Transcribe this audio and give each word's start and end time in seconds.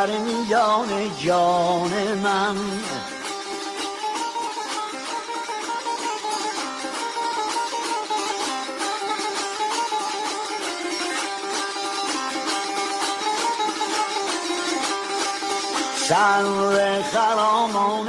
اندر 0.00 0.18
میان 0.18 1.10
جان 1.18 1.90
من. 2.22 2.56
سر 16.08 17.02
خرامان 17.02 18.08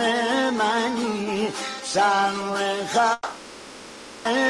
منی 0.49 1.49
سر 1.83 2.31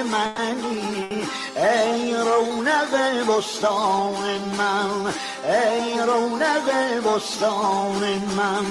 منی. 0.03 1.27
ای 1.55 2.13
رونق 2.13 2.93
بستان 3.27 4.39
من 4.57 5.13
ای 5.51 5.99
رونق 6.07 6.67
بستان 7.05 8.03
من. 8.37 8.65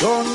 چون 0.00 0.29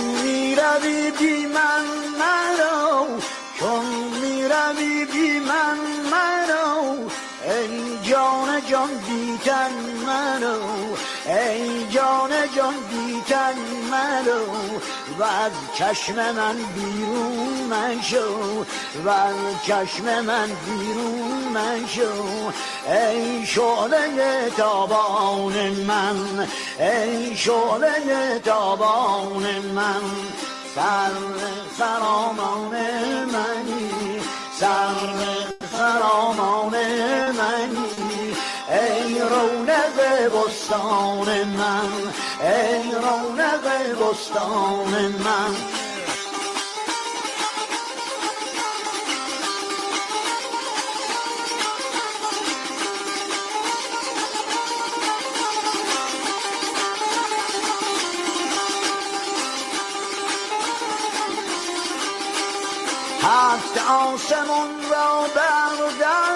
جان 12.55 12.73
بیتن 12.89 13.55
مرو 13.91 14.45
و 15.19 15.23
از 15.23 15.51
چشم 15.77 16.15
من 16.15 16.55
بیرون 16.75 17.73
مشو 17.73 18.65
و 19.05 19.09
از 19.09 19.35
چشم 19.67 20.21
من 20.21 20.47
بیرون 20.65 21.57
مشو. 21.57 22.51
ای 22.91 23.45
شعله 23.45 24.49
تابان 24.57 25.69
من 25.69 26.47
ای 26.79 27.35
شعله 27.35 28.39
تابان 28.45 29.43
من 29.75 30.01
سر 30.75 31.11
خرامان 31.77 32.75
منی 33.25 34.19
سر 34.59 34.95
خرامان 35.77 36.71
منی. 37.31 37.94
رونق 39.35 39.97
بستان 40.33 41.43
من 41.43 41.89
ای 42.41 42.91
رونق 42.91 43.65
بستان 44.01 44.93
من. 45.25 45.55
هفت 63.23 63.77
آسمون 63.89 64.69
را 64.91 65.27
بردارم 65.35 66.34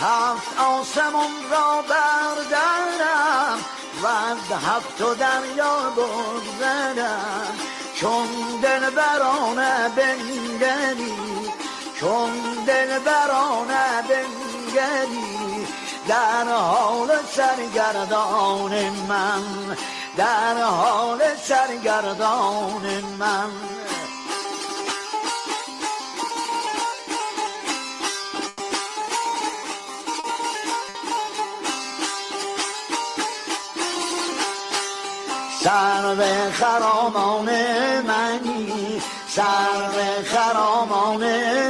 هفت 0.00 0.60
آسمون 0.60 1.50
را 1.50 1.82
بردارم 1.82 3.58
و 4.02 4.06
از 4.06 4.62
هفت 4.66 5.00
و 5.00 5.14
دریا 5.14 5.90
بگذرم. 5.96 7.54
چون 7.94 8.26
دل 8.62 8.90
برانه 8.90 9.88
بنگری 9.88 11.14
چون 12.00 12.30
دل 12.66 12.98
برانه 12.98 14.02
بنگری 14.02 15.66
در 16.08 16.44
حال 16.44 17.08
سرگردان 17.32 18.90
من 19.08 19.42
در 20.16 20.62
حال 20.62 21.20
سرگردان 21.42 23.04
من. 23.18 23.50
سر 35.68 36.50
خرامان 36.52 37.48
منی 38.02 39.02
سر 39.28 40.22
خرامان 40.24 41.20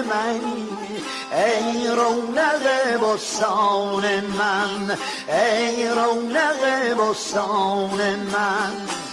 منی. 0.03 0.69
ای 1.33 1.89
رونق 1.89 2.65
بستان 3.03 4.21
من 4.21 4.97
ای 5.29 5.89
رونق 5.89 6.63
بستان 6.99 8.17
من. 8.17 9.08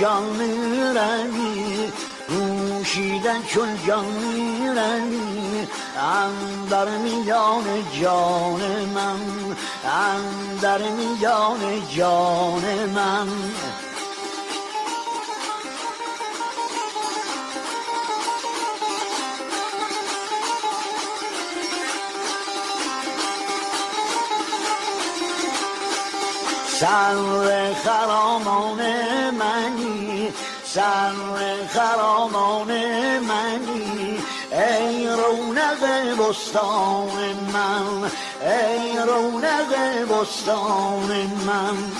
جان 0.00 0.22
میرمی 0.22 1.92
نوشیدن 2.28 3.42
چون 3.42 3.68
جان 3.86 4.04
میرمی 4.04 5.68
اندر 5.96 6.88
میان 6.98 7.64
جان 8.00 8.60
من 8.94 9.20
اندر 9.84 10.78
میان 10.78 11.88
جان 11.96 12.64
من 12.94 13.28
سر 26.80 27.74
خرامان 27.84 28.99
سر 30.80 31.66
خرامان 31.68 32.68
منی 33.18 34.18
ای 34.52 35.06
رونق 35.06 35.82
بستان 36.18 37.18
من 37.52 38.10
ای 38.42 38.98
رونق 39.06 39.72
بستان 40.10 41.10
من. 41.46 41.99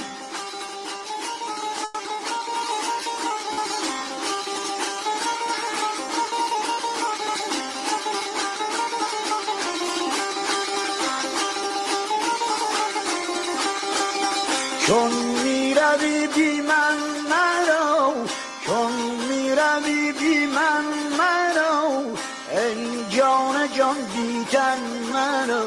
بیتن 24.50 24.78
مرو 25.12 25.66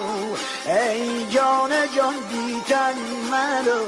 ای 0.66 1.26
جان 1.26 1.72
جان 1.96 2.14
بیتن 2.32 2.94
مرو 3.32 3.86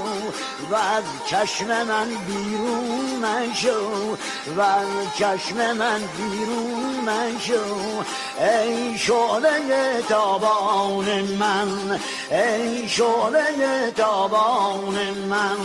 و 0.71 0.75
از 0.75 1.03
چشم 1.27 1.67
من 1.67 2.07
بیرون 2.27 3.25
مشو 3.25 4.17
و 4.57 4.61
از 4.61 4.87
چشم 5.17 5.73
من 5.77 5.99
بیرون 6.17 7.09
مشو 7.09 8.03
ای 8.39 8.97
شعله 8.97 10.01
تابان 10.09 11.21
من 11.21 11.99
ای 12.31 12.89
شعله 12.89 13.91
تابان 13.95 14.95
من. 15.29 15.57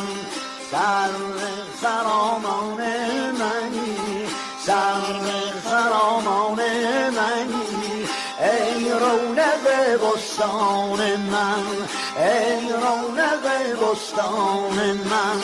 سر 0.70 1.10
خرامان 1.82 2.80
منی 3.32 4.26
سر 4.66 5.02
خرامان 5.70 6.60
منی. 7.10 7.59
ای 8.42 8.90
رونق 8.90 9.64
بستان 10.02 11.16
من 11.16 11.64
ای 12.16 12.68
رونق 12.72 13.44
بستان 13.80 14.92
من. 15.10 15.40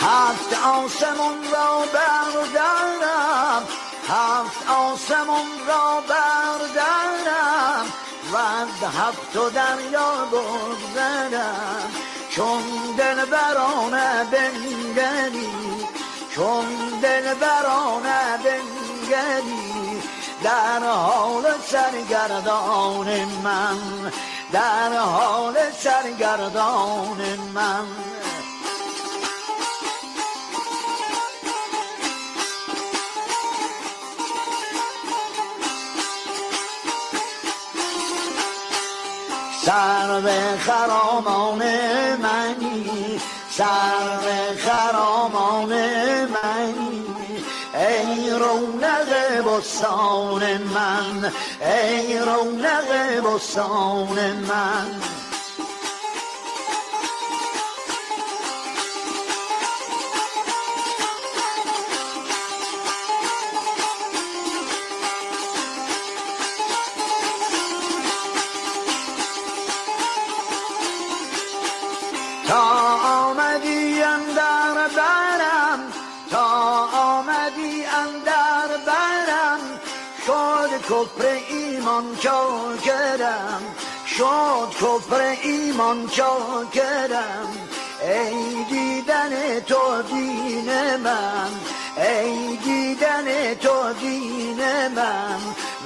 هفت 0.00 0.52
آسمون 0.64 1.44
را 1.52 1.84
بردارم 1.94 3.15
هفت 4.08 4.70
آسمون 4.70 5.46
را 5.68 6.00
بردارم 6.08 7.86
و 8.32 8.36
از 8.36 8.94
هفت 8.98 9.36
و 9.36 9.50
دریا 9.50 10.26
بگذرم. 10.32 11.90
چون 12.30 12.62
دل 12.98 13.24
برانه 13.24 14.24
بنگری 14.24 15.48
چون 16.34 16.66
دل 17.02 17.34
برانه 17.34 18.36
بنگری 18.44 20.02
در 20.42 20.80
حال 20.80 21.44
سرگردان 21.66 23.24
من 23.24 23.78
در 24.52 24.98
حال 24.98 25.54
سرگردان 25.78 27.38
من. 27.54 27.86
سر 39.66 40.20
به 40.20 40.58
خرامان 40.58 41.62
منی 42.16 43.20
سر 43.50 44.18
به 44.24 44.60
خرامان 44.60 45.68
منی. 46.24 47.04
ای 47.74 48.30
رونق 48.30 49.10
بستان 49.46 50.56
من 50.58 51.32
ای 51.60 52.18
رونق 52.18 53.20
بستان 53.24 54.32
من. 54.32 55.15
کفر 80.88 81.26
ایمان 81.48 82.16
چاکرم 82.16 83.62
شد 84.06 84.70
کفر 84.80 85.36
ایمان 85.42 86.08
چاکرم 86.08 87.66
ای 88.02 88.64
دیدن 88.70 89.60
تو 89.60 90.02
دین 90.08 90.70
من. 90.96 91.50
ای 91.96 92.56
دیدن 92.56 93.54
تو 93.54 93.92
دین 94.00 94.58
من. 94.96 95.40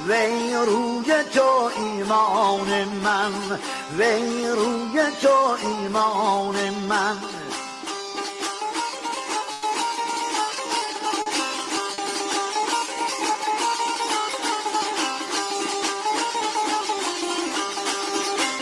وی 0.09 0.55
روی 0.55 1.25
تو 1.35 1.71
ایمان 1.77 2.85
من. 3.05 3.33
وی 3.99 4.47
روی 4.47 5.03
تو 5.23 5.57
ایمان 5.63 6.57
من. 6.89 7.17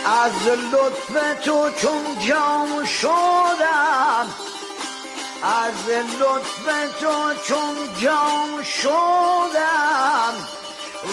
از 0.08 0.46
لطف 0.72 1.42
تو 1.44 1.70
چون 1.70 2.18
جام 2.28 2.84
شدم 2.84 4.26
از 5.42 5.88
لطف 6.20 6.98
تو 7.00 7.34
چون 7.44 7.76
جام 8.00 8.62
شدم 8.62 10.34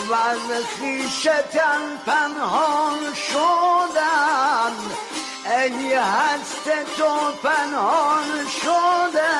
و 0.09 0.13
از 0.13 0.65
خیشتن 0.79 1.97
پنهان 2.05 3.13
شدم 3.13 4.75
ای 5.45 5.93
هست 5.93 6.69
تو 6.97 7.31
پنهان 7.43 8.47
شده 8.61 9.31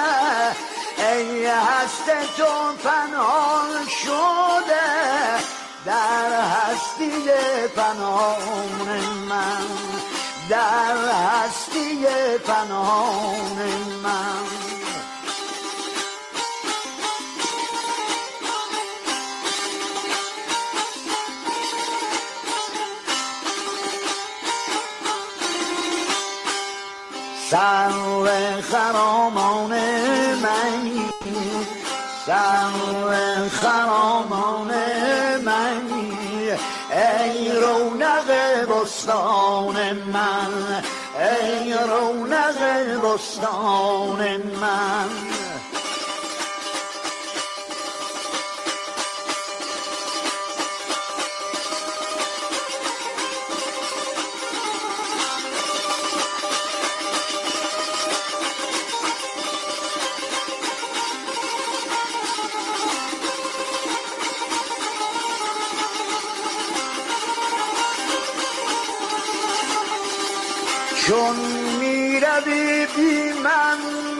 ای 0.98 1.46
هست 1.46 2.06
تو 2.38 2.74
پنهان 2.84 3.88
شده. 3.88 5.55
در 5.86 6.42
هستی 6.42 7.10
پنهان 7.76 9.00
من 9.30 9.68
در 10.50 10.98
هستی 11.08 12.06
پنهان 12.48 13.58
من. 14.04 14.46
سر 27.52 28.62
خرامان 28.62 29.72
منی 29.72 30.15
سر 32.26 33.50
خرامان 33.50 34.72
منی. 35.46 36.52
ای 36.92 37.52
رونق 37.52 38.30
بستان 38.70 39.94
من 39.94 40.82
ای 41.20 41.74
رونق 41.74 42.60
بستان 43.04 44.38
من. 44.62 45.25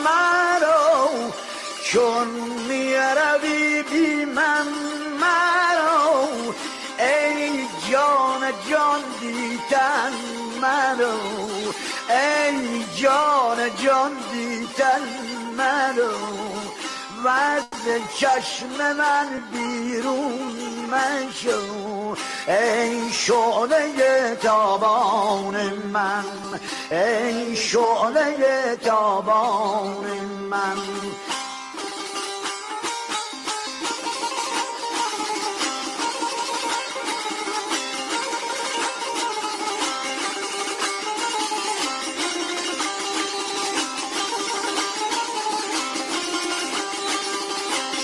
مرو 0.06 1.32
چون 1.84 2.28
می‌روی 2.68 3.84
بی 3.84 4.26
من 4.26 4.68
مرو. 5.22 6.54
ای 7.00 7.66
جان 7.92 8.42
جان 8.70 9.02
دیدن 9.20 10.14
مرو. 10.62 11.20
ای 12.10 12.86
جان 12.96 13.58
جان 13.84 14.12
دیدن 14.34 15.02
مرو. 15.58 16.16
و 17.26 17.62
چشم 18.20 18.94
من 18.98 19.28
بیرون 19.52 20.56
مشو. 20.92 21.95
ای 22.48 23.12
شعله 23.12 24.36
تابان 24.36 25.56
من 25.94 26.24
ای 26.92 27.56
شعله 27.56 28.76
تابان 28.84 30.06
من. 30.50 30.78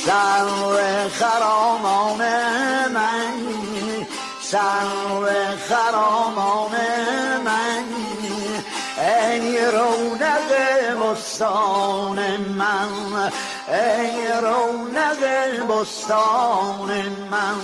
سر 0.05 1.09
خرامان 1.09 2.21
من 2.93 3.40
سر 4.51 5.55
خرامان 5.69 6.71
من. 7.45 7.83
ای 8.97 9.57
رونق 9.65 10.51
بستان 11.01 12.19
من. 12.37 13.31
ای 13.67 14.27
رونق 14.41 15.21
بستان 15.69 16.89
من. 17.31 17.61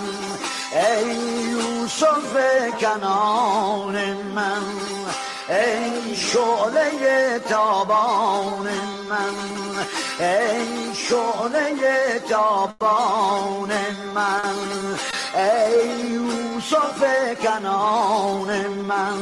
ای 0.71 1.15
یوسف 1.49 2.33
کنان 2.81 3.95
من. 4.35 4.63
ای 5.49 6.15
شعله 6.15 7.39
تابان 7.49 8.67
من. 9.09 9.35
ای 10.19 10.95
شعله 10.95 12.19
تابان 12.29 13.71
من. 14.15 14.97
یوسف 16.13 17.03
کنان 17.43 18.67
من 18.67 19.17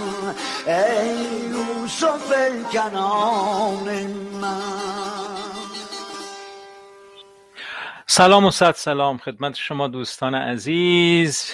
ای 0.68 1.18
یوسف 1.50 2.34
کنان 2.74 4.08
من. 4.42 4.62
سلام 8.08 8.46
و 8.46 8.52
صد 8.52 8.72
سلام 8.72 9.18
خدمت 9.18 9.56
شما 9.56 9.88
دوستان 9.88 10.36
عزیز. 10.36 11.52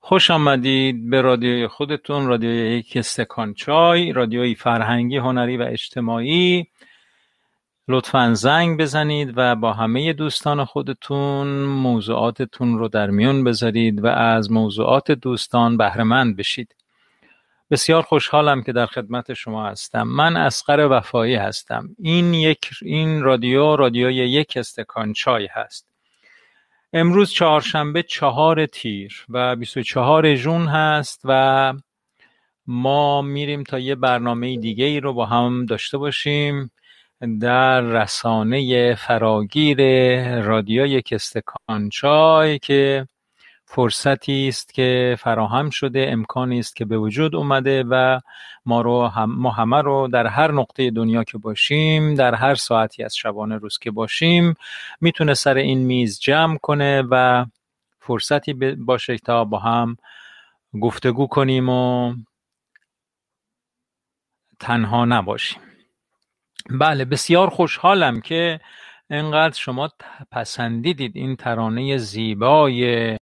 خوش 0.00 0.30
آمدید 0.30 1.10
به 1.10 1.20
رادیوی 1.20 1.68
خودتون 1.68 2.26
رادیوی 2.26 2.78
یک 2.78 2.92
استکان 2.96 3.54
چای 3.54 4.12
رادیوی 4.12 4.54
فرهنگی 4.54 5.16
هنری 5.16 5.56
و 5.56 5.62
اجتماعی. 5.62 6.69
لطفا 7.90 8.34
زنگ 8.34 8.80
بزنید 8.80 9.32
و 9.36 9.56
با 9.56 9.72
همه 9.72 10.12
دوستان 10.12 10.64
خودتون 10.64 11.46
موضوعاتتون 11.64 12.78
رو 12.78 12.88
در 12.88 13.10
میون 13.10 13.44
بذارید 13.44 14.04
و 14.04 14.06
از 14.06 14.52
موضوعات 14.52 15.10
دوستان 15.10 15.76
بهرهمند 15.76 16.36
بشید. 16.36 16.74
بسیار 17.70 18.02
خوشحالم 18.02 18.62
که 18.62 18.72
در 18.72 18.86
خدمت 18.86 19.34
شما 19.34 19.66
هستم. 19.66 20.02
من 20.02 20.36
اسقر 20.36 20.88
وفایی 20.90 21.34
هستم. 21.34 21.88
این 21.98 22.34
یک 22.34 22.70
این 22.82 23.22
رادیو 23.22 23.76
رادیوی 23.76 24.14
یک 24.14 24.56
استکان 24.56 25.12
چای 25.12 25.48
هست. 25.52 25.86
امروز 26.92 27.30
چهارشنبه 27.30 28.02
چهار 28.02 28.66
تیر 28.66 29.26
و 29.28 29.56
24 29.56 30.34
ژون 30.34 30.66
هست 30.66 31.20
و 31.24 31.74
ما 32.66 33.22
میریم 33.22 33.62
تا 33.62 33.78
یه 33.78 33.94
برنامه 33.94 34.56
دیگه 34.56 34.84
ای 34.84 35.00
رو 35.00 35.12
با 35.12 35.26
هم 35.26 35.66
داشته 35.66 35.98
باشیم. 35.98 36.70
در 37.20 37.80
رسانه 37.80 38.94
فراگیر 38.94 39.78
رادیو 40.40 40.86
یک 40.86 41.12
استکان 41.12 41.90
که 42.62 43.06
فرصتی 43.64 44.48
است 44.48 44.74
که 44.74 45.16
فراهم 45.20 45.70
شده 45.70 46.06
امکانی 46.08 46.58
است 46.58 46.76
که 46.76 46.84
به 46.84 46.98
وجود 46.98 47.36
اومده 47.36 47.84
و 47.88 48.20
ما 48.66 48.80
رو 48.80 49.06
هم 49.06 49.32
ما 49.32 49.50
همه 49.50 49.82
رو 49.82 50.08
در 50.08 50.26
هر 50.26 50.52
نقطه 50.52 50.90
دنیا 50.90 51.24
که 51.24 51.38
باشیم 51.38 52.14
در 52.14 52.34
هر 52.34 52.54
ساعتی 52.54 53.04
از 53.04 53.16
شبانه 53.16 53.56
روز 53.56 53.78
که 53.78 53.90
باشیم 53.90 54.54
می‌تونه 55.00 55.34
سر 55.34 55.54
این 55.54 55.78
میز 55.78 56.20
جمع 56.20 56.58
کنه 56.58 57.02
و 57.10 57.46
فرصتی 58.00 58.52
باشه 58.74 59.18
تا 59.18 59.44
با 59.44 59.58
هم 59.58 59.96
گفتگو 60.80 61.26
کنیم 61.26 61.68
و 61.68 62.14
تنها 64.60 65.04
نباشیم. 65.04 65.69
بله 66.70 67.04
بسیار 67.04 67.50
خوشحالم 67.50 68.20
که 68.20 68.60
انقدر 69.10 69.58
شما 69.58 69.88
پسندیدید 70.32 71.12
این 71.16 71.36
ترانه 71.36 71.96
زیبای 71.96 73.16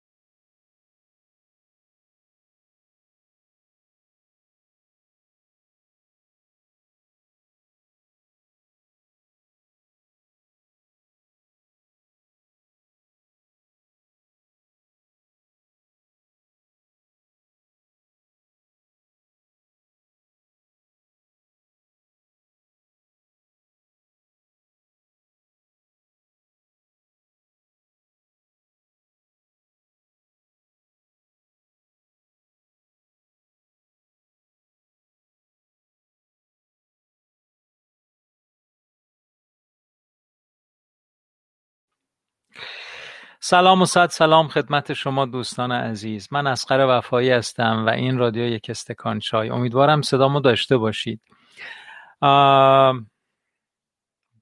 سلام 43.48 43.82
و 43.82 43.84
صد 43.84 44.10
سلام 44.10 44.48
خدمت 44.48 44.92
شما 44.92 45.26
دوستان 45.26 45.72
عزیز. 45.72 46.28
من 46.30 46.46
اسقر 46.46 46.86
وفایی 46.88 47.30
هستم 47.30 47.86
و 47.86 47.90
این 47.90 48.18
رادیو 48.18 48.44
یک 48.44 48.70
استکان 48.70 49.18
چای. 49.18 49.50
امیدوارم 49.50 50.02
صدامو 50.02 50.40
داشته 50.40 50.76
باشید. 50.76 51.20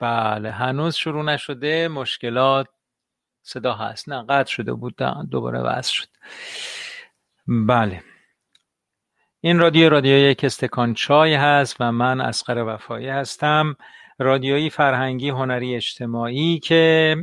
بله 0.01 0.51
هنوز 0.51 0.95
شروع 0.95 1.25
نشده. 1.25 1.89
مشکلات 1.89 2.69
صدا 3.43 3.75
هست. 3.75 4.09
نه 4.09 4.23
قطع 4.29 4.51
شده 4.51 4.73
بود. 4.73 4.95
دوباره 5.31 5.61
وصل 5.61 5.93
شد. 5.93 6.09
بله. 7.47 8.03
این 9.41 9.59
رادیو 9.59 9.89
رادیو 9.89 10.17
یک 10.17 10.45
استکان 10.45 10.95
چای 10.95 11.35
هست 11.35 11.77
و 11.81 11.93
من 11.93 12.21
اسقر 12.21 12.75
وفایی 12.75 13.09
هستم. 13.09 13.77
رادیویی 14.19 14.71
فرهنگی 14.71 15.29
هنری 15.29 15.77
اجتماعی 15.77 16.59
که 16.59 17.17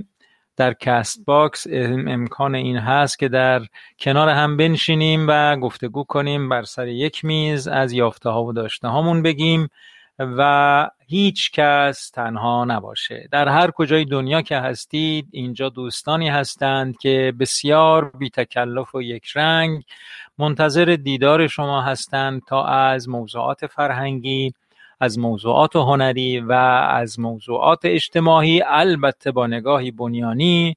در 0.57 0.73
Castbox 0.73 1.67
امکان 2.07 2.55
این 2.55 2.77
هست 2.77 3.19
که 3.19 3.29
در 3.29 3.61
کنار 3.99 4.29
هم 4.29 4.57
بنشینیم 4.57 5.25
و 5.27 5.55
گفتگو 5.55 6.03
کنیم 6.03 6.49
بر 6.49 6.63
سر 6.63 6.87
یک 6.87 7.25
میز 7.25 7.67
از 7.67 7.93
یافته 7.93 8.29
ها 8.29 8.43
و 8.43 8.53
داشته 8.53 8.87
هامون 8.87 9.21
بگیم 9.21 9.69
و 10.19 10.89
هیچ 11.07 11.51
کس 11.51 12.09
تنها 12.09 12.65
نباشه. 12.65 13.27
در 13.31 13.47
هر 13.47 13.71
کجای 13.71 14.05
دنیا 14.05 14.41
که 14.41 14.57
هستید 14.57 15.27
اینجا 15.31 15.69
دوستانی 15.69 16.29
هستند 16.29 16.97
که 16.97 17.33
بسیار 17.39 18.11
بی 18.19 18.29
تکلف 18.29 18.95
و 18.95 19.01
یک 19.01 19.27
رنگ 19.35 19.83
منتظر 20.37 20.97
دیدار 21.03 21.47
شما 21.47 21.81
هستند 21.81 22.41
تا 22.47 22.65
از 22.65 23.09
موضوعات 23.09 23.67
فرهنگی 23.67 24.53
از 25.01 25.19
موضوعات 25.19 25.75
هنری 25.75 26.39
و 26.39 26.51
از 26.91 27.19
موضوعات 27.19 27.79
اجتماعی 27.83 28.61
البته 28.65 29.31
با 29.31 29.47
نگاهی 29.47 29.91
بنیانی 29.91 30.75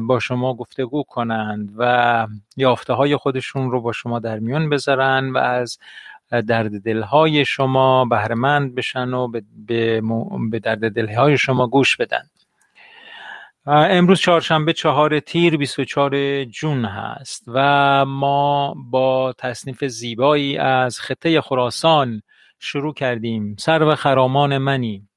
با 0.00 0.18
شما 0.22 0.54
گفتگو 0.54 1.02
کنند 1.02 1.72
و 1.78 2.26
یافته 2.56 2.92
های 2.92 3.16
خودشون 3.16 3.70
رو 3.70 3.80
با 3.80 3.92
شما 3.92 4.18
در 4.18 4.38
میون 4.38 4.70
بذارن 4.70 5.30
و 5.30 5.38
از 5.38 5.78
درد 6.30 6.82
دلهای 6.82 7.44
شما 7.44 8.04
بهرهمند 8.04 8.74
بشن 8.74 9.14
و 9.14 9.28
به, 9.66 10.02
به 10.50 10.58
درد 10.58 10.92
دلهای 10.92 11.38
شما 11.38 11.66
گوش 11.66 11.96
بدن. 11.96 12.22
امروز 13.66 14.20
چهارشنبه 14.20 14.72
چهار 14.72 15.20
تیر 15.20 15.56
24 15.56 16.44
جون 16.44 16.84
هست 16.84 17.44
و 17.46 18.04
ما 18.04 18.74
با 18.90 19.34
تصنیف 19.38 19.84
زیبایی 19.84 20.58
از 20.58 21.00
خطه 21.00 21.40
خراسان 21.40 22.22
شروع 22.58 22.94
کردیم. 22.94 23.56
سر 23.58 23.82
و 23.82 23.94
خرامان 23.94 24.58
منی. 24.58 25.08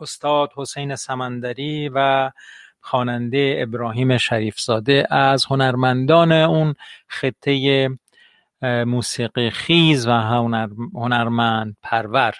استاد 0.00 0.50
حسین 0.56 0.96
سمندری 0.96 1.88
و 1.88 2.30
خواننده 2.80 3.58
ابراهیم 3.58 4.18
شریفزاده 4.18 5.06
از 5.10 5.44
هنرمندان 5.44 6.32
اون 6.32 6.74
خطه 7.08 7.88
موسیقی 8.62 9.50
خیز 9.50 10.06
و 10.06 10.10
هنرمند 10.94 11.76
پرور. 11.82 12.34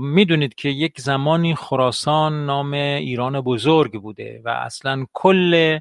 می‌دونید 0.00 0.54
که 0.54 0.68
یک 0.68 1.00
زمانی 1.00 1.54
خراسان 1.54 2.46
نام 2.46 2.72
ایران 2.72 3.40
بزرگ 3.40 4.02
بوده 4.02 4.42
و 4.44 4.48
اصلا 4.48 5.06
کل 5.12 5.78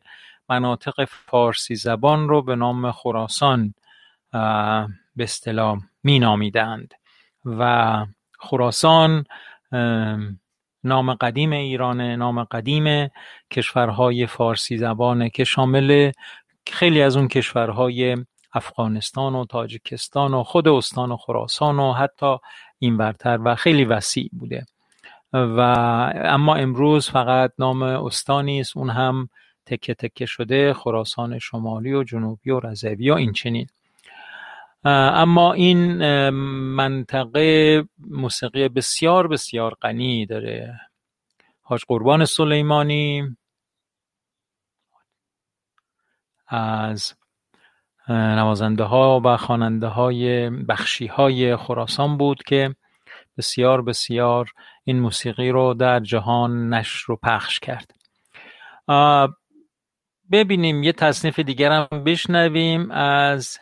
مناطق 0.49 1.05
فارسی 1.05 1.75
زبان 1.75 2.29
رو 2.29 2.41
به 2.41 2.55
نام 2.55 2.91
خراسان 2.91 3.73
به 5.17 5.23
اصطلاح 5.23 5.79
مینامیدند. 6.03 6.93
و 7.45 8.05
خراسان 8.39 9.25
نام 10.83 11.13
قدیم 11.13 11.51
ایرانه 11.51 12.15
نام 12.15 12.43
قدیم 12.43 13.09
کشورهای 13.51 14.27
فارسی 14.27 14.77
زبانه 14.77 15.29
که 15.29 15.43
شامل 15.43 16.11
خیلی 16.67 17.01
از 17.01 17.17
اون 17.17 17.27
کشورهای 17.27 18.17
افغانستان 18.53 19.35
و 19.35 19.45
تاجیکستان 19.45 20.33
و 20.33 20.43
خود 20.43 20.67
استان 20.67 21.11
و 21.11 21.17
خراسان 21.17 21.79
و 21.79 21.93
حتی 21.93 22.37
این 22.79 22.97
برتر 22.97 23.39
و 23.43 23.55
خیلی 23.55 23.85
وسیع 23.85 24.29
بوده. 24.33 24.65
و 25.33 25.59
اما 26.15 26.55
امروز 26.55 27.09
فقط 27.09 27.51
نام 27.59 27.83
استانی 27.83 28.59
است 28.59 28.77
اون 28.77 28.89
هم 28.89 29.29
تکه 29.65 29.93
تکه 29.93 30.25
شده 30.25 30.73
خراسان 30.73 31.39
شمالی 31.39 31.93
و 31.93 32.03
جنوبی 32.03 32.49
و 32.49 32.59
رضوی 32.59 33.11
و 33.11 33.13
این 33.13 33.33
چنین 33.33 33.67
اما 34.87 35.53
این 35.53 35.99
منطقه 36.29 37.83
موسیقی 37.99 38.69
بسیار 38.69 39.27
بسیار 39.27 39.73
غنی 39.81 40.25
داره. 40.25 40.79
حاج 41.61 41.81
قربان 41.87 42.25
سلیمانی 42.25 43.37
از 46.47 47.13
نوازنده 48.09 48.83
ها 48.83 49.21
و 49.25 49.37
خواننده 49.37 49.87
های 49.87 50.49
بخشی 50.49 51.07
های 51.07 51.55
خراسان 51.55 52.17
بود 52.17 52.43
که 52.43 52.75
بسیار 53.37 53.81
بسیار 53.81 54.51
این 54.83 54.99
موسیقی 54.99 55.49
رو 55.49 55.73
در 55.73 55.99
جهان 55.99 56.73
نشر 56.73 57.11
و 57.11 57.15
پخش 57.15 57.59
کرد. 57.59 57.91
ببینیم 60.31 60.83
یه 60.83 60.93
تصنیف 60.93 61.39
دیگر 61.39 61.71
هم 61.71 62.03
بشنویم 62.03 62.91
از 62.91 63.59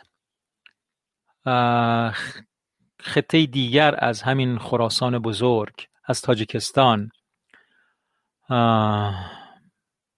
خطه 3.00 3.46
دیگر 3.46 3.94
از 3.98 4.22
همین 4.22 4.58
خراسان 4.58 5.18
بزرگ 5.18 5.86
از 6.04 6.20
تاجیکستان. 6.22 7.10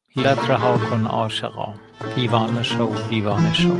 هیلت 0.08 0.50
رها 0.50 0.78
کن 0.78 1.06
عاشقا 1.06 1.74
دیوانه 2.14 2.62
شو 2.62 3.08
دیوانه 3.10 3.54
شو. 3.54 3.76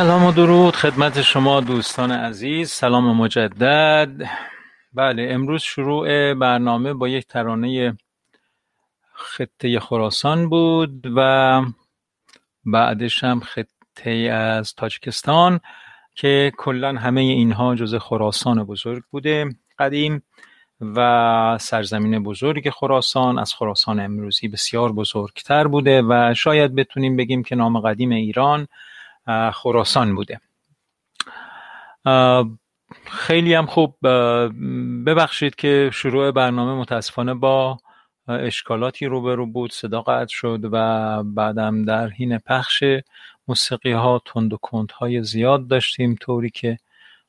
سلام 0.00 0.24
و 0.24 0.32
درود 0.32 0.76
خدمت 0.76 1.22
شما 1.22 1.60
دوستان 1.60 2.12
عزیز. 2.12 2.70
سلام 2.70 3.16
مجدد. 3.16 4.10
بله 4.92 5.28
امروز 5.30 5.62
شروع 5.62 6.34
برنامه 6.34 6.92
با 6.94 7.08
یک 7.08 7.26
ترانه 7.26 7.98
خطه 9.12 9.80
خراسان 9.80 10.48
بود 10.48 11.06
و 11.16 11.62
بعدش 12.64 13.24
هم 13.24 13.40
خطه 13.40 14.10
از 14.32 14.74
تاجکستان 14.74 15.60
که 16.14 16.52
کلا 16.56 16.92
همه 16.92 17.20
اینها 17.20 17.74
جز 17.74 17.94
خراسان 17.94 18.64
بزرگ 18.64 19.02
بوده 19.10 19.54
قدیم 19.78 20.22
و 20.80 21.58
سرزمین 21.60 22.22
بزرگ 22.22 22.70
خراسان 22.70 23.38
از 23.38 23.54
خراسان 23.54 24.00
امروزی 24.00 24.48
بسیار 24.48 24.92
بزرگتر 24.92 25.66
بوده 25.66 26.02
و 26.02 26.34
شاید 26.34 26.74
بتونیم 26.74 27.16
بگیم 27.16 27.42
که 27.42 27.54
نام 27.54 27.80
قدیم 27.80 28.10
ایران 28.10 28.66
خراسان 29.54 30.14
بوده. 30.14 30.40
خیلی 33.04 33.54
هم 33.54 33.66
خوب 33.66 33.96
ببخشید 35.06 35.54
که 35.54 35.90
شروع 35.92 36.30
برنامه 36.30 36.80
متاسفانه 36.80 37.34
با 37.34 37.78
اشکالاتی 38.28 39.06
روبرو 39.06 39.46
بود 39.46 39.72
صدا 39.72 40.02
قطع 40.02 40.34
شد 40.34 40.60
و 40.62 41.22
بعدم 41.22 41.84
در 41.84 42.08
حین 42.08 42.38
پخش 42.38 42.84
موسیقی 43.48 43.92
ها 43.92 44.22
تند 44.24 44.52
و 44.52 44.56
کند 44.56 44.92
های 44.92 45.22
زیاد 45.22 45.68
داشتیم 45.68 46.16
طوری 46.20 46.50
که 46.50 46.78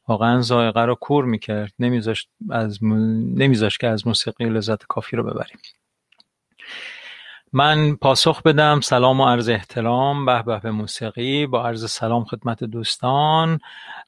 واقعا 0.07 0.41
زائقه 0.41 0.81
رو 0.81 0.95
کور 0.95 1.25
می‌کرد. 1.25 1.73
نمیذاشت 1.79 2.29
از 2.49 2.83
نمیذاشت 2.83 3.79
که 3.79 3.87
از 3.87 4.07
موسیقی 4.07 4.45
لذت 4.45 4.83
کافی 4.83 5.15
رو 5.15 5.23
ببریم. 5.23 5.57
من 7.53 7.95
پاسخ 7.95 8.41
بدم. 8.41 8.79
سلام 8.81 9.19
و 9.19 9.25
عرض 9.25 9.49
احترام. 9.49 10.25
به 10.25 10.59
به 10.59 10.71
موسیقی. 10.71 11.45
با 11.45 11.67
عرض 11.67 11.91
سلام 11.91 12.23
خدمت 12.23 12.63
دوستان. 12.63 13.59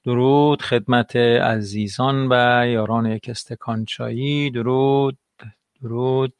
درود 0.03 0.61
خدمت 0.61 1.15
عزیزان 1.15 2.27
و 2.31 2.65
یاران 2.67 3.05
یک 3.05 3.29
استکان 3.29 3.85
چایی 3.85 4.51
درود 4.51 5.17
درود. 5.81 6.33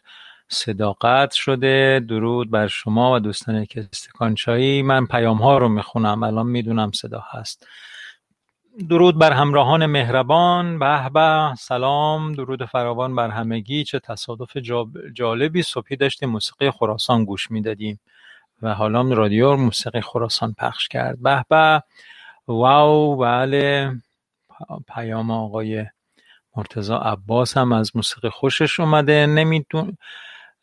صداقت 0.48 1.32
شده. 1.32 2.06
درود 2.10 2.52
بر 2.52 2.68
شما 2.68 3.14
و 3.14 3.20
دوستان 3.20 3.56
یک 3.56 3.78
استکان 3.78 4.36
چایی 4.36 4.82
من 4.82 5.06
پیام 5.06 5.38
ها 5.38 5.58
رو 5.58 5.70
می‌خونم. 5.70 6.24
الان 6.24 6.48
می‌دونم 6.48 6.92
صدا 6.92 7.24
هست. 7.32 7.68
درود 8.80 9.18
بر 9.20 9.32
همراهان 9.32 9.86
مهربان. 9.86 10.80
به 10.80 11.10
به 11.10 11.56
سلام. 11.58 12.34
درود 12.34 12.66
فراوان 12.66 13.16
بر 13.16 13.30
همگی. 13.30 13.84
چه 13.84 14.00
تصادف 14.00 14.58
جالبی. 15.14 15.64
صبحی 15.64 15.96
داشتیم 15.96 16.30
موسیقی 16.30 16.72
خراسان 16.72 17.26
گوش 17.26 17.52
می‌دادیم 17.52 18.00
و 18.62 18.74
حالا 18.74 19.02
رادیو 19.02 19.56
موسیقی 19.56 20.02
خراسان 20.02 20.56
پخش 20.58 20.88
کرد. 20.88 21.22
به 21.22 21.46
به. 21.50 21.84
واو. 22.48 23.16
بله. 23.18 23.96
پیام 24.96 25.32
آقای 25.32 25.86
مرتزا 26.56 26.98
عباس 26.98 27.58
هم 27.58 27.72
از 27.72 27.92
موسیقی 27.96 28.30
خوشش 28.30 28.80
اومده. 28.80 29.26
نمیدون 29.26 29.98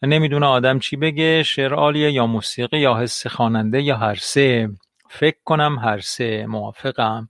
نمی‌دونه 0.03 0.47
آدم 0.47 0.79
چی 0.79 0.97
بگه. 0.97 1.43
شعر 1.43 1.75
عالیه 1.75 2.13
یا 2.13 2.27
موسیقی 2.27 2.79
یا 2.79 2.99
حس 2.99 3.27
خواننده 3.27 3.83
یا 3.83 3.97
هر 3.97 4.15
سه. 4.15 4.71
فکر 5.11 5.39
کنم 5.45 5.79
هر 5.79 6.01
سه. 6.01 6.47
موافقم. 6.47 7.29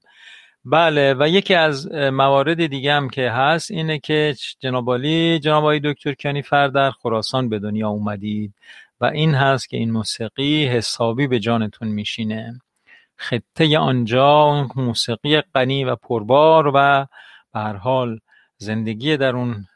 بله 0.65 1.15
و 1.15 1.29
یکی 1.29 1.55
از 1.55 1.93
موارد 1.93 2.67
دیگه 2.67 2.95
هم 2.95 3.11
که 3.11 3.31
هست 3.31 3.71
اینه 3.71 3.99
که 3.99 4.35
جناب 4.59 4.91
عالی 4.91 5.39
جناب 5.39 5.79
دکتر 5.79 6.15
کنیفر 6.15 6.69
در 6.69 6.91
خراسان 6.91 7.49
به 7.49 7.59
دنیا 7.59 7.89
اومدید 7.89 8.55
و 9.01 9.05
این 9.05 9.35
هست 9.35 9.69
که 9.69 9.77
این 9.77 9.91
موسیقی 9.91 10.67
حسابی 10.67 11.27
به 11.27 11.39
جانتون 11.39 11.89
میشینه. 11.89 12.61
خطه 13.17 13.79
آنجا 13.79 14.67
موسیقی 14.77 15.41
غنی 15.41 15.85
و 15.85 15.97
پربار 15.97 16.67
و 16.67 16.73
به 16.73 17.61
هر 17.61 17.77
حال 17.77 18.21
زندگی 18.57 19.17
در 19.17 19.37
اون 19.37 19.67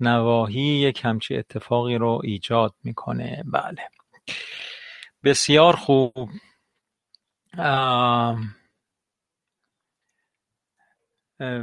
نواحی 0.00 0.60
یک 0.60 1.00
همچی 1.04 1.36
اتفاقی 1.36 1.94
رو 1.94 2.20
ایجاد 2.24 2.74
می‌کنه. 2.84 3.44
بله. 3.46 3.88
بسیار 5.24 5.76
خوب. 5.76 6.30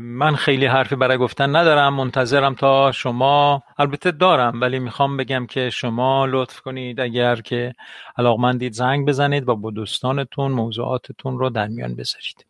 من 0.01 0.35
خیلی 0.35 0.65
حرفی 0.65 0.95
برای 0.95 1.17
گفتن 1.17 1.55
ندارم 1.55 1.93
منتظرم 1.93 2.55
تا 2.55 2.91
شما 2.91 3.63
البته 3.77 4.11
دارم 4.11 4.61
ولی 4.61 4.79
می‌خوام 4.79 5.17
بگم 5.17 5.45
که 5.45 5.69
شما 5.69 6.25
لطف 6.25 6.61
کنید 6.61 6.99
اگر 6.99 7.35
که 7.35 7.73
علاقمندید 8.17 8.73
زنگ 8.73 9.07
بزنید 9.07 9.49
و 9.49 9.55
با 9.55 9.71
دوستانتون 9.71 10.51
موضوعاتتون 10.51 11.39
رو 11.39 11.49
در 11.49 11.67
میان 11.67 11.95
بذارید. 11.95 12.45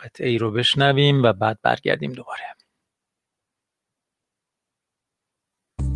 قطعه 0.00 0.28
ای 0.28 0.38
رو 0.38 0.50
بشنویم 0.50 1.22
و 1.22 1.32
بعد 1.32 1.58
برگردیم 1.62 2.12
دوباره. 2.12 2.40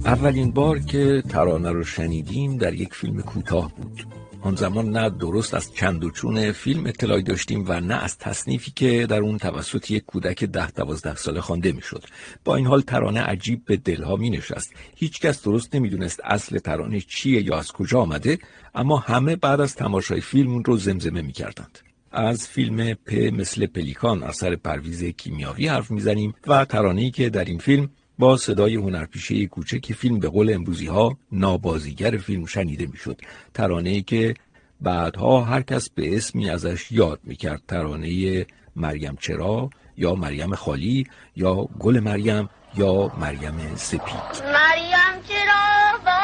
اولین 0.04 0.52
بار 0.52 0.78
که 0.78 1.22
ترانه 1.30 1.72
رو 1.72 1.84
شنیدیم 1.84 2.58
در 2.58 2.74
یک 2.74 2.94
فیلم 2.94 3.22
کوتاه 3.22 3.72
بود. 3.74 4.06
آن 4.42 4.54
زمان 4.54 4.90
نه 4.90 5.10
درست 5.10 5.54
از 5.54 5.74
چند 5.74 6.04
و 6.04 6.52
فیلم 6.52 6.86
اطلاعی 6.86 7.22
داشتیم 7.22 7.64
و 7.68 7.80
نه 7.80 7.94
از 7.94 8.18
تصنیفی 8.18 8.70
که 8.70 9.06
در 9.06 9.20
اون 9.20 9.38
توسط 9.38 9.90
یک 9.90 10.04
کودک 10.04 10.44
ده 10.44 10.70
دوازده 10.70 11.16
ساله 11.16 11.40
خوانده 11.40 11.72
می‌شد 11.72 12.04
با 12.44 12.56
این 12.56 12.66
حال 12.66 12.80
ترانه 12.80 13.20
عجیب 13.20 13.64
به 13.64 13.76
دلها 13.76 14.16
می 14.16 14.30
نشست 14.30 14.74
هیچکس 14.96 15.42
درست 15.42 15.74
نمی‌دونست 15.74 16.20
اصل 16.24 16.58
ترانه 16.58 17.00
چیه 17.00 17.42
یا 17.42 17.58
از 17.58 17.72
کجا 17.72 18.00
آمده 18.00 18.38
اما 18.74 18.96
همه 18.96 19.36
بعد 19.36 19.60
از 19.60 19.74
تماشای 19.74 20.20
فیلم 20.20 20.50
اون 20.50 20.64
رو 20.64 20.76
زمزمه 20.76 21.22
می 21.22 21.32
کردند. 21.32 21.78
از 22.12 22.48
فیلم 22.48 22.94
پ 22.94 23.14
مثل 23.14 23.66
پلیکان 23.66 24.22
اثر 24.22 24.56
پرویز 24.56 25.04
کیمیاوی 25.04 25.68
حرف 25.68 25.90
می‌زنیم 25.90 26.34
و 26.46 26.64
ترانه‌ای 26.64 27.10
که 27.10 27.30
در 27.30 27.44
این 27.44 27.58
فیلم 27.58 27.90
با 28.22 28.36
صدای 28.36 28.74
هنرپیشه 28.74 29.46
کوچک 29.46 29.92
فیلم 29.92 30.18
به 30.18 30.28
قول 30.28 30.54
امروزی 30.54 30.86
ها 30.86 31.18
نابازیگر 31.32 32.16
فیلم 32.16 32.46
شنیده 32.46 32.86
می‌شد. 32.86 33.20
ترانه‌ای 33.54 34.02
که 34.02 34.34
بعدها 34.80 35.40
هر 35.40 35.62
کس 35.62 35.90
به 35.90 36.16
اسمی 36.16 36.50
ازش 36.50 36.92
یاد 36.92 37.20
می‌کرد. 37.24 37.62
ترانه 37.68 38.46
مریم 38.76 39.16
چرا 39.20 39.70
یا 39.96 40.14
مریم 40.14 40.54
خالی 40.54 41.06
یا 41.36 41.54
گل 41.54 42.00
مریم 42.00 42.48
یا 42.76 43.12
مریم 43.20 43.76
سپید. 43.76 44.42
مریم 44.44 45.14
چرا 45.28 45.98
با 46.04 46.20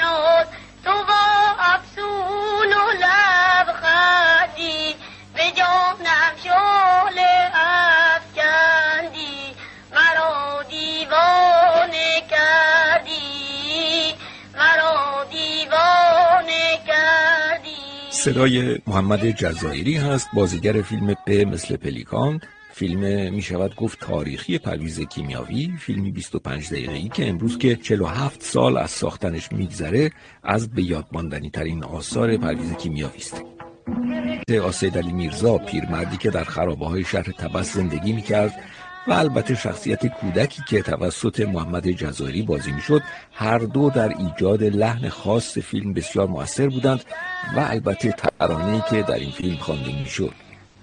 ناز 0.00 0.46
تو 0.84 0.92
با 1.08 1.24
افسون 1.58 2.72
و 2.72 2.84
لبخندی؟ 3.02 4.94
به 5.34 5.42
جانم 5.56 6.05
صدای 18.26 18.78
محمد 18.86 19.30
جزایری 19.30 19.96
هست 19.96 20.28
بازیگر 20.34 20.82
فیلم 20.82 21.14
به 21.26 21.44
مثل 21.44 21.76
پلیکان. 21.76 22.40
فیلم 22.72 23.32
می 23.34 23.42
شود 23.42 23.74
گفت 23.76 24.00
تاریخی 24.00 24.58
پرویز 24.58 25.00
کیمیاوی 25.00 25.72
فیلمی 25.80 26.10
25 26.10 26.68
دقیقه‌ای 26.70 27.08
که 27.08 27.28
امروز 27.28 27.58
که 27.58 27.76
47 27.76 28.42
سال 28.42 28.76
از 28.76 28.90
ساختنش 28.90 29.52
میگذره 29.52 30.10
از 30.42 30.70
به 30.70 30.82
یاد 30.82 31.06
ترین 31.52 31.84
آثار 31.84 32.36
پرویز 32.36 32.72
کیمیاوی 32.72 33.18
است. 33.18 33.42
آسید 34.62 34.98
علی 34.98 35.12
میرزا 35.12 35.58
پیرمردی 35.58 36.16
که 36.16 36.30
در 36.30 36.44
خرابه 36.44 36.86
های 36.86 37.04
شهر 37.04 37.32
تبس 37.32 37.74
زندگی 37.74 38.12
می 38.12 38.22
کرد 38.22 38.54
و 39.08 39.12
البته 39.12 39.54
شخصیت 39.54 40.06
کودکی 40.06 40.62
که 40.68 40.82
توسط 40.82 41.40
محمد 41.40 41.90
جزایری 41.90 42.42
بازی 42.42 42.72
می‌شد 42.72 43.02
هر 43.34 43.58
دو 43.58 43.90
در 43.90 44.08
ایجاد 44.08 44.62
لحن 44.62 45.08
خاص 45.08 45.58
فیلم 45.58 45.92
بسیار 45.92 46.26
موثر 46.26 46.68
بودند 46.68 47.04
و 47.56 47.60
البته 47.60 48.12
ترانه‌ای 48.12 48.82
که 48.90 49.02
در 49.02 49.14
این 49.14 49.30
فیلم 49.30 49.56
خوانده 49.56 49.92
می‌شد. 49.92 50.32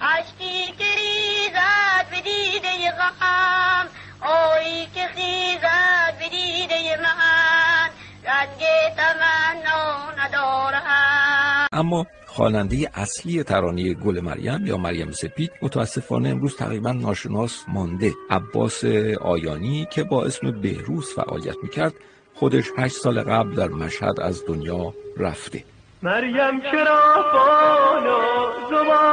اشکی 0.01 0.65
که 0.77 0.85
ریزد 0.99 2.05
به 2.11 2.21
دیده 2.21 2.91
غم 2.91 3.87
آیی 4.21 4.85
که 4.85 5.07
خیزد 5.15 6.13
به 6.19 6.29
دیده 6.29 7.01
من 7.01 7.89
رنگ 8.25 8.61
تمنا 8.97 10.11
ندارم. 10.23 11.67
اما 11.71 12.05
خواننده 12.35 12.89
اصلی 12.93 13.43
ترانه 13.43 13.93
گل 13.93 14.19
مریم 14.19 14.65
یا 14.65 14.77
مریم 14.77 15.11
سپید 15.11 15.51
متاسفانه 15.61 16.29
امروز 16.29 16.57
تقریبا 16.57 16.91
ناشناس 16.91 17.65
مانده. 17.67 18.13
عباس 18.29 18.85
آیانی 19.21 19.87
که 19.91 20.03
با 20.03 20.25
اسم 20.25 20.51
بهروز 20.61 21.13
فعالیت 21.13 21.55
می‌کرد 21.63 21.93
خودش 22.35 22.65
هشت 22.77 22.95
سال 22.95 23.21
قبل 23.21 23.55
در 23.55 23.67
مشهد 23.67 24.19
از 24.19 24.43
دنیا 24.47 24.93
رفته. 25.17 25.63
مریم 26.03 26.61
چرا 26.71 27.25
بالا 27.33 28.21
زبا 28.69 29.03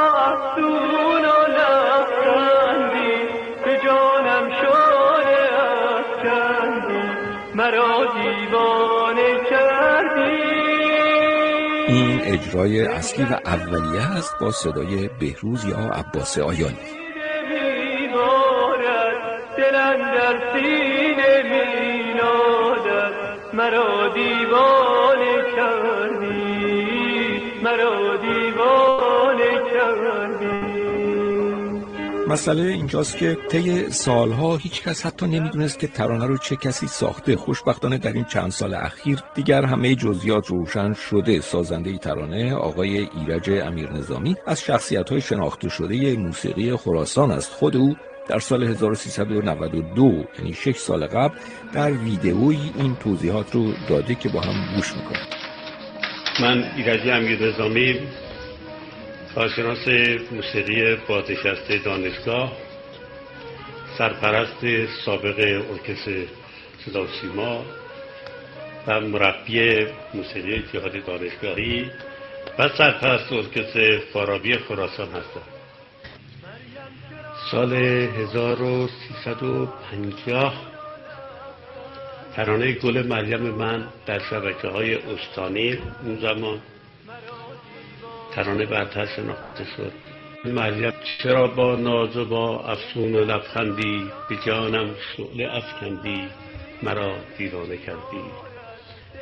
اجرای 12.41 12.81
اصلی 12.81 13.23
و 13.23 13.33
اولیه 13.45 14.17
است 14.17 14.39
با 14.41 14.51
صدای 14.51 15.09
بهروز 15.19 15.65
یا 15.65 15.77
عباس 15.77 16.37
آیانی. 16.37 16.77
مرا 23.53 24.07
دیوانه 24.07 25.10
مسئله 32.31 32.63
اینجاست 32.63 33.17
که 33.17 33.37
طی 33.49 33.89
سالها 33.89 34.57
هیچ 34.57 34.83
کس 34.83 35.05
حتی 35.05 35.27
نمی‌دونست 35.27 35.79
که 35.79 35.87
ترانه 35.87 36.25
رو 36.25 36.37
چه 36.37 36.55
کسی 36.55 36.87
ساخته. 36.87 37.35
خوشبختانه 37.35 37.97
در 37.97 38.13
این 38.13 38.25
چند 38.25 38.51
سال 38.51 38.73
اخیر 38.73 39.19
دیگر 39.35 39.65
همه 39.65 39.95
جزئیات 39.95 40.47
روشن 40.47 40.93
شده. 40.93 41.41
سازنده 41.41 41.97
ترانه 41.97 42.53
آقای 42.53 42.97
ایرج 42.97 43.49
امیر 43.49 43.91
نظامی 43.91 44.35
از 44.47 44.61
شخصیت 44.61 45.09
های 45.09 45.21
شناخته 45.21 45.69
شده 45.69 46.15
موسیقی 46.15 46.75
خراسان 46.75 47.31
است. 47.31 47.53
خود 47.53 47.75
او 47.77 47.95
در 48.29 48.39
سال 48.39 48.63
1392 48.63 50.23
یعنی 50.39 50.53
6 50.53 50.75
سال 50.77 51.07
قبل 51.07 51.35
در 51.73 51.91
ویدئویی 51.91 52.71
این 52.75 52.95
توضیحات 52.95 53.55
رو 53.55 53.73
داده 53.89 54.15
که 54.15 54.29
با 54.29 54.41
هم 54.41 54.75
گوش 54.75 54.93
می‌کنیم 54.93 55.27
من 56.41 56.63
ایرج 56.77 57.07
امیر 57.07 57.53
نظامی 57.53 57.99
کارشناس 59.35 59.87
موسیقی 60.31 60.95
بازنشسته 60.95 61.77
دانشگاه 61.77 62.51
سرپرست 63.97 64.65
سابق 65.05 65.63
ارکستر 65.71 66.25
صدا 66.85 67.03
و 67.03 67.07
سیما 67.21 67.65
و 68.87 69.01
مربی 69.01 69.87
موسیقی 70.13 70.55
اتحاد 70.55 71.05
دانشگاهی 71.05 71.91
و 72.59 72.69
سرپرست 72.77 73.33
ارکستر 73.33 73.97
فارابی 74.13 74.57
خراسان 74.57 75.07
هستم. 75.07 75.41
سال 77.51 77.73
1350 77.73 80.53
ترانه 82.35 82.71
گل 82.71 83.07
مریم 83.07 83.41
من 83.41 83.87
در 84.05 84.19
شبکه 84.19 84.67
های 84.67 84.95
استانی 84.95 85.79
اون 86.03 86.19
زمان 86.19 86.61
ترانه 88.35 88.65
برتر 88.65 89.05
شناخته 89.05 89.65
شد. 89.77 89.91
مریم 90.45 90.93
چرا 91.23 91.47
با 91.47 91.75
ناز 91.75 92.17
و 92.17 92.25
با 92.25 92.59
افسون 92.59 93.15
و 93.15 93.19
لبخندی 93.19 94.11
به 94.29 94.35
جانم 94.45 94.95
شعله 95.17 95.55
افکندی 95.55 96.27
مرا 96.83 97.15
دیوانه 97.37 97.77
کردی؟ 97.77 98.23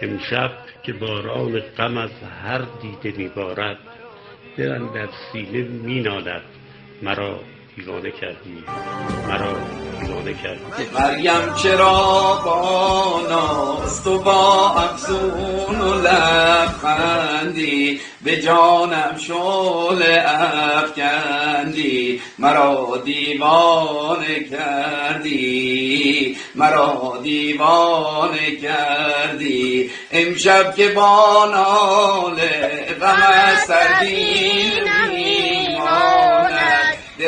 امشب 0.01 0.51
که 0.83 0.93
باران 0.93 1.59
غم 1.59 1.97
از 1.97 2.11
هر 2.43 2.61
دیده 2.81 3.17
میبارد 3.17 3.77
دلم 4.57 4.93
در 4.93 5.09
سینه 5.31 5.61
مینالد 5.63 6.43
مرا 7.01 7.39
دیوانه 7.79 8.11
کردی؟ 8.11 8.63
مرا 9.27 9.53
دیوانه 10.01 10.33
کردی؟ 10.33 10.89
مریم 10.93 11.53
چرا 11.63 12.41
با 12.45 13.21
ناز 13.29 14.03
تو 14.03 14.19
با 14.19 14.69
افزون 14.69 15.81
و 15.81 15.93
لبخندی؟ 15.93 17.99
به 18.23 18.41
جانم 18.41 19.17
شعل 19.17 20.19
افکندی. 20.75 22.21
مرا 22.39 23.01
دیوانه 23.05 24.43
کردی. 24.43 26.37
مرا 26.55 27.19
دیوانه 27.23 28.55
کردی. 28.55 29.91
امشب 30.11 30.75
که 30.75 30.89
با 30.89 31.45
ناله 31.53 32.85
غم 33.01 33.23
از 33.33 33.67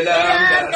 Lam 0.03 0.70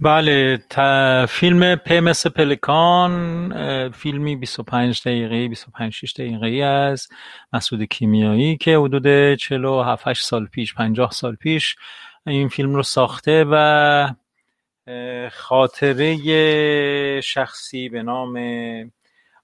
بله 0.00 0.58
ت... 0.70 0.80
فیلم 1.26 1.76
پ 1.76 1.92
مثل 1.92 2.28
پلکان 2.28 3.90
فیلمی 3.90 4.36
25 4.36 5.00
دقیقه 5.00 5.48
25 5.48 5.92
6 5.92 6.12
دقیقه 6.12 6.64
از 6.64 7.08
مسعود 7.52 7.82
کیمیایی 7.82 8.56
که 8.56 8.78
حدود 8.78 9.34
47 9.34 10.08
8 10.08 10.24
سال 10.24 10.46
پیش 10.46 10.74
50 10.74 11.10
سال 11.10 11.34
پیش 11.34 11.76
این 12.26 12.48
فیلم 12.48 12.74
رو 12.74 12.82
ساخته 12.82 13.44
و 13.50 14.08
خاطره 15.32 17.20
شخصی 17.20 17.88
به 17.88 18.02
نام 18.02 18.38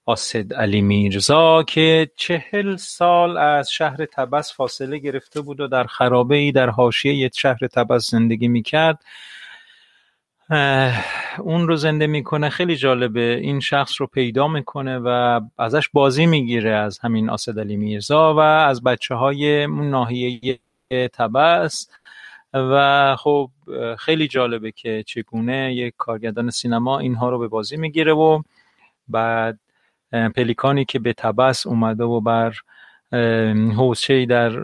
آسد 0.05 0.53
علی 0.53 0.81
میرزا 0.81 1.63
که 1.63 2.11
چهل 2.15 2.75
سال 2.75 3.37
از 3.37 3.71
شهر 3.71 4.05
تبس 4.05 4.53
فاصله 4.53 4.97
گرفته 4.97 5.41
بود 5.41 5.59
و 5.59 5.67
در 5.67 5.83
خرابه 5.83 6.35
ای 6.35 6.51
در 6.51 6.69
حاشیه 6.69 7.29
شهر 7.33 7.67
تبس 7.67 8.09
زندگی 8.09 8.47
می‌کرد. 8.47 9.03
اون 11.39 11.67
رو 11.67 11.75
زنده 11.75 12.07
می‌کنه 12.07 12.49
خیلی 12.49 12.75
جالبه. 12.75 13.39
این 13.41 13.59
شخص 13.59 14.01
رو 14.01 14.07
پیدا 14.07 14.47
می‌کنه 14.47 14.99
و 14.99 15.41
ازش 15.57 15.89
بازی 15.89 16.25
می‌گیره 16.25 16.71
از 16.75 16.99
همین 16.99 17.29
آسد 17.29 17.59
علی 17.59 17.77
میرزا 17.77 18.33
و 18.33 18.39
از 18.39 18.83
بچه 18.83 19.15
های 19.15 19.67
ناحیه 19.67 20.59
تبس. 21.13 21.89
و 22.53 23.15
خب 23.19 23.49
خیلی 23.99 24.27
جالبه 24.27 24.71
که 24.71 25.03
چگونه 25.07 25.73
یک 25.73 25.93
کارگردان 25.97 26.49
سینما 26.49 26.99
اینها 26.99 27.29
رو 27.29 27.39
به 27.39 27.47
بازی 27.47 27.77
می‌گیره 27.77 28.13
و 28.13 28.41
بعد 29.07 29.59
پلیکانی 30.11 30.85
که 30.85 30.99
به 30.99 31.13
تبس 31.13 31.67
اومده 31.67 32.03
و 32.03 32.21
بر 32.21 32.53
حوزچه 33.75 34.25
در 34.25 34.59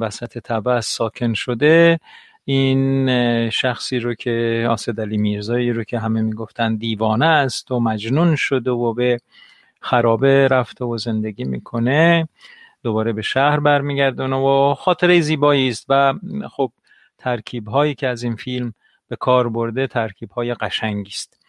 وسط 0.00 0.38
تبس 0.38 0.86
ساکن 0.86 1.34
شده 1.34 2.00
این 2.44 3.50
شخصی 3.50 3.98
رو 3.98 4.14
که 4.14 4.66
آسد 4.70 5.00
علی 5.00 5.16
میرزایی 5.16 5.72
رو 5.72 5.84
که 5.84 5.98
همه 5.98 6.22
می‌گفتن 6.22 6.76
دیوانه 6.76 7.26
است 7.26 7.70
و 7.70 7.80
مجنون 7.80 8.36
شده 8.36 8.70
و 8.70 8.94
به 8.94 9.18
خرابه 9.80 10.48
رفته 10.48 10.84
و 10.84 10.98
زندگی 10.98 11.44
می‌کنه 11.44 12.28
دوباره 12.82 13.12
به 13.12 13.22
شهر 13.22 13.60
برمیگردونه 13.60 14.36
و 14.36 14.74
خاطره 14.74 15.20
زیبایی 15.20 15.68
است. 15.68 15.86
و 15.88 16.14
خب 16.50 16.72
ترکیب 17.18 17.68
هایی 17.68 17.94
که 17.94 18.08
از 18.08 18.22
این 18.22 18.36
فیلم 18.36 18.74
به 19.08 19.16
کار 19.16 19.48
برده 19.48 19.86
ترکیب 19.86 20.30
های 20.30 20.54
قشنگی 20.54 21.10
است. 21.10 21.40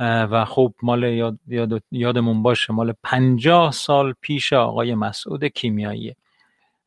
و 0.00 0.44
خب 0.44 0.74
مال 0.82 1.02
یاد 1.46 1.82
یادمون 1.90 2.42
باشه 2.42 2.72
مال 2.72 2.94
پنجاه 3.02 3.72
سال 3.72 4.14
پیش 4.20 4.52
آقای 4.52 4.94
مسعود 4.94 5.44
کیمیایی. 5.44 6.16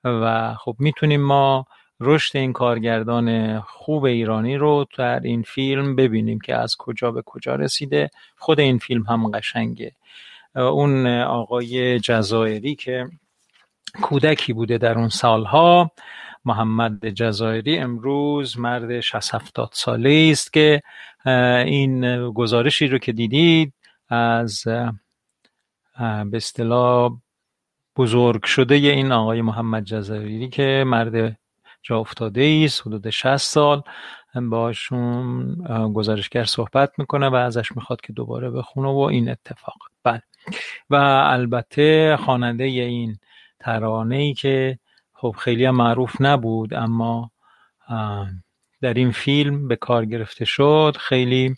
و 0.03 0.53
خب 0.53 0.75
می‌تونیم 0.79 1.21
ما 1.21 1.65
رشد 1.99 2.37
این 2.37 2.53
کارگردان 2.53 3.59
خوب 3.59 4.03
ایرانی 4.03 4.57
رو 4.57 4.85
در 4.97 5.19
این 5.19 5.41
فیلم 5.41 5.95
ببینیم 5.95 6.39
که 6.39 6.55
از 6.55 6.75
کجا 6.79 7.11
به 7.11 7.21
کجا 7.21 7.55
رسیده. 7.55 8.09
خود 8.37 8.59
این 8.59 8.77
فیلم 8.77 9.03
هم 9.03 9.31
قشنگه. 9.31 9.91
اون 10.55 11.07
آقای 11.07 11.99
جزایری 11.99 12.75
که 12.75 13.09
کودکی 14.01 14.53
بوده 14.53 14.77
در 14.77 14.97
اون 14.97 15.09
سالها 15.09 15.91
محمد 16.45 17.09
جزایری 17.09 17.77
امروز 17.77 18.59
مرد 18.59 18.99
60 18.99 19.35
70 19.35 19.69
ساله 19.73 20.29
است 20.31 20.53
که 20.53 20.81
این 21.65 22.29
گزارشی 22.31 22.87
رو 22.87 22.97
که 22.97 23.11
دیدید 23.11 23.73
از 24.09 24.63
به 25.99 26.37
اصطلاح 26.37 27.17
بزرگ 27.97 28.43
شده 28.43 28.75
این 28.75 29.11
آقای 29.11 29.41
محمد 29.41 29.83
جزایری 29.83 30.49
که 30.49 30.83
مرد 30.87 31.37
جا 31.87 31.99
افتاده 31.99 32.61
است 32.65 32.87
حدود 32.87 33.09
60 33.09 33.37
سال 33.37 33.81
باشون 34.49 35.55
گزارشگر 35.93 36.43
صحبت 36.43 36.91
می‌کنه 36.97 37.29
و 37.29 37.35
ازش 37.35 37.71
می‌خواد 37.75 38.01
که 38.01 38.13
دوباره 38.13 38.49
بخونه 38.49 38.87
و 38.87 38.97
این 38.97 39.29
اتفاق. 39.29 39.77
بله. 40.03 40.21
و 40.89 40.95
البته 41.25 42.17
خواننده 42.17 42.63
این 42.63 43.17
ترانه 43.59 44.15
ای 44.15 44.33
که 44.33 44.79
خب 45.13 45.35
خیلی 45.39 45.65
هم 45.65 45.75
معروف 45.75 46.15
نبود 46.19 46.73
اما 46.73 47.31
در 48.81 48.93
این 48.93 49.11
فیلم 49.11 49.67
به 49.67 49.75
کار 49.75 50.05
گرفته 50.05 50.45
شد 50.45 50.97
خیلی 50.99 51.55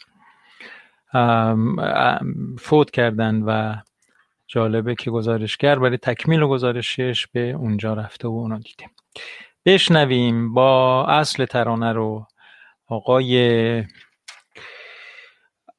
فوت 2.60 2.92
کردن 2.92 3.42
و 3.42 3.76
جالبه 4.48 4.96
که 4.96 5.12
گزارشگر 5.12 5.80
برای 5.80 5.98
تکمیل 5.98 6.46
گزارشش 6.46 7.28
به 7.28 7.52
اونجا 7.52 7.94
رفته 7.94 8.28
و 8.28 8.32
اونو 8.32 8.60
دیده. 8.60 8.86
بشنویم 9.66 10.54
با 10.54 11.06
اصل 11.06 11.46
ترانه 11.46 11.94
رو. 11.94 12.28
آقای 12.88 13.86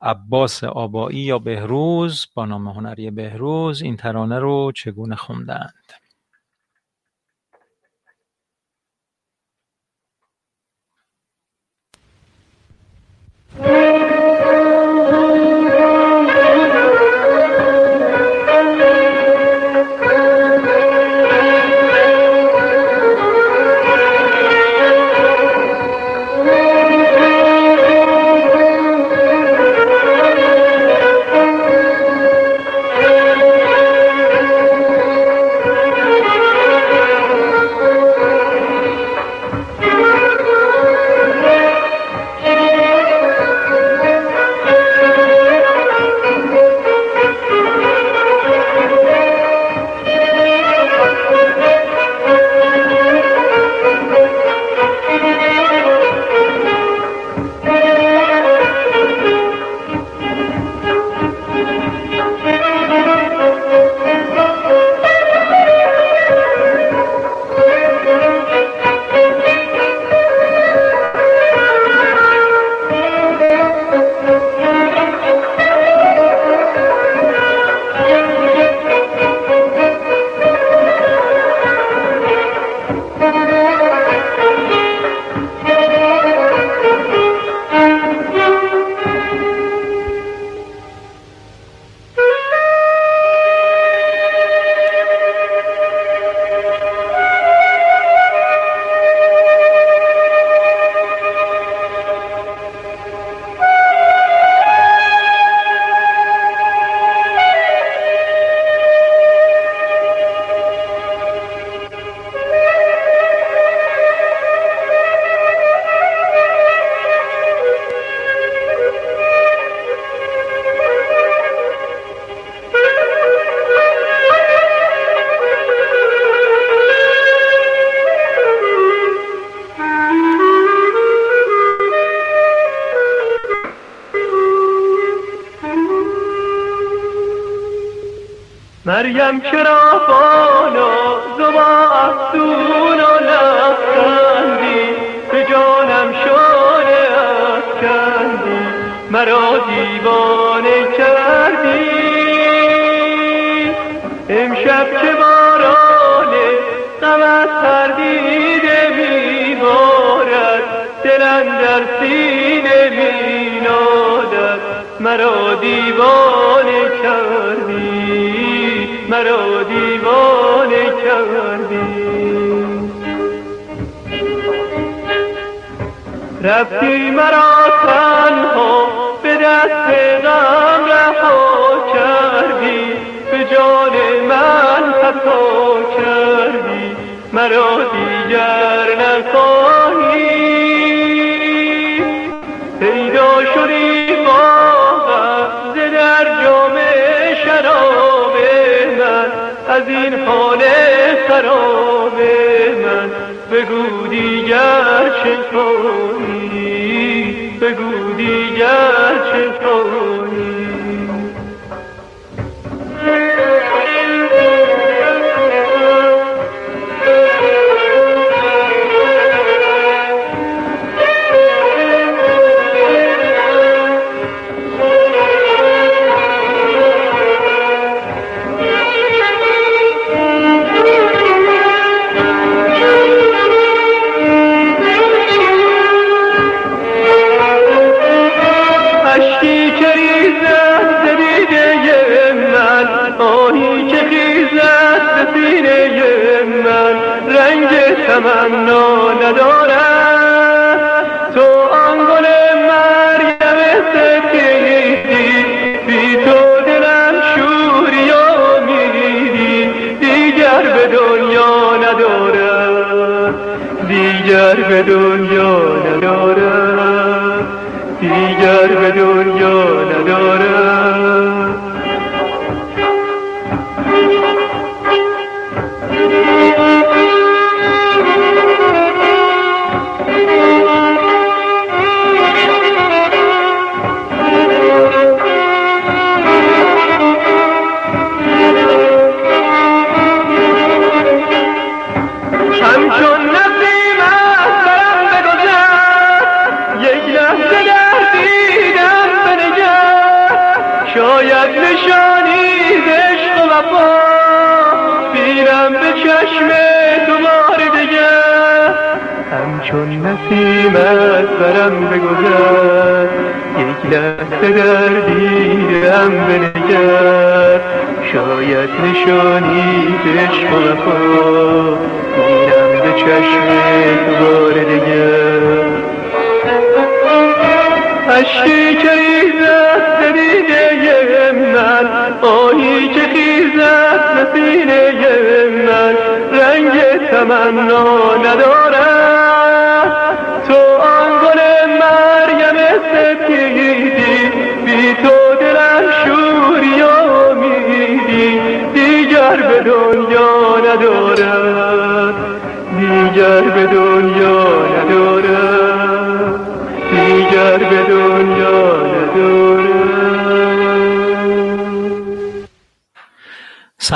عباس 0.01 0.64
آبایی 0.64 1.19
یا 1.19 1.38
بهروز 1.38 2.27
با 2.35 2.47
نام 2.47 2.69
هنری 2.69 3.11
بهروز 3.11 3.83
این 3.83 3.97
ترانه 3.97 4.38
رو 4.38 4.73
چگونه 4.75 5.16
خوندند؟ 5.16 5.93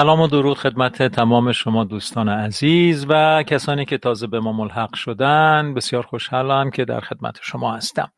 سلام 0.05 0.21
و 0.21 0.27
درود 0.27 0.59
خدمت 0.59 1.03
تمام 1.03 1.53
شما 1.53 1.85
دوستان 1.85 2.29
عزیز 2.29 3.07
و 3.09 3.43
کسانی 3.43 3.85
که 3.85 3.99
تازه 3.99 4.27
به 4.27 4.41
ما 4.41 4.53
ملحق 4.53 4.95
شدن 4.95 5.75
بسیار 5.75 6.03
خوشحالم 6.03 6.71
که 6.71 6.85
در 6.85 7.01
خدمت 7.01 7.39
شما 7.43 7.75
هستم. 7.75 8.13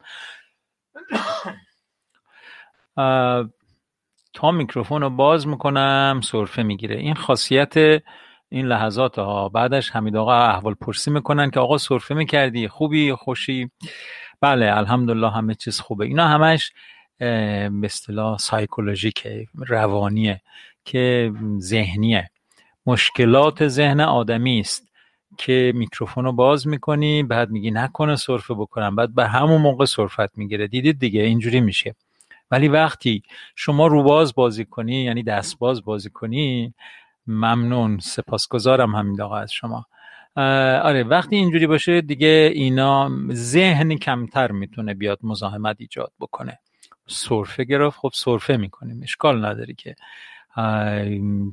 تا 4.34 4.51
میکروفون 4.51 5.03
رو 5.03 5.11
باز 5.11 5.47
می‌کنم 5.47 6.20
سرفه 6.24 6.62
می‌گیره. 6.62 6.97
این 6.97 7.14
خاصیت 7.14 7.74
این 8.49 8.66
لحظات 8.66 9.18
ها 9.18 9.49
بعدش 9.49 9.91
حمید 9.91 10.16
آقا 10.16 10.34
احوال 10.34 10.74
پرسی 10.74 11.11
می‌کنن 11.11 11.51
که 11.51 11.61
آقا 11.61 11.78
سرفه 11.78 12.14
می‌کردی 12.14 12.68
خوبی 12.68 13.12
خوشی؟ 13.12 13.70
بله 14.41 14.76
الحمدلله 14.76 15.30
همه 15.30 15.55
چیز 15.55 15.80
خوبه. 15.80 16.05
اینا 16.05 16.28
همش 16.28 16.72
به 17.18 17.70
اصطلاح 17.84 18.39
سایکولوژیکه 18.39 19.47
روانیه. 19.55 20.41
که 20.87 21.32
ذهنیه. 21.59 22.30
مشکلات 22.87 23.68
ذهن 23.68 24.01
آدمی 24.01 24.61
است 24.61 24.93
که 25.39 25.72
میکروفون 25.74 26.24
رو 26.24 26.32
باز 26.32 26.66
می‌کنی 26.66 27.22
بعد 27.22 27.51
میگی 27.51 27.70
نکنه 27.70 28.16
سرفه 28.16 28.55
بکنم 28.55 28.97
بعد 28.97 29.14
به 29.14 29.26
همون 29.26 29.61
موقع 29.61 29.84
سرفت 29.84 30.39
می‌گیره. 30.39 30.66
دیدید 30.66 30.99
دیگه 30.99 31.22
اینجوری 31.22 31.61
میشه. 31.61 31.95
ولی 32.51 32.68
وقتی 32.68 33.22
شما 33.57 33.87
روباز 33.87 34.34
بازی 34.34 34.64
کنی 34.64 35.03
یعنی 35.03 35.22
دست 35.22 35.59
باز 35.59 35.84
بازی 35.84 36.11
کنی 36.11 36.74
ممنون 37.26 37.99
سپاسگزارم 37.99 38.95
همین 38.95 39.22
آقا 39.22 39.37
از 39.37 39.53
شما. 39.53 39.87
آره 40.82 41.03
وقتی 41.03 41.37
اینجوری 41.37 41.66
باشه 41.66 42.01
دیگه 42.01 42.51
اینا 42.55 43.11
ذهن 43.32 43.97
کمتر 43.97 44.53
می‌تونه 44.53 44.95
بیاد 44.95 45.18
مزاحمت 45.22 45.76
ایجاد 45.78 46.12
بکنه. 46.20 46.59
سرفه 47.07 47.64
گرفت 47.64 47.99
خب 47.99 48.11
سرفه 48.14 48.57
می‌کنیم. 48.57 49.01
اشکال 49.03 49.45
نداره 49.45 49.74
که 49.74 49.97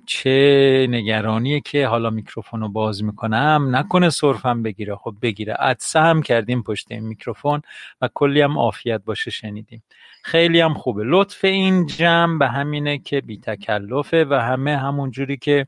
چه 0.06 0.88
نگرانیه 0.90 1.62
که 1.62 1.88
حالا 1.88 2.10
میکروفون 2.10 2.62
رو 2.62 2.70
باز 2.70 3.04
می‌کنم؟ 3.04 3.76
نکنه 3.76 4.10
سرفم 4.10 4.64
بگیره. 4.64 4.96
خب 4.96 5.16
بگیره. 5.22 5.54
عدسه 5.54 6.00
هم 6.00 6.22
کردیم 6.22 6.64
پشت 6.64 6.92
این 6.92 7.04
میکروفون 7.04 7.62
و 8.02 8.10
کلی 8.14 8.42
هم 8.42 8.58
عافیت 8.58 9.02
باشه 9.06 9.32
شنیدیم. 9.32 9.84
خیلی 10.24 10.60
هم 10.60 10.74
خوبه. 10.74 11.04
لطف 11.06 11.46
این 11.46 11.86
جمع 11.86 12.38
به 12.38 12.48
همینه 12.48 12.98
که 12.98 13.22
بی 13.22 13.38
تکلفه 13.38 14.26
و 14.26 14.34
همه 14.34 14.78
همون 14.78 15.12
جوری 15.12 15.38
که 15.38 15.68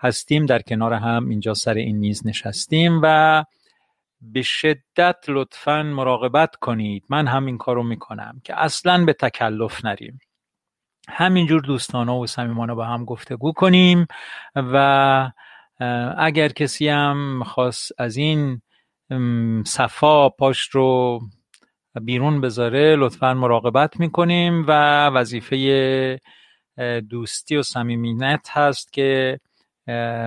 هستیم 0.00 0.46
در 0.46 0.62
کنار 0.62 0.92
هم 0.92 1.28
اینجا 1.28 1.54
سر 1.54 1.74
این 1.74 1.96
میز 1.96 2.26
نشستیم 2.26 3.00
و 3.02 3.44
به 4.20 4.42
شدت 4.42 5.16
لطفا 5.28 5.82
مراقبت 5.82 6.56
کنید. 6.56 7.04
من 7.08 7.26
همین 7.26 7.58
کارو 7.58 7.82
می‌کنم 7.82 8.40
که 8.44 8.62
اصلا 8.62 9.04
به 9.04 9.12
تکلف 9.12 9.84
نریم. 9.84 10.20
همینجور 11.08 11.60
دوستانه 11.60 12.12
و 12.12 12.26
صمیمانه 12.26 12.74
با 12.74 12.84
هم 12.84 13.04
گفتگو 13.04 13.52
کنیم 13.52 14.06
و 14.56 15.30
اگر 16.18 16.48
کسی 16.48 16.88
هم 16.88 17.42
خواست 17.46 17.92
از 17.98 18.16
این 18.16 18.62
صفا 19.66 20.28
پاش 20.28 20.68
رو 20.68 21.20
بیرون 22.02 22.40
بذاره 22.40 22.96
لطفا 22.96 23.34
مراقبت 23.34 24.00
می‌کنیم 24.00 24.64
و 24.68 24.70
وظیفه 25.06 26.20
دوستی 27.10 27.56
و 27.56 27.62
صمیمیت 27.62 28.48
هست 28.50 28.92
که 28.92 29.40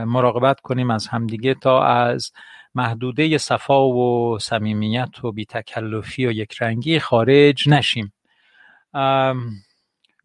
مراقبت 0.06 0.60
کنیم 0.60 0.92
از 0.92 1.08
همدیگه 1.08 1.54
تا 1.54 1.84
از 1.84 2.32
محدوده 2.76 3.38
صفا 3.38 3.88
و 3.88 4.40
صمیمیت 4.40 5.24
و 5.24 5.32
بیتکلفی 5.32 6.26
و 6.26 6.32
یک 6.32 6.62
رنگی 6.62 7.00
خارج 7.00 7.70
نشیم. 7.70 8.14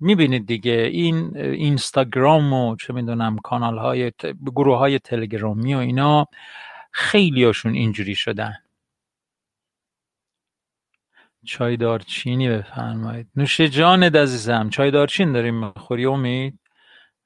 می‌بینید 0.04 0.46
دیگه 0.46 0.72
این 0.72 1.36
اینستاگرام 1.36 2.52
و 2.52 2.76
چه 2.76 2.92
می‌دونم 2.92 3.38
کانال 3.38 3.78
های 3.78 4.12
گروه 4.46 4.78
های 4.78 4.98
تلگرامی 4.98 5.74
و 5.74 5.78
اینا 5.78 6.26
خیلی 6.90 7.44
هاشون 7.44 7.74
اینجوری 7.74 8.14
شدن. 8.14 8.54
چای 11.44 11.76
دارچینی 11.76 12.48
بفرمایید. 12.48 13.26
نوش 13.36 13.60
جان 13.60 14.02
عزیزم 14.02 14.68
چای 14.68 14.90
دارچین 14.90 15.32
داریم 15.32 15.66
می‌خوری 15.66 16.06
امید؟ 16.06 16.58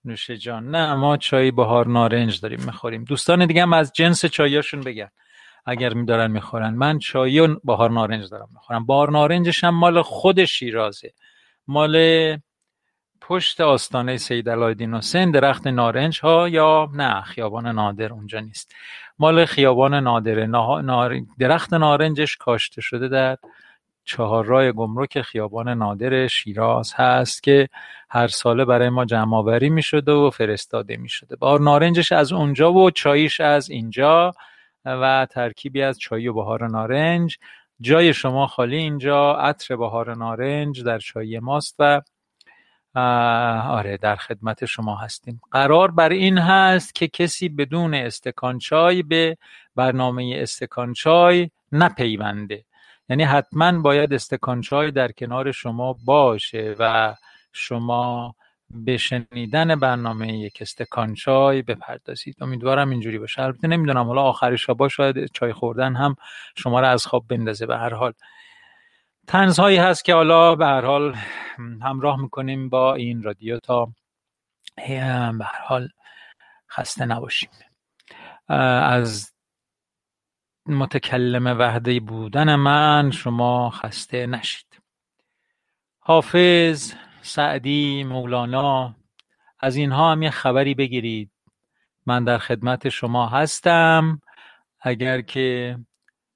نوش 0.05 0.31
جان 0.31 0.71
نه 0.71 0.95
ما 0.95 1.17
چای 1.17 1.51
بهار 1.51 1.87
نارنج 1.87 2.41
داریم 2.41 2.61
می‌خوریم. 2.67 3.05
دوستان 3.05 3.47
دیگه 3.47 3.63
هم 3.63 3.73
از 3.73 3.93
جنس 3.93 4.27
چایاشون 4.27 4.81
بگن. 4.81 5.09
اگر 5.67 5.95
میدارن 5.95 6.31
می‌خورن. 6.31 6.75
من 6.75 6.99
چای 6.99 7.49
بهار 7.65 7.91
نارنج 7.91 8.31
دارم 8.31 8.49
می‌خورم. 8.55 8.87
بهار 8.87 9.11
نارنجش 9.11 9.65
هم 9.65 9.75
مال 9.75 10.03
خود 10.03 10.45
شیرازه. 10.45 11.13
مال 11.67 11.97
پشت 13.21 13.61
آستانه 13.61 14.17
سید 14.17 14.49
علایالدین 14.49 14.95
حسین 14.95 15.31
درخت 15.31 15.67
نارنج 15.67 16.21
ها 16.21 16.49
یا 16.49 16.91
نه 16.95 17.21
خیابان 17.21 17.67
نادر 17.67 18.13
اونجا 18.13 18.41
نیست. 18.41 18.75
مال 19.19 19.45
خیابان 19.45 19.95
نادره. 19.95 20.49
درخت 21.39 21.75
نارنجش 21.75 22.37
کاشته 22.37 22.81
شده 22.81 23.09
در 23.09 23.37
چهارراه 24.05 24.73
گمرک 24.73 25.23
خیابان 25.23 25.69
نادر 25.69 26.27
شیراز 26.27 26.93
هست 26.97 27.43
که 27.43 27.69
هر 28.11 28.29
ساله 28.29 28.65
برای 28.65 28.89
ما 28.89 29.05
جمع 29.05 29.37
آوری 29.37 29.71
می 29.71 29.83
شده 29.83 30.13
و 30.13 30.31
فرستاده 30.31 30.97
می 30.97 31.09
شده 31.09 31.37
بار 31.37 31.61
نارنجش 31.61 32.13
از 32.13 32.33
اونجا 32.33 32.73
و 32.73 32.91
چاییش 32.91 33.41
از 33.41 33.71
اینجا 33.71 34.33
و 34.85 35.27
ترکیبی 35.31 35.83
از 35.83 35.99
چای 35.99 36.29
و 36.29 36.33
بهار 36.33 36.69
نارنج. 36.69 37.39
جای 37.81 38.15
شما 38.15 38.47
خالی 38.47 38.77
اینجا 38.77 39.35
عطر 39.35 39.77
بهار 39.77 40.15
نارنج 40.15 40.85
در 40.85 40.99
چای 40.99 41.39
ماست 41.39 41.77
و 41.79 42.03
آره 43.69 43.97
در 43.97 44.17
خدمت 44.17 44.65
شما 44.65 44.97
هستیم. 44.97 45.41
قرار 45.51 45.91
بر 45.91 46.09
این 46.09 46.39
هست 46.39 46.95
که 46.95 47.09
کسی 47.09 47.49
بدون 47.49 47.95
استکان 47.95 48.59
چای 48.59 49.03
به 49.03 49.37
برنامه 49.77 50.35
استکان 50.37 50.93
چای 50.93 51.51
نپیونده. 51.73 52.65
یعنی 53.09 53.25
حتما 53.25 53.81
باید 53.81 54.15
استکان 54.15 54.61
چای 54.61 54.91
در 54.91 55.13
کنار 55.13 55.53
شما 55.53 55.97
باشه 56.05 56.77
و 56.79 57.15
شما 57.53 58.35
به 58.71 58.97
شنیدن 58.97 59.75
برنامه 59.75 60.39
یک 60.39 60.59
استکان 60.61 61.15
چای 61.15 61.63
بپردازید. 61.63 62.37
امیدوارم 62.41 62.91
اینجوری 62.91 63.19
باشه. 63.19 63.43
البته 63.43 63.69
نمی‌دونم 63.69 64.07
حالا 64.07 64.23
آخر 64.23 64.57
شبا 64.57 64.89
شاید 64.89 65.27
چای 65.27 65.53
خوردن 65.53 65.97
هم 65.97 66.17
شما 66.57 66.81
را 66.81 66.89
از 66.89 67.07
خواب 67.07 67.25
بندازه 67.29 67.67
به 67.67 67.77
هر 67.77 67.95
حال. 67.95 68.13
تنزهایی 69.29 69.77
هست 69.77 70.05
که 70.05 70.15
حالا 70.15 70.55
به 70.55 70.67
هر 70.67 70.85
حال 70.85 71.17
همراه 71.83 72.21
می‌کنیم 72.23 72.69
با 72.69 72.95
این 72.95 73.23
رادیو 73.23 73.59
تا 73.59 73.93
به 74.77 75.45
هر 75.45 75.65
حال 75.65 75.89
خسته 76.71 77.07
نباشیم. 77.07 77.51
از 78.49 79.33
متکلم 80.67 81.47
وحده 81.59 82.01
بودن 82.01 82.55
من 82.55 83.11
شما 83.11 83.71
خسته 83.71 84.27
نشید. 84.27 84.83
حافظ 86.01 86.95
سعدی 87.23 88.05
مولانا 88.05 88.95
از 89.61 89.77
اینها 89.77 90.13
هم 90.13 90.23
یه 90.23 90.31
خبری 90.31 90.75
بگیرید. 90.75 91.31
من 92.07 92.25
در 92.25 92.39
خدمت 92.39 92.89
شما 92.89 93.27
هستم. 93.27 94.21
اگر 94.81 95.21
که 95.21 95.79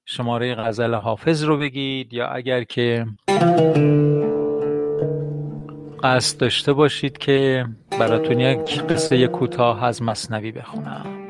شماره 0.05 0.55
غزل 0.55 0.93
حافظ 0.93 1.43
رو 1.43 1.57
بگید 1.57 2.13
یا 2.13 2.27
اگر 2.27 2.63
که 2.63 3.05
قصد 6.03 6.39
داشته 6.39 6.73
باشید 6.73 7.17
که 7.17 7.65
براتون 7.99 8.39
یک 8.39 8.81
قصه 8.83 9.27
کوتاه 9.27 9.83
از 9.83 10.01
مصنوی 10.01 10.51
بخونم. 10.51 11.22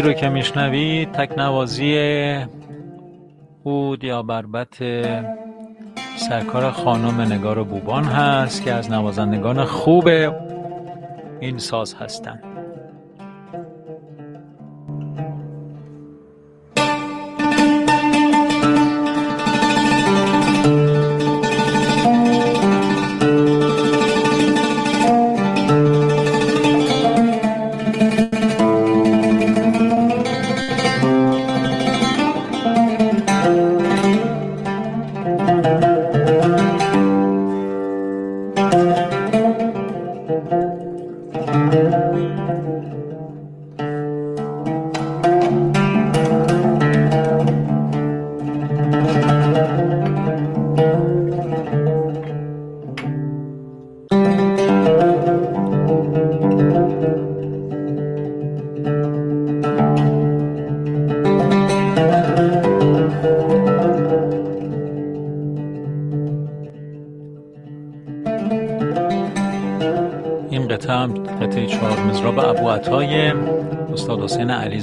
رو 0.00 0.12
که 0.12 0.28
میشنوید 0.28 1.12
تکنوازی 1.12 1.86
یا 4.02 4.22
بربت 4.22 4.76
سرکار 6.16 6.70
خانم 6.70 7.20
نگار 7.20 7.62
بوبان 7.62 8.04
هست 8.04 8.64
که 8.64 8.72
از 8.72 8.90
نوازندگان 8.90 9.64
خوب 9.64 10.08
این 11.40 11.58
ساز 11.58 11.94
هستند 11.94 12.47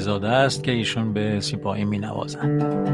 علیزاده 0.06 0.30
است 0.30 0.64
که 0.64 0.72
ایشون 0.72 1.14
به 1.14 1.40
سیپاهی 1.40 1.86
می 1.86 2.00
نوازند 2.00 2.85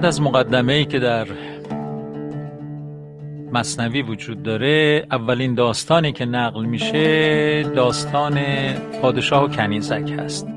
بعد 0.00 0.06
از 0.06 0.22
مقدمه 0.22 0.72
ای 0.72 0.84
که 0.84 0.98
در 0.98 1.26
مصنوی 3.52 4.02
وجود 4.02 4.42
داره 4.42 5.06
اولین 5.10 5.54
داستانی 5.54 6.12
که 6.12 6.24
نقل 6.24 6.64
میشه 6.64 7.62
داستان 7.62 8.40
پادشاه 9.02 9.44
و 9.44 9.48
کنیزک 9.48 10.14
هست. 10.18 10.48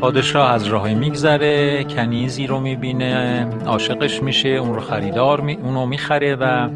پادشاه 0.00 0.50
از 0.50 0.66
راهی 0.66 0.94
میگذره 0.94 1.84
کنیزی 1.84 2.46
رو 2.46 2.60
می‌بینه 2.60 3.46
عاشقش 3.66 4.22
میشه 4.22 4.48
اون 4.48 4.74
رو 4.74 4.80
خریدار 4.80 5.40
می... 5.40 5.54
اونو 5.54 5.86
می‌خره 5.86 6.36
و 6.36 6.68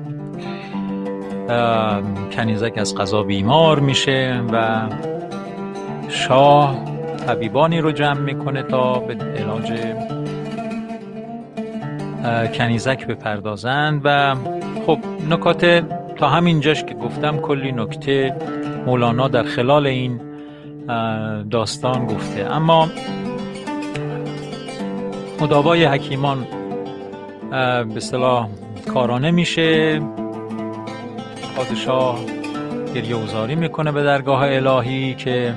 کنیزک 2.32 2.72
از 2.76 2.94
قضا 2.94 3.22
بیمار 3.22 3.80
میشه 3.80 4.42
و 4.52 4.88
شاه 6.08 6.83
طبیبانی 7.26 7.80
رو 7.80 7.92
جمع 7.92 8.20
می‌کنه 8.20 8.62
تا 8.62 8.98
به 8.98 9.14
علاج 9.14 9.72
کنیزک 12.54 13.06
بپردازند 13.06 14.00
و 14.04 14.34
خب 14.86 14.98
نکات 15.30 15.84
تا 16.16 16.28
همینجاش 16.28 16.84
که 16.84 16.94
گفتم 16.94 17.36
کلی 17.36 17.72
نکته 17.72 18.36
مولانا 18.86 19.28
در 19.28 19.42
خلال 19.42 19.86
این 19.86 20.20
داستان 21.50 22.06
گفته. 22.06 22.54
اما 22.54 22.88
مداوای 25.40 25.84
حکیمان 25.84 26.46
به 27.94 28.00
صلاح 28.00 28.48
کارانه 28.94 29.30
میشه. 29.30 30.00
پادشاه 31.56 32.18
گریه 32.94 33.54
می‌کنه 33.54 33.92
به 33.92 34.02
درگاه 34.02 34.42
الهی 34.42 35.14
که 35.14 35.54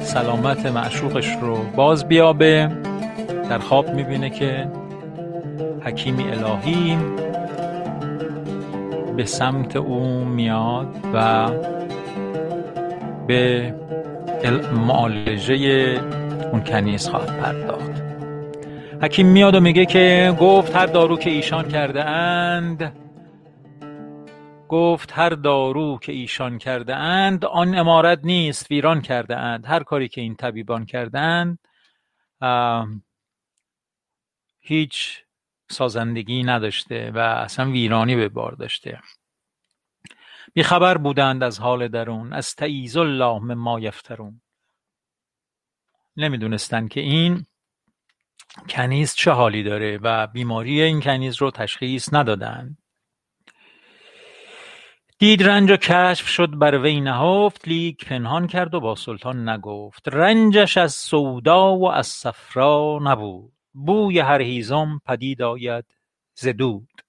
سلامت 0.00 0.66
معشوقش 0.66 1.36
رو 1.40 1.56
باز 1.76 2.08
بیابه. 2.08 2.70
در 3.50 3.58
خواب 3.58 3.94
می‌بینه 3.94 4.30
که 4.30 4.68
حکیمی 5.84 6.24
الهی 6.24 6.98
به 9.16 9.24
سمت 9.24 9.76
او 9.76 10.24
میاد 10.24 10.96
و 11.14 11.48
به 13.26 13.74
معالجه 14.86 16.00
اون 16.52 16.64
کنیز 16.64 17.08
خواهد 17.08 17.36
پرداخت. 17.40 18.02
حکیم 19.02 19.26
میاد 19.26 19.54
و 19.54 19.60
میگه 19.60 19.86
که 19.86 20.36
گفت 20.40 20.76
هر 20.76 20.86
دارو 20.86 21.16
که 21.16 21.30
ایشان 21.30 21.68
کرده 21.68 22.04
اند 22.04 22.92
گفت 24.72 25.12
هر 25.12 25.28
دارو 25.28 25.98
که 25.98 26.12
ایشان 26.12 26.58
کرده 26.58 26.96
اند 26.96 27.44
آن 27.44 27.74
امارت 27.74 28.20
نیست 28.24 28.70
ویران 28.70 29.00
کرده 29.00 29.36
اند 29.36 29.66
هر 29.66 29.82
کاری 29.82 30.08
که 30.08 30.20
این 30.20 30.34
طبیبان 30.34 30.86
کردند 30.86 31.58
هیچ 34.60 35.24
سازندگی 35.70 36.42
نداشته 36.42 37.10
و 37.10 37.18
اصلا 37.18 37.70
ویرانی 37.70 38.16
به 38.16 38.28
بار 38.28 38.52
داشته. 38.52 39.00
بیخبر 40.54 40.98
بودند 40.98 41.42
از 41.42 41.60
حال 41.60 41.88
درون. 41.88 42.32
از 42.32 42.54
تعیز 42.54 42.96
الله 42.96 43.38
مما 43.38 43.80
یفترون. 43.80 44.40
نمی‌دونستند 46.16 46.88
که 46.88 47.00
این 47.00 47.46
کنیز 48.68 49.14
چه 49.14 49.30
حالی 49.30 49.62
داره 49.62 49.98
و 50.02 50.26
بیماری 50.26 50.82
این 50.82 51.00
کنیز 51.00 51.42
رو 51.42 51.50
تشخیص 51.50 52.14
ندادند. 52.14 52.81
دید 55.22 55.42
رنج 55.42 55.70
و 55.70 55.76
کشف 55.76 56.28
شد 56.28 56.50
بر 56.58 56.78
وی 56.78 57.00
نهفت 57.00 57.68
لیک 57.68 58.04
پنهان 58.04 58.46
کرد 58.46 58.74
و 58.74 58.80
با 58.80 58.94
سلطان 58.94 59.48
نگفت. 59.48 60.08
رنجش 60.08 60.76
از 60.76 60.94
سودا 60.94 61.76
و 61.76 61.90
از 61.90 62.06
صفرا 62.06 62.98
نبود. 63.02 63.52
بوی 63.72 64.18
هر 64.18 64.40
هیزم 64.40 65.00
پدید 65.06 65.42
آید 65.42 65.84
ز 66.34 66.46
دود. 66.46 67.02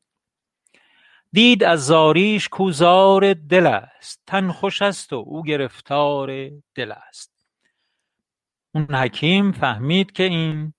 دید 1.31 1.63
از 1.63 1.85
زاریش 1.85 2.49
کوزار 2.49 3.33
دل 3.33 3.67
است. 3.67 4.23
تن 4.27 4.51
خوش 4.51 4.81
است 4.81 5.13
و 5.13 5.15
او 5.15 5.43
گرفتار 5.43 6.49
دل 6.75 6.91
است. 6.91 7.31
اون 8.75 8.95
حکیم 8.95 9.51
فهمید 9.51 10.11
که 10.11 10.23
این 10.23 10.73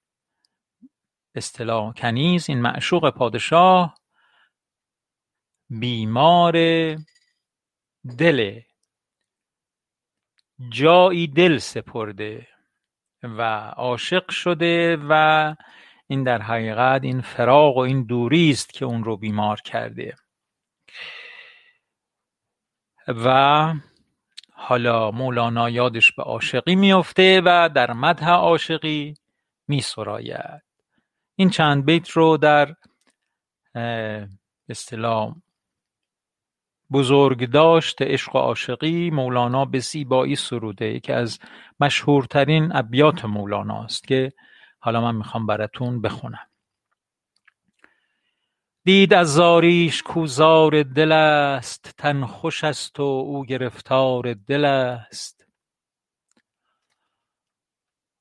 اصطلاح 1.35 1.93
کنیز 1.93 2.49
این 2.49 2.63
معشوق 2.63 3.11
پادشاه 3.11 3.95
بیمار 5.71 6.57
دل. 8.19 8.61
جایی 10.69 11.27
دل 11.27 11.59
سپرده 11.59 12.49
و 13.23 13.43
عاشق 13.77 14.31
شده 14.31 14.99
و 15.09 15.55
این 16.07 16.23
در 16.23 16.43
حقیقت 16.43 17.05
این 17.05 17.21
فراق 17.21 17.77
و 17.77 17.81
این 17.81 18.05
دوری 18.05 18.51
است 18.51 18.73
که 18.73 18.85
اون 18.85 19.05
رو 19.05 19.17
بیمار 19.17 19.61
کرده. 19.61 20.15
و 23.09 23.75
حالا 24.53 25.11
مولانا 25.11 25.71
یادش 25.71 26.13
به 26.13 26.23
عاشقی 26.23 26.75
میفته 26.75 27.43
و 27.45 27.71
در 27.75 27.93
مدح 27.93 28.31
عاشقی 28.31 29.15
میسراید. 29.69 30.63
این 31.37 31.51
چند 31.51 31.85
بیت 31.85 32.11
رو 32.11 32.37
در 32.37 32.75
اصطلاح 34.69 35.35
بزرگداشت 36.95 38.03
عشق 38.03 38.37
و 38.37 38.39
عاشقی 38.39 39.11
مولانا 39.11 39.65
به 39.65 39.79
زیبایی 39.79 40.37
سروده. 40.37 41.01
که 41.01 41.15
از 41.15 41.39
مشهورترین 41.81 42.77
ابیات 42.77 43.25
مولاناست 43.25 44.09
که 44.09 44.33
حالا 44.79 45.01
من 45.01 45.15
می‌خوام 45.17 45.47
براتون 45.47 46.03
بخونم. 46.03 46.47
دید 48.85 49.15
از 49.15 49.35
زاریش 49.35 50.03
کوزار 50.03 50.83
دل 50.83 51.13
است 51.13 51.95
تن 51.99 52.25
خوش 52.25 52.65
است 52.65 53.01
و 53.01 53.03
او 53.03 53.45
گرفتار 53.45 54.35
دل 54.35 54.65
است. 54.65 55.47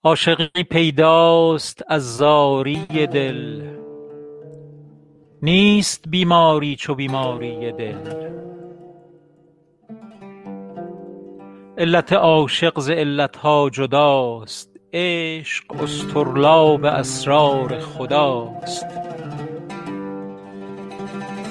عاشقی 0.04 0.64
پیداست 0.64 1.84
از 1.88 2.18
زاری 2.18 2.86
دل. 3.08 3.62
نیست 5.42 6.10
بیماری 6.10 6.76
چو 6.76 6.96
بیماری 6.96 7.72
دل. 7.72 8.53
علت 11.78 12.14
عاشق 12.14 12.80
ز 12.80 12.90
علتها 12.90 13.70
جداست. 13.70 14.70
عشق 14.94 15.84
اصطرلاب 15.84 16.86
اسرار 16.86 17.80
خداست. 17.80 18.86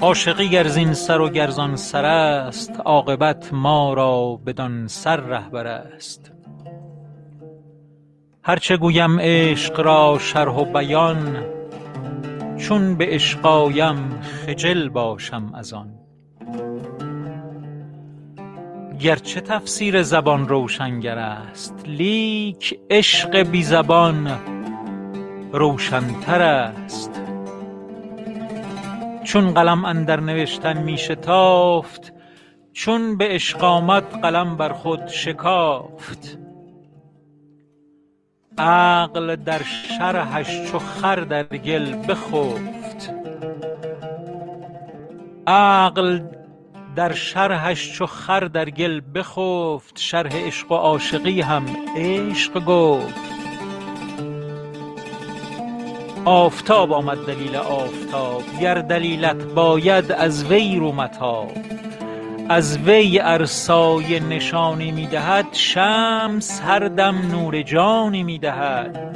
عاشقی 0.00 0.48
گر 0.48 0.68
زین 0.68 0.92
سر 0.92 1.20
و 1.20 1.28
گر 1.28 1.50
زان 1.50 1.76
سر 1.76 2.04
است 2.04 2.80
عاقبت 2.84 3.52
ما 3.52 3.94
را 3.94 4.40
بدان 4.46 4.86
سر 4.86 5.16
رهبر 5.16 5.66
است. 5.66 6.32
هر 8.44 8.56
چه 8.56 8.76
گویم 8.76 9.20
عشق 9.20 9.80
را 9.80 10.18
شرح 10.20 10.54
و 10.54 10.64
بیان 10.64 11.44
چون 12.56 12.96
به 12.96 13.06
عشق 13.06 13.46
آیم 13.46 14.20
خجل 14.20 14.88
باشم 14.88 15.52
از 15.54 15.72
آن. 15.72 15.94
گرچه 19.02 19.40
تفسیر 19.40 20.02
زبان 20.02 20.48
روشنگر 20.48 21.18
است 21.18 21.74
لیک 21.86 22.78
عشق 22.90 23.36
بی 23.36 23.62
زبان 23.62 24.38
روشنتر 25.52 26.42
است. 26.42 27.22
چون 29.24 29.54
قلم 29.54 29.84
اندر 29.84 30.20
نوشتن 30.20 30.82
می 30.82 30.98
شتافت 30.98 32.12
چون 32.72 33.16
به 33.16 33.28
عشق 33.28 33.64
آمد 33.64 34.20
قلم 34.22 34.56
بر 34.56 34.72
خود 34.72 35.08
شکافت. 35.08 36.38
عقل 38.58 39.36
در 39.36 39.62
شرحش 39.62 40.70
چو 40.70 40.78
خر 40.78 41.16
در 41.16 41.44
گل 41.44 41.94
بخفت. 42.08 43.12
عقل 45.46 46.20
در 46.96 47.12
شرحش 47.12 47.92
چو 47.92 48.06
خر 48.06 48.40
در 48.40 48.70
گل 48.70 49.00
بخفت 49.14 49.98
شرح 49.98 50.36
عشق 50.36 50.72
و 50.72 50.74
عاشقی 50.74 51.40
هم 51.40 51.64
عشق 51.96 52.64
گفت. 52.64 53.14
آفتاب 56.24 56.92
آمد 56.92 57.26
دلیل 57.26 57.56
آفتاب 57.56 58.42
گر 58.60 58.74
دلیلت 58.74 59.44
باید 59.44 60.12
از 60.12 60.44
وی 60.44 60.76
رو 60.76 60.92
متاب. 60.92 61.52
از 62.48 62.78
وی 62.78 63.20
ار 63.20 63.44
سایه 63.44 64.20
نشانی 64.20 64.92
می 64.92 65.06
دهد 65.06 65.46
شمس 65.52 66.60
هر 66.60 66.88
دم 66.88 67.18
نور 67.30 67.62
جانی 67.62 68.22
می 68.22 68.38
دهد. 68.38 69.12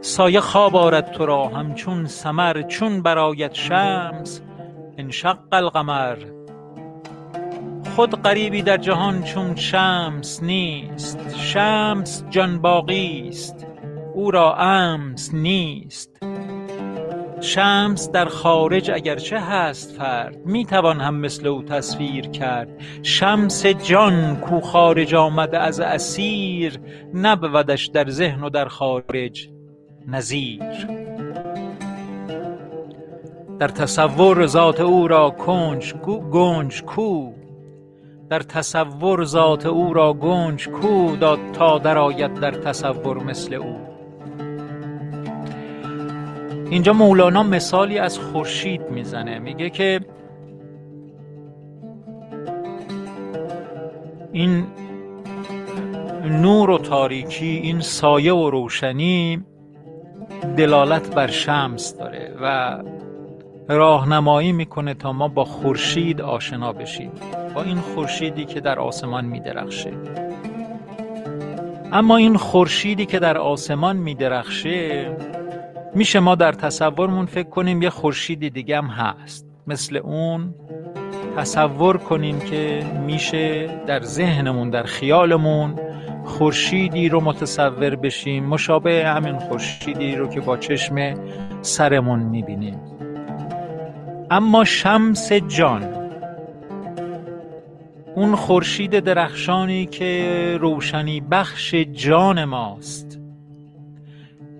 سایه 0.00 0.40
خواب 0.40 0.76
آرد 0.76 1.12
تو 1.12 1.26
را 1.26 1.48
همچون 1.48 2.06
سمر 2.06 2.62
چون 2.62 3.02
برآید 3.02 3.52
شمس 3.52 4.40
انشق 5.00 5.38
القمر. 5.52 6.16
خود 7.96 8.22
غریبی 8.22 8.62
در 8.62 8.76
جهان 8.76 9.22
چون 9.22 9.56
شمس 9.56 10.42
نیست 10.42 11.36
شمس 11.36 12.24
جان 12.30 12.60
باقی 12.60 13.28
است 13.28 13.66
او 14.14 14.30
را 14.30 14.56
امس 14.56 15.34
نیست. 15.34 16.22
شمس 17.40 18.10
در 18.10 18.24
خارج 18.24 18.90
اگرچه 18.90 19.40
هست 19.40 19.96
فرد 19.96 20.46
می‌توان 20.46 21.00
هم 21.00 21.14
مثل 21.14 21.46
او 21.46 21.62
تصویر 21.62 22.26
کرد. 22.26 22.68
شمس 23.02 23.66
جان 23.66 24.36
کو 24.36 24.60
خارج 24.60 25.14
آمده 25.14 25.58
از 25.58 25.80
اسیر 25.80 26.80
نبودش 27.14 27.86
در 27.86 28.10
ذهن 28.10 28.44
و 28.44 28.50
در 28.50 28.68
خارج 28.68 29.48
نظیر. 30.06 30.99
در 33.60 33.68
تصور 33.68 34.46
ذات 34.46 34.80
او 34.80 35.08
را 35.08 35.30
کنج 35.30 35.94
کو 35.94 36.20
گنج 36.20 36.82
کو. 36.82 37.32
در 38.30 38.40
تصور 38.40 39.24
ذات 39.24 39.66
او 39.66 39.94
را 39.94 40.12
گنج 40.12 40.68
کو 40.68 41.16
داد 41.16 41.38
تا 41.52 41.78
درآید 41.78 42.34
در 42.34 42.50
تصور 42.50 43.22
مثل 43.22 43.54
او. 43.54 43.76
اینجا 46.70 46.92
مولانا 46.92 47.42
مثالی 47.42 47.98
از 47.98 48.18
خورشید 48.18 48.82
می‌زنه. 48.90 49.38
میگه 49.38 49.70
که 49.70 50.00
این 54.32 54.66
نور 56.24 56.70
و 56.70 56.78
تاریکی 56.78 57.60
این 57.62 57.80
سایه 57.80 58.32
و 58.32 58.50
روشنی 58.50 59.44
دلالت 60.56 61.14
بر 61.14 61.26
شمس 61.26 61.96
داره 61.96 62.34
و 62.42 62.78
راهنمایی 63.68 64.52
می‌کنه 64.52 64.94
تا 64.94 65.12
ما 65.12 65.28
با 65.28 65.44
خورشید 65.44 66.20
آشنا 66.20 66.72
بشیم 66.72 67.10
با 67.54 67.62
این 67.62 67.76
خورشیدی 67.76 68.44
که 68.44 68.60
در 68.60 68.78
آسمان 68.78 69.24
میدرخشه. 69.24 69.92
اما 71.92 72.16
این 72.16 72.36
خورشیدی 72.36 73.06
که 73.06 73.18
در 73.18 73.38
آسمان 73.38 73.96
میدرخشه 73.96 75.16
میشه 75.94 76.20
ما 76.20 76.34
در 76.34 76.52
تصورمون 76.52 77.26
فکر 77.26 77.48
کنیم 77.48 77.82
یه 77.82 77.90
خورشیدی 77.90 78.50
دیگه 78.50 78.76
هم 78.76 78.86
هست. 78.86 79.46
مثل 79.66 79.96
اون 79.96 80.54
تصور 81.36 81.96
کنیم 81.96 82.40
که 82.40 82.82
میشه 83.06 83.70
در 83.86 84.00
ذهنمون 84.00 84.70
در 84.70 84.82
خیالمون 84.82 85.74
خورشیدی 86.24 87.08
رو 87.08 87.20
متصور 87.20 87.96
بشیم 87.96 88.44
مشابه 88.44 89.06
همین 89.06 89.38
خورشیدی 89.38 90.16
رو 90.16 90.28
که 90.28 90.40
با 90.40 90.56
چشم 90.56 91.14
سرمون 91.62 92.18
می‌بینیم. 92.18 92.80
اما 94.32 94.64
شمس 94.64 95.32
جان 95.32 95.82
اون 98.14 98.36
خورشید 98.36 99.00
درخشانی 99.00 99.86
که 99.86 100.58
روشنی 100.60 101.20
بخش 101.20 101.74
جان 101.74 102.44
ماست. 102.44 103.20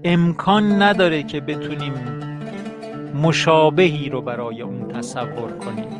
امکان 0.04 0.82
نداره 0.82 1.22
که 1.22 1.40
بتونیم 1.40 1.92
مشابهی 3.22 4.08
رو 4.08 4.22
برای 4.22 4.62
اون 4.62 4.88
تصور 4.88 5.52
کنیم. 5.52 5.98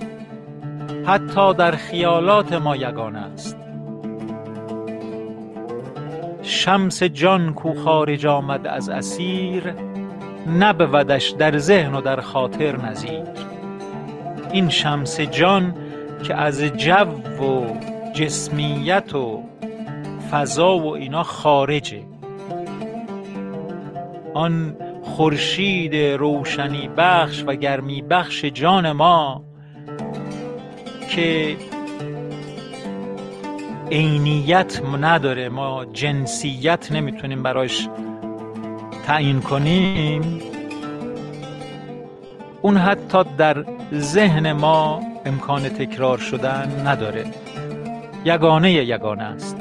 حتی 1.07 1.55
در 1.55 1.71
خیالات 1.71 2.53
ما 2.53 2.77
یگانه 2.77 3.19
است. 3.19 3.57
شمس 6.43 7.03
جان 7.03 7.55
کو 7.55 7.75
خارج 7.75 8.27
آمد 8.27 8.67
از 8.67 8.89
اسیر 8.89 9.75
نبودش 10.61 11.29
در 11.29 11.59
ذهن 11.59 11.95
و 11.95 12.01
در 12.01 12.21
خاطر 12.21 12.77
نظیر. 12.77 13.50
این 14.53 14.69
شمس 14.69 15.21
جان 15.21 15.75
که 16.23 16.35
از 16.35 16.63
جو 16.63 17.05
و 17.45 17.77
جسمیت 18.13 19.15
و 19.15 19.43
فضا 20.31 20.79
و 20.79 20.95
اینا 20.95 21.23
خارجه. 21.23 22.03
آن 24.35 24.77
خورشید 25.03 25.95
روشنی 25.97 26.89
بخش 26.97 27.45
و 27.47 27.55
گرمی 27.55 28.03
بخش 28.03 28.45
جان 28.45 28.93
ما 28.93 29.45
که 31.09 31.57
عینیت 33.91 34.83
نداره 35.01 35.49
ما 35.49 35.85
جنسیت 35.85 36.93
نمی‌تونیم 36.93 37.43
براش 37.43 37.89
تعیین 39.07 39.41
کنیم. 39.41 40.50
اون 42.63 42.77
حتی 42.77 43.25
در 43.39 43.65
ذهن 43.95 44.53
ما 44.53 45.01
امکان 45.27 45.69
تکرار 45.69 46.19
شدن 46.19 46.87
نداره. 46.87 47.25
یگانه 48.25 48.73
یگانه 48.73 49.23
است. 49.23 49.57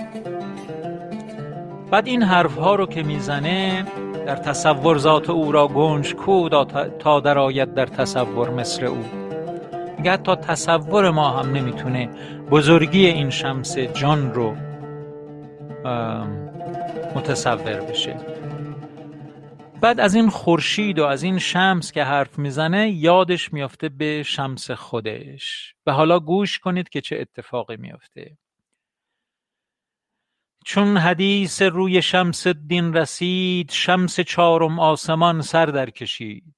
بعد 1.91 2.08
این 2.08 2.24
حرف 2.24 2.56
ها 2.58 2.76
رو 2.76 2.86
که 2.86 3.04
می‌زنه 3.04 3.86
در 4.26 4.36
تصور 4.36 4.97
ذات 4.97 5.30
او 5.30 5.52
را 5.52 5.68
گنج 5.68 6.16
کو 6.16 6.50
تا 7.00 7.20
درآید 7.20 7.74
در 7.74 7.86
تصور 7.86 8.50
مثل 8.50 8.86
او. 8.86 9.04
میگه 9.97 10.12
حتی 10.12 10.36
تصور 10.36 11.10
ما 11.12 11.30
هم 11.30 11.54
نمی‌تونه 11.54 12.10
بزرگی 12.52 13.06
این 13.06 13.30
شمس 13.30 13.78
جان 13.78 14.34
رو 14.34 14.56
متصور 17.16 17.82
بشه. 17.89 18.16
بعد 19.82 20.00
از 20.00 20.16
این 20.16 20.30
خورشید 20.30 21.00
و 21.00 21.06
از 21.06 21.24
این 21.24 21.40
شمس 21.40 21.92
که 21.92 22.04
حرف 22.04 22.40
می‌زنه 22.40 22.90
یادش 22.90 23.54
میافته 23.54 23.90
به 23.90 24.24
شمس 24.24 24.72
خودش. 24.72 25.76
و 25.86 25.92
حالا 25.92 26.20
گوش 26.20 26.60
کنید 26.60 26.90
که 26.90 27.02
چه 27.02 27.18
اتفاقی 27.20 27.78
میافته. 27.78 28.38
چون 30.66 30.98
حدیث 30.98 31.62
روی 31.62 32.02
شمس 32.02 32.48
الدین 32.48 32.94
رسید 32.94 33.72
شمس 33.72 34.20
چارم 34.20 34.80
آسمان 34.80 35.42
سر 35.42 35.66
در 35.66 35.90
کشید. 35.90 36.56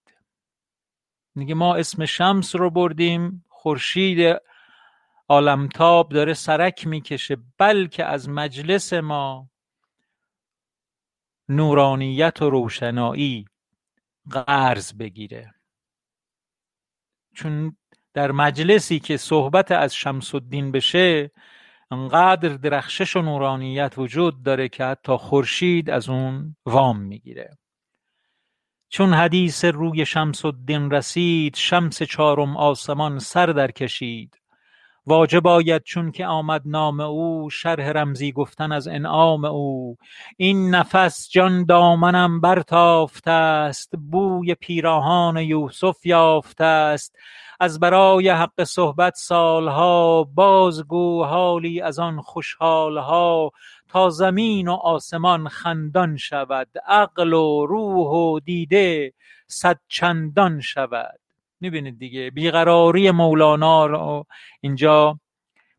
میگه 1.36 1.56
ما 1.56 1.76
اسم 1.76 2.06
شمس 2.06 2.56
رو 2.56 2.70
بردیم 2.70 3.46
خورشید 3.50 4.36
عالمتاب 5.30 6.10
داره 6.10 6.34
سرک 6.34 6.88
می‌کشه 6.88 7.38
بلکه 7.58 8.06
از 8.06 8.30
مجلس 8.30 8.94
ما 8.94 9.51
نورانیت 11.52 12.42
و 12.42 12.50
روشنایی 12.50 13.46
قرض 14.30 14.94
بگیره. 14.94 15.54
چون 17.36 17.78
در 18.14 18.32
مجلسی 18.32 19.00
که 19.00 19.18
صحبت 19.18 19.72
از 19.72 19.96
شمس 19.96 20.36
الدین 20.36 20.72
بشه 20.72 21.32
انقدر 21.92 22.50
درخشش 22.50 23.16
و 23.16 23.22
نورانیت 23.22 23.94
وجود 23.98 24.44
داره 24.44 24.70
که 24.70 24.86
حتی 24.86 25.16
خورشید 25.18 25.90
از 25.90 26.10
اون 26.10 26.56
وام 26.66 27.00
می‌گیره. 27.00 27.58
چون 28.90 29.14
حدیث 29.14 29.66
روی 29.66 30.06
شمس 30.06 30.46
الدین 30.46 30.92
رسید 30.92 31.56
شمس 31.56 32.04
چارم 32.04 32.58
آسمان 32.58 33.20
سر 33.20 33.46
در 33.46 33.72
کشید. 33.72 34.41
واجب 35.06 35.48
آید 35.48 35.84
چون 35.84 36.12
که 36.12 36.26
آمد 36.26 36.62
نام 36.66 37.00
او 37.00 37.50
شرح 37.50 37.92
رمزی 37.92 38.32
گفتن 38.32 38.72
از 38.72 38.88
انعام 38.88 39.46
او. 39.46 39.98
این 40.38 40.76
نفس 40.76 41.30
جان 41.30 41.66
دامنم 41.66 42.42
برتافته 42.42 43.32
است 43.32 43.92
بوی 44.12 44.56
پیراهان 44.56 45.38
یوسف 45.38 46.06
یافته 46.06 46.64
است. 46.64 47.16
از 47.60 47.80
برای 47.80 48.30
حق 48.30 48.64
صحبت 48.64 49.14
سالها 49.16 50.24
بازگو 50.24 51.24
حالی 51.24 51.82
از 51.82 52.00
آن 52.00 52.22
خوشحالها. 52.22 53.52
تا 53.92 54.10
زمین 54.10 54.68
و 54.68 54.74
آسمان 54.74 55.48
خندان 55.48 56.18
شود 56.18 56.68
عقل 56.86 57.34
و 57.34 57.66
روح 57.66 58.08
و 58.08 58.40
دیده 58.40 59.14
صد 59.48 59.80
چندان 59.88 60.62
شود. 60.62 61.21
می‌بینید 61.62 62.00
دیگه. 62.00 62.30
بیقراری 62.30 63.12
مولانا 63.12 63.86
رو 63.86 64.26
اینجا 64.62 65.20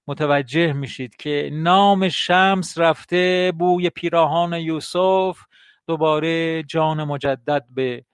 متوجه 0.07 0.73
میشید 0.73 1.17
که 1.17 1.51
نام 1.53 2.09
شمس 2.09 2.79
رفته 2.79 3.53
بوی 3.59 3.91
پیراهان 3.91 4.53
یوسف 4.53 5.39
دوباره 5.87 6.63
جان 6.63 7.05
مجدد 7.05 7.65
به 7.71 8.05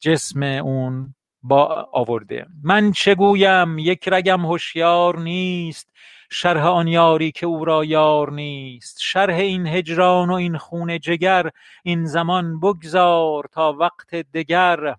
جسم 0.00 0.42
اون 0.42 1.14
با 1.42 1.88
آورده. 1.92 2.46
من 2.62 2.92
چه 2.92 3.14
گویم؟ 3.14 3.78
یک 3.78 4.08
رگم 4.12 4.40
هوشیار 4.46 5.18
نیست 5.18 5.88
شرح 6.30 6.66
آن 6.66 6.88
یاری 6.88 7.32
که 7.32 7.46
او 7.46 7.64
را 7.64 7.84
یار 7.84 8.32
نیست. 8.32 8.98
شرح 9.00 9.34
این 9.34 9.66
هجران 9.66 10.30
و 10.30 10.32
این 10.32 10.58
خون 10.58 10.98
جگر 10.98 11.50
این 11.82 12.04
زمان 12.04 12.60
بگذار 12.60 13.48
تا 13.52 13.72
وقت 13.72 14.14
دگر. 14.14 14.96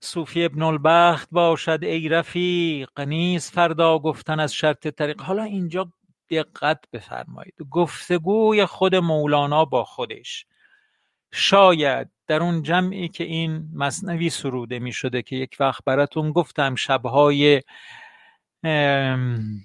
صوفی 0.00 0.44
ابن 0.44 0.62
البخت 0.62 1.28
باشد 1.32 1.78
ای 1.82 2.08
رفیق 2.08 3.00
نیست 3.00 3.52
فردا 3.52 3.98
گفتن 3.98 4.40
از 4.40 4.54
شرط 4.54 4.86
طریق. 4.86 5.20
حالا 5.20 5.42
اینجا 5.42 5.92
دقت 6.30 6.78
بفرمایید. 6.92 7.54
گفتگوی 7.70 8.66
خود 8.66 8.94
مولانا 8.94 9.64
با 9.64 9.84
خودش. 9.84 10.46
شاید 11.32 12.08
در 12.26 12.42
اون 12.42 12.62
جمعی 12.62 13.08
که 13.08 13.24
این 13.24 13.68
مصنوی 13.74 14.30
سروده 14.30 14.78
می 14.78 14.92
شده 14.92 15.22
که 15.22 15.36
یک 15.36 15.56
وقت 15.60 15.84
براتون 15.84 16.32
گفتم 16.32 16.74
شبهای 16.74 17.62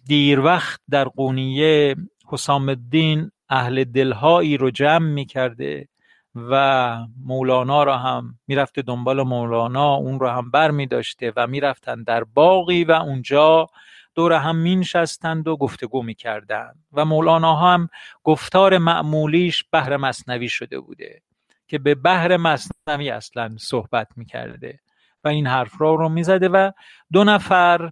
دیر 0.06 0.40
وقت 0.40 0.82
در 0.90 1.08
قونیه 1.08 1.96
حسام 2.28 2.70
الدین 2.70 3.32
اهل 3.50 3.84
دلهایی 3.84 4.58
رو 4.58 4.72
جمع 4.72 5.10
می 5.10 5.26
کرده. 5.26 5.88
و 6.36 6.98
مولانا 7.26 7.84
را 7.84 7.98
هم 7.98 8.40
می‌رفته 8.48 8.82
دنبال 8.82 9.24
مولانا 9.24 9.94
اون 9.94 10.20
رو 10.20 10.30
هم 10.30 10.52
بر 10.52 10.72
می 10.72 10.88
داشته 10.88 11.34
و 11.36 11.48
می‌رفتن 11.48 12.04
در 12.04 12.24
باقی 12.24 12.84
و 12.84 12.92
اونجا 12.92 13.68
دور 14.16 14.34
هم 14.34 14.56
مینشستند 14.56 15.48
و 15.48 15.58
گفتگو 15.58 16.04
می‌کردند. 16.04 16.76
و 16.94 17.06
مولانا 17.06 17.56
هم 17.56 17.90
گفتار 18.24 18.78
معمولیش 18.78 19.64
بهر 19.72 19.98
مصنوی 19.98 20.50
شده 20.50 20.80
بوده 20.80 21.22
که 21.68 21.80
به 21.80 21.96
بهر 21.96 22.38
مصنوی 22.38 23.10
اصلا 23.10 23.56
صحبت 23.60 24.08
می‌کرده. 24.16 24.80
و 25.24 25.28
این 25.28 25.48
حرف 25.48 25.82
را 25.82 25.96
رو 25.96 26.10
می‌زده 26.10 26.50
و 26.50 26.72
دو 27.14 27.24
نفر 27.24 27.92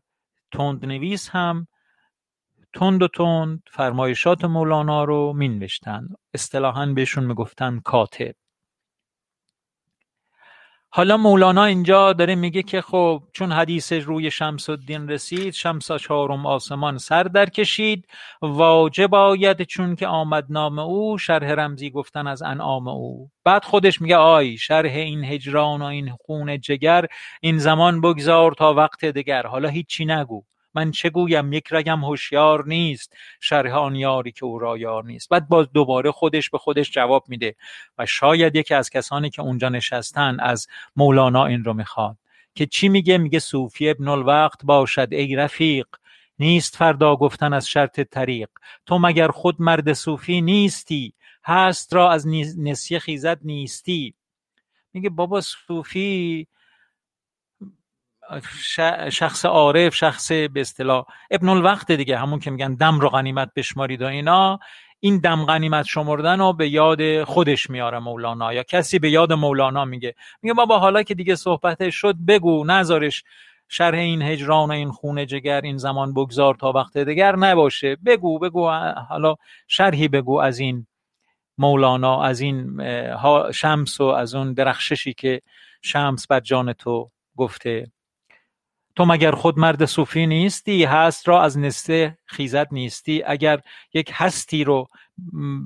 تندنویس 0.52 1.30
هم 1.30 1.68
تند 2.74 3.04
و 3.04 3.08
تند 3.08 3.64
فرمایشات 3.72 4.46
مولانا 4.46 5.04
رو 5.04 5.34
مینوشتن 5.34 6.08
اصطلاحا 6.34 6.86
بهشون 6.86 7.24
می‌گفتن 7.24 7.80
کاتب. 7.80 8.36
حالا 10.94 11.18
مولانا 11.18 11.66
اینجا 11.66 12.14
داره 12.14 12.36
میگه 12.36 12.64
که 12.64 12.82
خب 12.82 13.24
چون 13.34 13.52
حدیث 13.52 13.94
روی 13.94 14.32
شمس 14.32 14.70
الدین 14.70 15.10
رسید 15.10 15.54
شمس 15.54 15.92
چهارم 15.92 16.46
آسمان 16.46 16.98
سر 16.98 17.24
در 17.24 17.50
کشید. 17.50 18.08
واجب 18.42 19.16
آید 19.16 19.64
چون 19.64 19.96
که 19.96 20.08
آمد 20.08 20.46
نام 20.50 20.80
او 20.80 21.18
شرح 21.18 21.52
رمزی 21.52 21.90
گفتن 21.90 22.28
از 22.28 22.42
انعام 22.42 22.88
او. 22.88 23.30
بعد 23.44 23.64
خودش 23.64 24.02
میگه 24.02 24.16
آی 24.16 24.58
شرح 24.58 24.92
این 24.92 25.24
هجران 25.24 25.82
و 25.82 25.86
این 25.86 26.10
خون 26.10 26.60
جگر 26.60 27.06
این 27.42 27.58
زمان 27.58 28.02
بگذار 28.02 28.52
تا 28.52 28.74
وقت 28.74 29.06
دگر 29.06 29.48
حالا 29.48 29.70
هیچی 29.70 30.06
نگو. 30.06 30.44
من 30.74 30.92
چه 30.92 31.10
گویم؟ 31.10 31.54
یک 31.54 31.68
رگم 31.72 32.04
هوشیار 32.04 32.68
نیست. 32.68 33.14
شرح 33.40 33.72
آن 33.72 33.96
یاری 33.96 34.32
که 34.32 34.46
او 34.46 34.60
را 34.60 34.78
یار 34.78 35.04
نیست. 35.06 35.30
بعد 35.30 35.48
باز 35.48 35.68
دوباره 35.74 36.12
خودش 36.12 36.50
به 36.50 36.58
خودش 36.58 36.92
جواب 36.92 37.24
میده 37.28 37.56
و 37.98 38.06
شاید 38.06 38.56
یکی 38.56 38.74
از 38.74 38.90
کسانی 38.90 39.30
که 39.30 39.42
اونجا 39.42 39.70
نشستن 39.70 40.40
از 40.40 40.68
مولانا 40.96 41.46
این 41.46 41.64
رو 41.64 41.74
می‌خواد. 41.74 42.18
که 42.56 42.66
چی 42.66 42.90
میگه؟ 42.90 43.18
میگه 43.18 43.40
صوفی 43.40 43.90
ابن 43.90 44.08
الوقت 44.08 44.66
باشد 44.66 45.08
ای 45.12 45.36
رفیق. 45.36 45.88
نیست 46.40 46.76
فردا 46.76 47.16
گفتن 47.16 47.54
از 47.54 47.70
شرط 47.70 48.00
طریق. 48.00 48.50
تو 48.86 49.00
مگر 49.00 49.28
خود 49.28 49.62
مرد 49.62 49.94
صوفی 49.94 50.42
نیستی؟ 50.42 51.14
هست 51.44 51.94
را 51.94 52.12
از 52.12 52.28
نسیه 52.58 53.00
خیزد 53.00 53.40
نیستی. 53.42 54.14
میگه 54.94 55.10
بابا 55.10 55.42
صوفی 55.42 56.48
شخص 59.10 59.46
عارف 59.46 59.96
شخص 59.96 60.32
به 60.32 60.62
اصطلاح 60.62 61.06
ابن 61.32 61.50
الوقت 61.50 61.92
دیگه 61.92 62.18
همون 62.18 62.40
که 62.40 62.52
میگن 62.52 62.74
دم 62.74 63.00
رو 63.00 63.10
غنیمت 63.10 63.52
بشمارید 63.56 64.02
و 64.02 64.06
اینا. 64.06 64.60
این 65.00 65.18
دم 65.18 65.46
غنیمت 65.46 65.86
شمردن 65.86 66.40
رو 66.40 66.54
به 66.54 66.70
یاد 66.70 67.24
خودش 67.24 67.70
میاره 67.70 68.00
مولانا. 68.00 68.54
یا 68.54 68.64
کسی 68.64 69.00
به 69.00 69.10
یاد 69.10 69.34
مولانا 69.34 69.86
میگه. 69.86 70.16
میگه 70.42 70.54
بابا 70.54 70.80
حالا 70.80 71.04
که 71.04 71.14
دیگه 71.14 71.36
صحبت 71.36 71.90
شد 71.90 72.16
بگو 72.28 72.66
نذارش 72.66 73.24
شرح 73.68 73.98
این 73.98 74.22
هجران 74.22 74.70
و 74.70 74.72
این 74.72 74.92
خونه 74.92 75.26
جگر 75.26 75.62
این 75.62 75.78
زمان 75.78 76.14
بگذار 76.14 76.56
تا 76.56 76.72
وقت 76.72 76.98
دیگر 76.98 77.36
نباشه. 77.36 77.98
بگو 78.06 78.40
بگو 78.40 78.70
حالا 79.10 79.36
شرحی 79.68 80.08
بگو 80.08 80.40
از 80.40 80.60
این 80.60 80.88
مولانا 81.58 82.24
از 82.24 82.40
این 82.42 82.82
شمس 83.52 84.02
و 84.02 84.04
از 84.04 84.36
اون 84.36 84.54
درخششی 84.54 85.14
که 85.14 85.42
شمس 85.82 86.28
بر 86.28 86.40
جان 86.40 86.74
تو 86.74 87.12
گفته. 87.38 87.92
تو 89.02 89.06
مگر 89.06 89.32
خود 89.32 89.60
مرد 89.60 89.86
صوفی 89.86 90.28
نیستی 90.28 90.84
هست 90.84 91.28
را 91.28 91.42
از 91.42 91.58
نسته 91.58 92.18
خیزت 92.26 92.74
نیستی. 92.74 93.24
اگر 93.26 93.62
یک 93.94 94.12
هستی 94.14 94.64
رو 94.64 94.90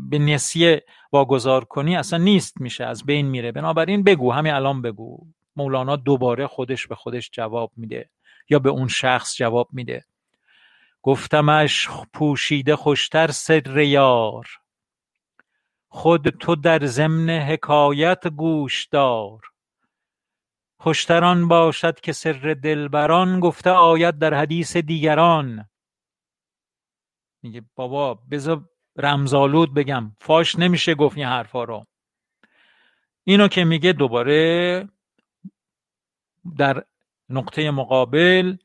به 0.09 0.19
نسیه 0.19 0.83
واگذار 1.11 1.65
کنی 1.65 1.95
اصلا 1.95 2.19
نیست 2.19 2.61
میشه 2.61 2.85
از 2.85 3.05
بین 3.05 3.25
میره. 3.25 3.51
بنابراین 3.51 4.03
بگو 4.03 4.31
همین 4.31 4.53
الان 4.53 4.81
بگو. 4.81 5.19
مولانا 5.55 5.95
دوباره 5.95 6.47
خودش 6.47 6.87
به 6.87 6.95
خودش 6.95 7.29
جواب 7.33 7.71
میده 7.77 8.09
یا 8.49 8.59
به 8.59 8.69
اون 8.69 8.87
شخص 8.87 9.35
جواب 9.35 9.69
میده. 9.71 10.05
گفتمش 11.01 11.89
پوشیده 12.13 12.75
خوشتر 12.75 13.31
سر 13.31 13.77
یار. 13.77 14.47
خود 15.89 16.29
تو 16.29 16.55
در 16.55 16.85
ضمن 16.85 17.29
حکایت 17.29 18.27
گوش 18.27 18.85
دار. 18.85 19.41
خوشتران 20.77 21.47
باشد 21.47 21.99
که 21.99 22.11
سر 22.11 22.55
دلبران 22.63 23.39
گفته 23.39 23.69
آید 23.69 24.19
در 24.19 24.33
حدیث 24.33 24.77
دیگران. 24.77 25.69
میگه 27.43 27.61
بابا 27.75 28.13
بذار 28.13 28.69
رمزالود 28.97 29.73
بگم. 29.73 30.15
فاش 30.19 30.59
نمیشه 30.59 30.95
گفت 30.95 31.17
این 31.17 31.25
حرفا 31.25 31.63
رو. 31.63 31.85
اینو 33.23 33.47
که 33.47 33.63
میگه 33.63 33.93
دوباره 33.93 34.87
در 36.57 36.83
نقطه 37.29 37.71
مقابل 37.71 38.55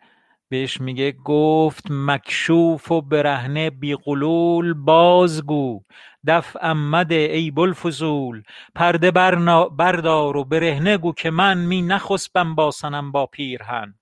بهش 0.49 0.81
میگه 0.81 1.13
گفت 1.13 1.87
مکشوف 1.91 2.93
و 2.93 3.03
برهنه 3.03 3.71
بیقلول 3.71 4.75
بازگو. 4.75 5.83
دف 6.27 6.57
امده 6.61 7.15
ای 7.15 7.51
بلفزول 7.51 8.43
پرده 8.75 9.11
بردار 9.11 10.37
و 10.37 10.45
برهنه 10.45 10.97
گو 10.99 11.13
که 11.13 11.31
من 11.31 11.59
می 11.59 11.83
نخسبم 11.83 12.55
با 12.55 12.71
سنم 12.71 13.13
با 13.13 13.27
پیرهن. 13.27 13.95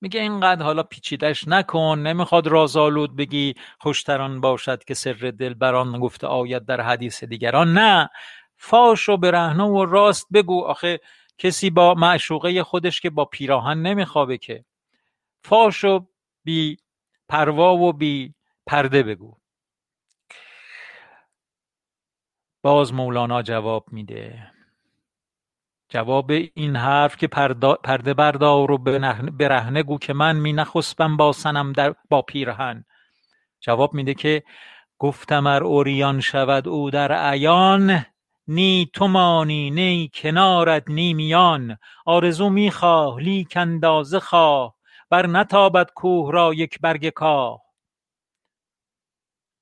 میگه 0.00 0.20
اینقدر 0.20 0.62
حالا 0.62 0.82
پیچیدش 0.82 1.48
نکن 1.48 1.98
نمی‌خواد 1.98 2.46
رازآلود 2.46 3.16
بگی 3.16 3.54
خوشتران 3.78 4.40
باشد 4.40 4.84
که 4.84 4.94
سر 4.94 5.32
دل 5.38 5.54
بران 5.54 6.00
گفته 6.00 6.26
آید 6.26 6.66
در 6.66 6.80
حدیث 6.80 7.24
دیگران. 7.24 7.72
نه 7.72 8.10
فاش 8.56 9.08
و 9.08 9.16
برهنه 9.16 9.64
و 9.64 9.84
راست 9.84 10.26
بگو. 10.32 10.64
آخه 10.64 11.00
کسی 11.38 11.70
با 11.70 11.94
معشوقه 11.94 12.62
خودش 12.62 13.00
که 13.00 13.10
با 13.10 13.24
پیراهن 13.24 13.78
نمیخوابه 13.82 14.38
که. 14.38 14.64
فاش 15.44 15.84
و 15.84 16.06
بی 16.44 16.76
پروا 17.28 17.76
و 17.76 17.92
بی 17.92 18.34
پرده 18.66 19.02
بگو. 19.02 19.39
باز 22.62 22.94
مولانا 22.94 23.42
جواب 23.42 23.84
میده. 23.92 24.50
جواب 25.88 26.30
این 26.54 26.76
حرف 26.76 27.16
که 27.16 27.26
پرده 27.84 28.14
بردار 28.14 28.70
و 28.70 28.78
برهنه 29.38 29.82
گو 29.82 29.98
که 29.98 30.12
من 30.12 30.36
می 30.36 30.52
نخسبم 30.52 31.16
با 31.16 31.32
سنم 31.32 31.72
در 31.72 31.94
با 32.10 32.22
پیرهن. 32.22 32.84
جواب 33.60 33.94
میده 33.94 34.14
که 34.14 34.42
گفتم 34.98 35.46
ار 35.46 35.64
اوریان 35.64 36.20
شود 36.20 36.68
او 36.68 36.90
در 36.90 37.12
عیان 37.12 38.06
نی 38.48 38.90
تو 38.92 39.08
مانی 39.08 39.70
نی 39.70 40.10
کنارت 40.14 40.84
نی 40.88 41.14
میان. 41.14 41.78
آرزو 42.06 42.50
می‌خواه 42.50 43.20
لیک 43.20 43.56
اندازه 43.56 44.20
خواه 44.20 44.74
بر 45.10 45.26
نتابد 45.26 45.90
کوه 45.94 46.32
را 46.32 46.54
یک 46.54 46.80
برگ 46.80 47.08
کاه. 47.08 47.69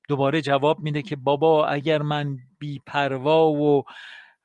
دوباره 0.09 0.43
جواب 0.43 0.81
میده 0.81 1.03
که 1.03 1.17
بابا 1.17 1.67
اگر 1.67 2.03
من 2.03 2.39
بی 2.59 2.81
پروا 2.87 3.51
و 3.51 3.85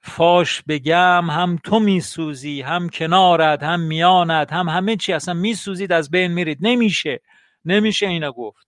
فاش 0.02 0.62
بگم 0.62 1.30
هم 1.30 1.60
تو 1.64 1.80
میسوزی 1.80 2.62
هم 2.62 2.90
کنارت 2.90 3.64
هم 3.64 3.80
میانت 3.80 4.54
هم 4.54 4.70
همه 4.70 4.96
چی 4.96 5.14
اصلا 5.14 5.34
میسوزید 5.34 5.92
از 5.92 6.12
بین 6.12 6.32
میرید. 6.32 6.58
نمیشه. 6.62 7.22
نمیشه 7.66 8.08
اینو 8.08 8.32
گفت. 8.32 8.68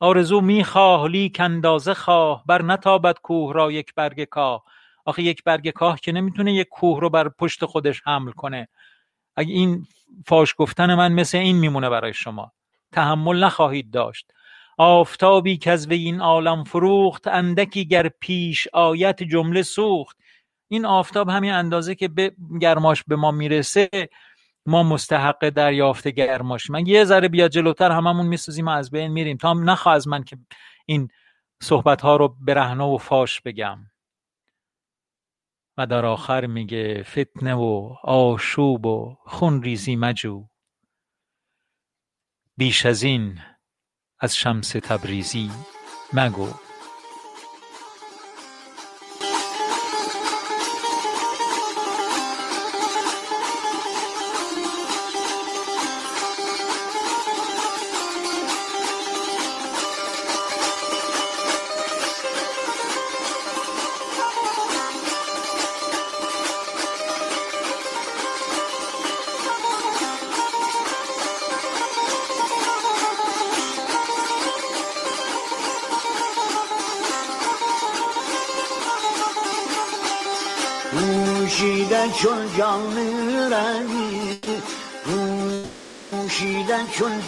آرزو 0.00 0.40
می‌خواه 0.40 1.08
لیک 1.08 1.40
اندازه 1.40 1.94
خواه 1.94 2.44
بر 2.46 2.62
نتابد 2.62 3.18
کوه 3.22 3.54
را 3.54 3.72
یک 3.72 3.94
برگ 3.94 4.24
کاه. 4.24 4.64
آخه 5.04 5.22
یک 5.22 5.44
برگ 5.44 5.70
کاه 5.70 6.00
که 6.00 6.12
نمی‌تونه 6.12 6.54
یک 6.54 6.68
کوه 6.68 7.00
رو 7.00 7.10
بر 7.10 7.28
پشت 7.28 7.64
خودش 7.64 8.02
حمل 8.04 8.32
کنه. 8.32 8.68
اگه 9.36 9.52
این 9.52 9.86
فاش 10.26 10.54
گفتن 10.58 10.94
من 10.94 11.12
مثل 11.12 11.38
این 11.38 11.56
میمونه 11.56 11.90
برای 11.90 12.14
شما. 12.14 12.52
تحمل 12.92 13.44
نخواهید 13.44 13.90
داشت. 13.90 14.32
آفتابی 14.76 15.56
که 15.56 15.70
از 15.70 15.90
این 15.90 16.20
عالم 16.20 16.64
فروخت 16.64 17.26
اندکی 17.26 17.84
گر 17.84 18.08
پیش 18.08 18.68
آیت 18.72 19.22
جمله 19.22 19.62
سوخت. 19.62 20.16
این 20.68 20.86
آفتاب 20.86 21.28
همین 21.28 21.52
اندازه 21.52 21.94
که 21.94 22.08
به 22.08 22.32
گرماش 22.60 23.04
به 23.04 23.16
ما 23.16 23.30
می‌رسه 23.30 23.88
ما 24.66 24.82
مستحق 24.82 25.48
دریافت 25.48 26.08
گرماش. 26.08 26.70
من 26.70 26.86
یه 26.86 27.04
ذره 27.04 27.28
بیا 27.28 27.48
جلوتر 27.48 27.90
هممون 27.90 28.26
میسوزیم 28.26 28.68
از 28.68 28.90
بین 28.90 29.12
میریم. 29.12 29.36
تا 29.36 29.52
نخواه 29.52 29.94
از 29.94 30.08
من 30.08 30.24
که 30.24 30.38
این 30.86 31.08
صحبت 31.62 32.00
ها 32.00 32.16
رو 32.16 32.36
برهنه 32.40 32.84
و 32.84 32.98
فاش 32.98 33.40
بگم. 33.40 33.78
و 35.78 35.86
در 35.86 36.06
آخر 36.06 36.46
میگه 36.46 37.02
فتنه 37.02 37.54
و 37.54 37.96
آشوب 38.02 38.86
و 38.86 39.16
خون 39.24 39.62
ریزی 39.62 39.96
مجو. 39.96 40.44
بیش 42.56 42.86
از 42.86 43.02
این 43.02 43.38
از 44.20 44.36
شمس 44.36 44.68
تبریزی 44.68 45.50
مگو. 46.12 46.65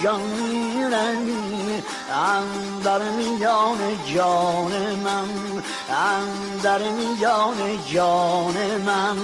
جان 0.02 0.20
می‌روی 0.20 1.82
اندر 2.12 2.98
میان 3.10 3.78
جان 4.14 4.72
من 5.04 5.28
اندر 5.88 6.78
میان 6.78 7.84
جان 7.92 8.54
من 8.86 9.16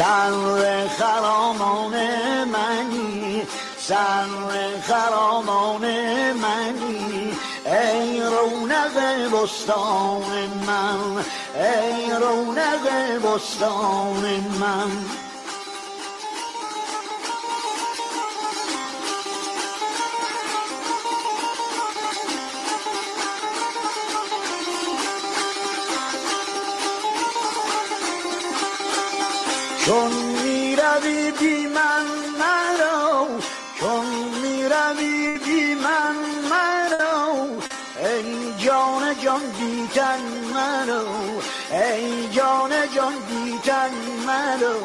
سر 0.00 0.88
خرامان 0.98 1.94
منی 2.44 3.42
سر 3.78 4.26
خرامان 4.88 5.84
بستان 9.32 10.46
من 10.66 11.24
ای 11.54 12.10
رونق 12.20 12.86
بستان 13.24 14.24
من 14.60 14.90
چون 29.86 30.12
می‌روی 30.12 31.30
بی 31.30 31.66
من 31.66 32.09
بیتن 39.90 40.20
مرا 40.54 41.04
ای 41.70 42.28
جان 42.28 42.70
جان 42.94 43.12
بیتن 43.28 43.90
مرا 44.26 44.78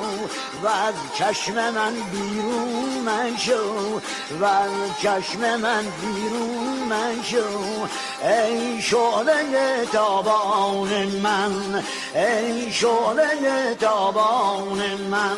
و 0.64 0.68
از 0.68 0.94
چشم 1.18 1.54
من 1.54 1.94
بیرون 2.12 3.10
مشو 3.10 4.02
و 4.42 4.46
از 4.46 4.72
چشم 5.02 5.40
من 5.56 5.84
بیرون 6.02 6.94
مشو 6.94 7.88
ای 8.24 8.82
شعله 8.82 9.86
تابان 9.92 11.06
من 11.24 11.84
ای 12.16 12.72
شعله 12.72 13.76
تابان 13.80 14.80
من. 15.12 15.38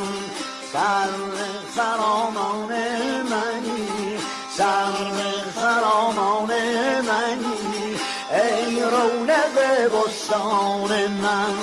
سر 0.73 1.09
خرامان 1.75 2.71
منی 3.23 4.17
سر 4.57 4.93
خرامان 5.55 6.49
منی. 7.01 7.66
ای 8.37 8.81
رونق 8.81 9.55
بستان 9.93 11.07
من 11.07 11.55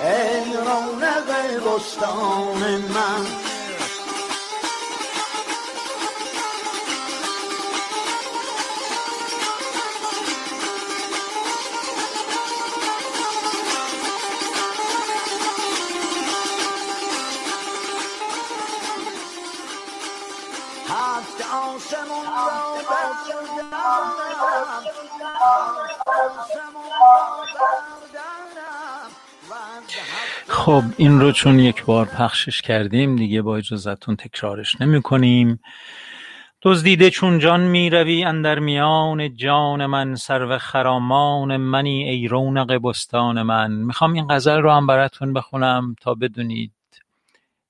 ای 0.00 0.52
رونق 0.52 1.28
بستان 1.66 2.62
من 2.94 3.49
هفت 20.90 21.40
آسمون 21.40 22.26
را 22.26 22.74
بردارم 22.90 24.02
و 29.50 29.54
خب 30.48 30.82
این 30.96 31.20
رو 31.20 31.32
چون 31.32 31.58
یک 31.58 31.84
بار 31.84 32.06
پخشش 32.06 32.62
کردیم 32.62 33.16
دیگه 33.16 33.42
با 33.42 33.56
اجازتون 33.56 34.16
تکرارش 34.16 34.80
نمی 34.80 35.02
کنیم 35.02 35.60
دزدیده 36.62 37.10
چون 37.10 37.38
جان 37.38 37.60
می 37.60 37.90
روی 37.90 38.24
اندر 38.24 38.58
میان 38.58 39.36
جان 39.36 39.86
من 39.86 40.14
سرو 40.14 40.58
خرامان 40.58 41.56
منی 41.56 42.08
ای 42.08 42.28
رونق 42.28 42.80
بستان 42.88 43.42
من. 43.42 43.70
می‌خوام 43.72 44.12
این 44.12 44.26
غزل 44.30 44.58
رو 44.58 44.72
هم 44.72 44.86
براتون 44.86 45.32
بخونم 45.32 45.94
تا 46.00 46.14
بدونید 46.14 46.72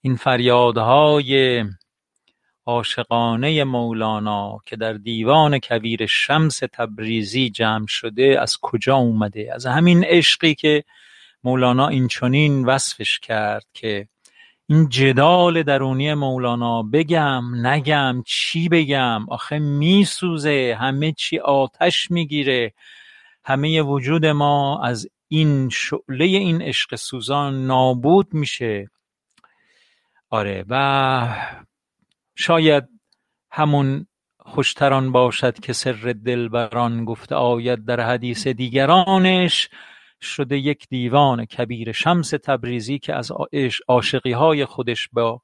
این 0.00 0.16
فریادهای 0.16 1.64
عاشقانه 2.70 3.64
مولانا 3.64 4.58
که 4.66 4.76
در 4.76 4.92
دیوان 4.92 5.58
کبیر 5.58 6.06
شمس 6.06 6.58
تبریزی 6.72 7.50
جمع 7.50 7.86
شده 7.86 8.36
از 8.40 8.58
کجا 8.62 8.96
اومده؟ 8.96 9.50
از 9.54 9.66
همین 9.66 10.04
عشقی 10.04 10.54
که 10.54 10.84
مولانا 11.44 11.88
این 11.88 12.08
چنین 12.08 12.64
وصفش 12.64 13.18
کرد 13.18 13.66
که 13.74 14.08
این 14.66 14.88
جدال 14.88 15.62
درونی 15.62 16.14
مولانا 16.14 16.82
بگم 16.82 17.66
نگم 17.66 18.22
چی 18.26 18.68
بگم؟ 18.68 19.26
آخه 19.28 19.58
میسوزه 19.58 20.76
همه 20.80 21.12
چی 21.12 21.38
آتش 21.38 22.10
می‌گیره. 22.10 22.72
همه 23.44 23.82
وجود 23.82 24.26
ما 24.26 24.82
از 24.84 25.08
این 25.28 25.68
شعله 25.68 26.24
این 26.24 26.62
عشق 26.62 26.96
سوزان 26.96 27.66
نابود 27.66 28.34
میشه. 28.34 28.90
آره 30.30 30.64
و 30.68 31.36
شاید 32.40 32.88
همون 33.50 34.06
خوشتران 34.38 35.12
باشد 35.12 35.60
که 35.60 35.72
سر 35.72 36.14
دلبران 36.24 37.04
گفته 37.04 37.34
آید 37.34 37.84
در 37.84 38.00
حدیث 38.00 38.46
دیگرانش 38.46 39.68
شده 40.20 40.58
یک 40.58 40.88
دیوان 40.88 41.44
کبیر 41.44 41.92
شمس 41.92 42.30
تبریزی 42.30 42.98
که 42.98 43.14
از 43.14 43.32
عاشقی 43.88 44.32
های 44.32 44.64
خودش 44.64 45.08
با 45.12 45.40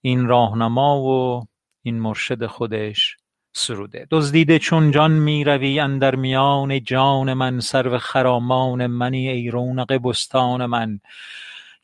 این 0.00 0.26
راهنما 0.26 1.00
و 1.00 1.46
این 1.82 2.00
مرشد 2.00 2.46
خودش 2.46 3.16
سروده. 3.52 4.06
دزدیده 4.10 4.58
چون 4.58 4.90
جان 4.90 5.12
می 5.12 5.44
روی 5.44 5.80
اندر 5.80 6.14
میان 6.14 6.82
جان 6.82 7.32
من 7.32 7.60
سرو 7.60 7.98
خرامان 7.98 8.86
منی 8.86 9.28
ای 9.28 9.50
رونق 9.50 9.92
بستان 9.92 10.66
من. 10.66 11.00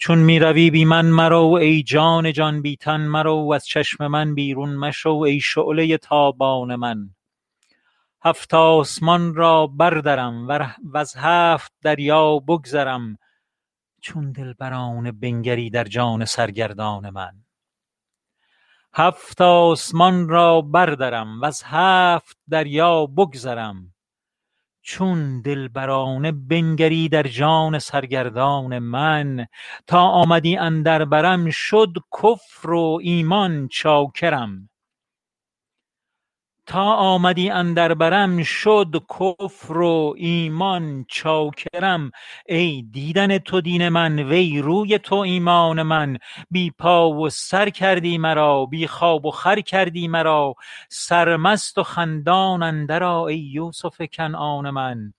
چون 0.02 0.18
می 0.18 0.38
روی 0.38 0.70
بی 0.70 0.84
من 0.84 1.06
مرو 1.06 1.52
ای 1.52 1.82
جان 1.82 2.32
جان 2.32 2.62
بی 2.62 2.76
تن 2.76 3.00
مرو 3.00 3.52
از 3.54 3.66
چشم 3.66 4.06
من 4.06 4.34
بیرون 4.34 4.76
مشو 4.76 5.10
ای 5.10 5.40
شعله 5.40 5.98
تابان 5.98 6.74
من. 6.74 7.10
هفت 8.24 8.54
آسمان 8.54 9.34
را 9.34 9.66
بردرم 9.66 10.46
وز 10.92 11.14
هفت 11.16 11.72
دریا 11.82 12.38
بگذرم 12.38 13.18
چون 14.00 14.32
دلبرانه 14.32 15.12
بنگری 15.12 15.70
در 15.70 15.84
جان 15.84 16.24
سرگردان 16.24 17.10
من. 17.10 17.32
هفت 18.94 19.40
آسمان 19.40 20.28
را 20.28 20.60
بردرم 20.60 21.42
وز 21.42 21.62
هفت 21.64 22.38
دریا 22.50 23.06
بگذرم 23.06 23.91
چون 24.82 25.42
دلبرانه 25.42 26.32
بنگری 26.32 27.08
در 27.08 27.22
جان 27.22 27.78
سرگردان 27.78 28.78
من. 28.78 29.46
تا 29.86 30.00
آمدی 30.02 30.56
اندر 30.56 31.04
برم 31.04 31.50
شد 31.50 31.92
کفر 32.22 32.70
و 32.70 32.98
ایمان 33.02 33.68
چاکرم. 33.68 34.68
تا 36.72 36.94
آمدی 36.94 37.50
اندر 37.50 37.94
برم 37.94 38.42
شد 38.42 39.02
کفر 39.20 39.78
و 39.78 40.14
ایمان 40.16 41.04
چاکرم. 41.08 42.10
ای 42.46 42.82
دیدن 42.82 43.38
تو 43.38 43.60
دین 43.60 43.88
من 43.88 44.18
وی 44.18 44.60
روی 44.60 44.98
تو 44.98 45.14
ایمان 45.14 45.82
من. 45.82 46.18
بی 46.50 46.70
پا 46.70 47.10
و 47.10 47.30
سر 47.30 47.70
کردی 47.70 48.18
مرا 48.18 48.66
بی 48.66 48.86
خواب 48.86 49.26
و 49.26 49.30
خور 49.30 49.60
کردی 49.60 50.08
مرا. 50.08 50.54
سرمست 50.88 51.78
و 51.78 51.82
خندان 51.82 52.62
اندر 52.62 53.02
آ 53.02 53.24
ای 53.24 53.38
یوسف 53.38 54.02
کنعان 54.12 54.70
من. 54.70 55.14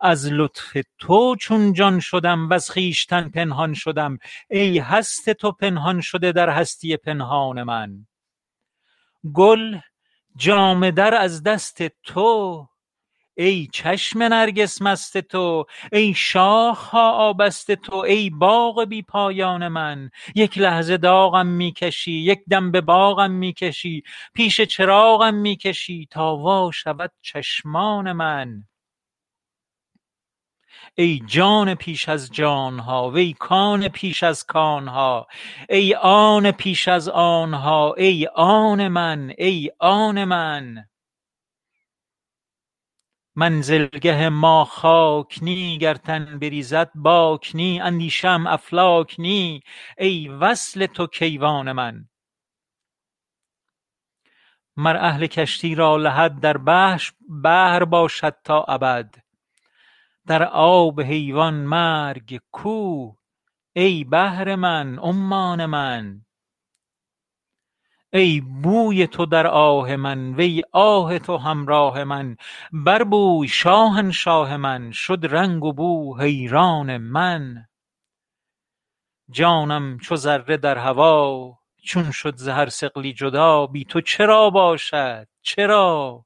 از 0.00 0.32
لطف 0.32 0.76
تو 0.98 1.36
چون 1.36 1.72
جان 1.72 2.00
شدم 2.00 2.50
وز 2.50 2.70
خویشتن 2.70 3.28
پنهان 3.28 3.74
شدم. 3.74 4.18
ای 4.50 4.78
هست 4.78 5.30
تو 5.30 5.52
پنهان 5.52 6.00
شده 6.00 6.32
در 6.32 6.50
هستی 6.50 6.96
پنهان 6.96 7.62
من. 7.62 8.06
گل 9.34 9.78
جامه 10.36 10.90
در 10.90 11.14
از 11.14 11.42
دست 11.42 11.82
تو. 12.02 12.68
ای 13.38 13.68
چشم 13.72 14.22
نرگس 14.22 14.82
مست 14.82 15.18
تو 15.18 15.64
ای 15.92 16.14
شاخ 16.14 16.78
ها 16.78 17.10
آبست 17.12 17.72
تو 17.72 17.96
ای 17.96 18.30
باغ 18.30 18.84
بی 18.84 19.02
پایان 19.02 19.68
من. 19.68 20.10
یک 20.34 20.58
لحظه 20.58 20.96
داغم 20.96 21.46
می‌کشی 21.46 22.12
یک 22.12 22.40
دم 22.50 22.70
به 22.70 22.80
باغم 22.80 23.30
می‌کشی 23.30 24.02
پیش 24.34 24.60
چراغم 24.60 25.34
می‌کشی 25.34 26.08
تا 26.10 26.36
وا 26.36 26.70
شود 26.74 27.12
چشمان 27.22 28.12
من. 28.12 28.64
ای 30.94 31.22
جان 31.26 31.74
پیش 31.74 32.08
از 32.08 32.32
جانها 32.32 33.10
وی 33.10 33.32
کان 33.32 33.88
پیش 33.88 34.22
از 34.22 34.44
کانها 34.44 35.26
ای 35.68 35.94
آن 35.94 36.50
پیش 36.50 36.88
از 36.88 37.08
آنها 37.08 37.94
ای 37.94 38.26
آن 38.34 38.88
من 38.88 39.32
ای 39.38 39.70
آن 39.78 40.24
من. 40.24 40.88
منزلگه 43.36 44.28
ما 44.28 44.64
خاک 44.64 45.38
نی 45.42 45.78
گر 45.78 45.94
تن 45.94 46.38
بریزد 46.38 46.90
باک 46.94 47.50
نی 47.54 47.80
اندیشه 47.80 48.28
افلاک 48.28 49.14
نی 49.18 49.62
ای 49.98 50.28
وصل 50.28 50.86
تو 50.86 51.06
کیوان 51.06 51.72
من. 51.72 52.08
مر 54.76 54.96
اهل 54.96 55.26
کشتی 55.26 55.74
را 55.74 55.96
لحد 55.96 56.40
در 56.40 56.56
بحر 57.42 57.84
باشد 57.84 58.36
تا 58.44 58.62
ابد. 58.62 59.25
در 60.26 60.42
آب 60.52 61.00
حیوان 61.00 61.54
مرگ 61.54 62.40
کو 62.52 63.12
ای 63.72 64.04
بحر 64.04 64.54
من 64.54 64.98
عمان 64.98 65.66
من. 65.66 66.24
ای 68.12 68.40
بوی 68.40 69.06
تو 69.06 69.26
در 69.26 69.46
آه 69.46 69.96
من 69.96 70.34
وی 70.34 70.62
آه 70.72 71.18
تو 71.18 71.36
همراه 71.36 72.04
من. 72.04 72.36
بربوی 72.72 73.48
شاهنشاه 73.48 74.56
من 74.56 74.90
شد 74.90 75.18
رنگ 75.22 75.64
و 75.64 75.72
بو 75.72 76.18
حیران 76.20 76.96
من. 76.96 77.66
جانم 79.30 79.98
چو 79.98 80.16
ذره 80.16 80.56
در 80.56 80.78
هوا 80.78 81.58
چون 81.84 82.10
شد 82.10 82.36
ز 82.36 82.48
هر 82.48 82.68
ثقلی 82.68 83.12
جدا. 83.12 83.66
بی 83.66 83.84
تو 83.84 84.00
چرا 84.00 84.50
باشد؟ 84.50 85.28
چرا؟ 85.42 86.24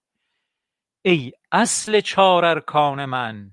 ای 1.03 1.33
اصل 1.53 2.01
چار 2.01 2.45
ارکان 2.45 3.05
من. 3.05 3.51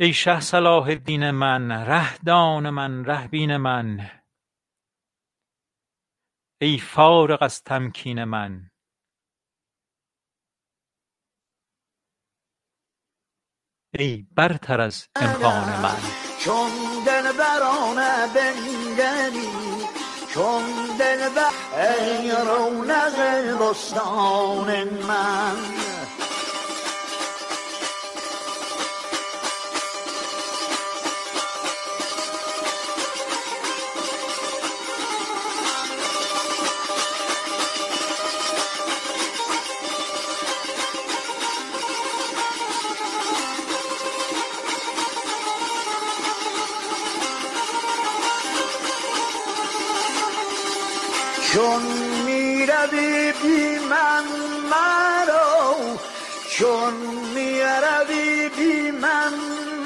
ای 0.00 0.12
شه 0.12 0.40
صلاح 0.40 0.86
الدین 0.88 1.30
من 1.30 1.72
ره 1.72 2.18
دان 2.18 2.70
من 2.70 3.04
ره 3.04 3.28
بین 3.28 3.56
من. 3.56 4.10
ای 6.60 6.78
فارغ 6.78 7.42
از 7.42 7.62
تمکین 7.62 8.24
من. 8.24 8.70
ای 13.98 14.26
برتر 14.36 14.80
از 14.80 15.08
امکان 15.16 15.80
من. 15.82 15.96
چون 16.44 16.70
دلبرانه 17.06 18.26
بنگری 18.34 19.48
چون 20.34 20.64
دلبر 20.98 21.52
ای 21.76 22.30
رونق 22.30 23.18
بستان 23.60 24.84
من. 24.84 25.85
چون 51.56 51.82
می‌روی 52.26 53.32
بی 53.42 53.78
من 53.78 54.24
مرو 54.70 55.98
چون 56.50 56.94
می‌روی 57.34 58.48
بی 58.48 58.90
من 58.90 59.32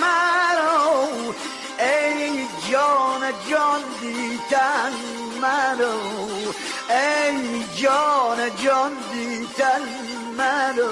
مرو 0.00 1.32
ای 1.78 2.46
جان 2.70 3.20
جان 3.50 3.80
دیدن 4.00 4.92
مرو 5.42 5.98
ای 6.90 7.64
جان 7.76 8.38
جان 8.64 8.92
دیدن 9.12 9.82
مرو 10.38 10.90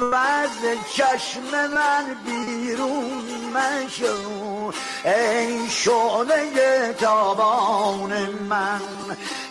و 0.00 0.14
از 0.14 0.50
چشم 0.92 1.50
من 1.74 2.04
بیرون 2.26 3.24
مشو 3.54 4.72
ای 5.04 5.70
شعله 5.70 6.92
تابان 7.00 8.12
من 8.48 8.80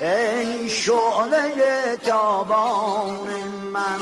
ای 0.01 0.69
شعله 0.69 1.97
تابان 2.05 3.27
من. 3.73 3.99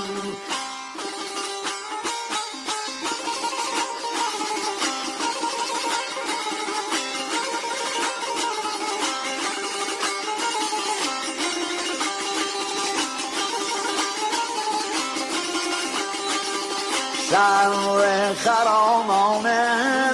سر 17.32 18.34
خرامان 18.34 19.44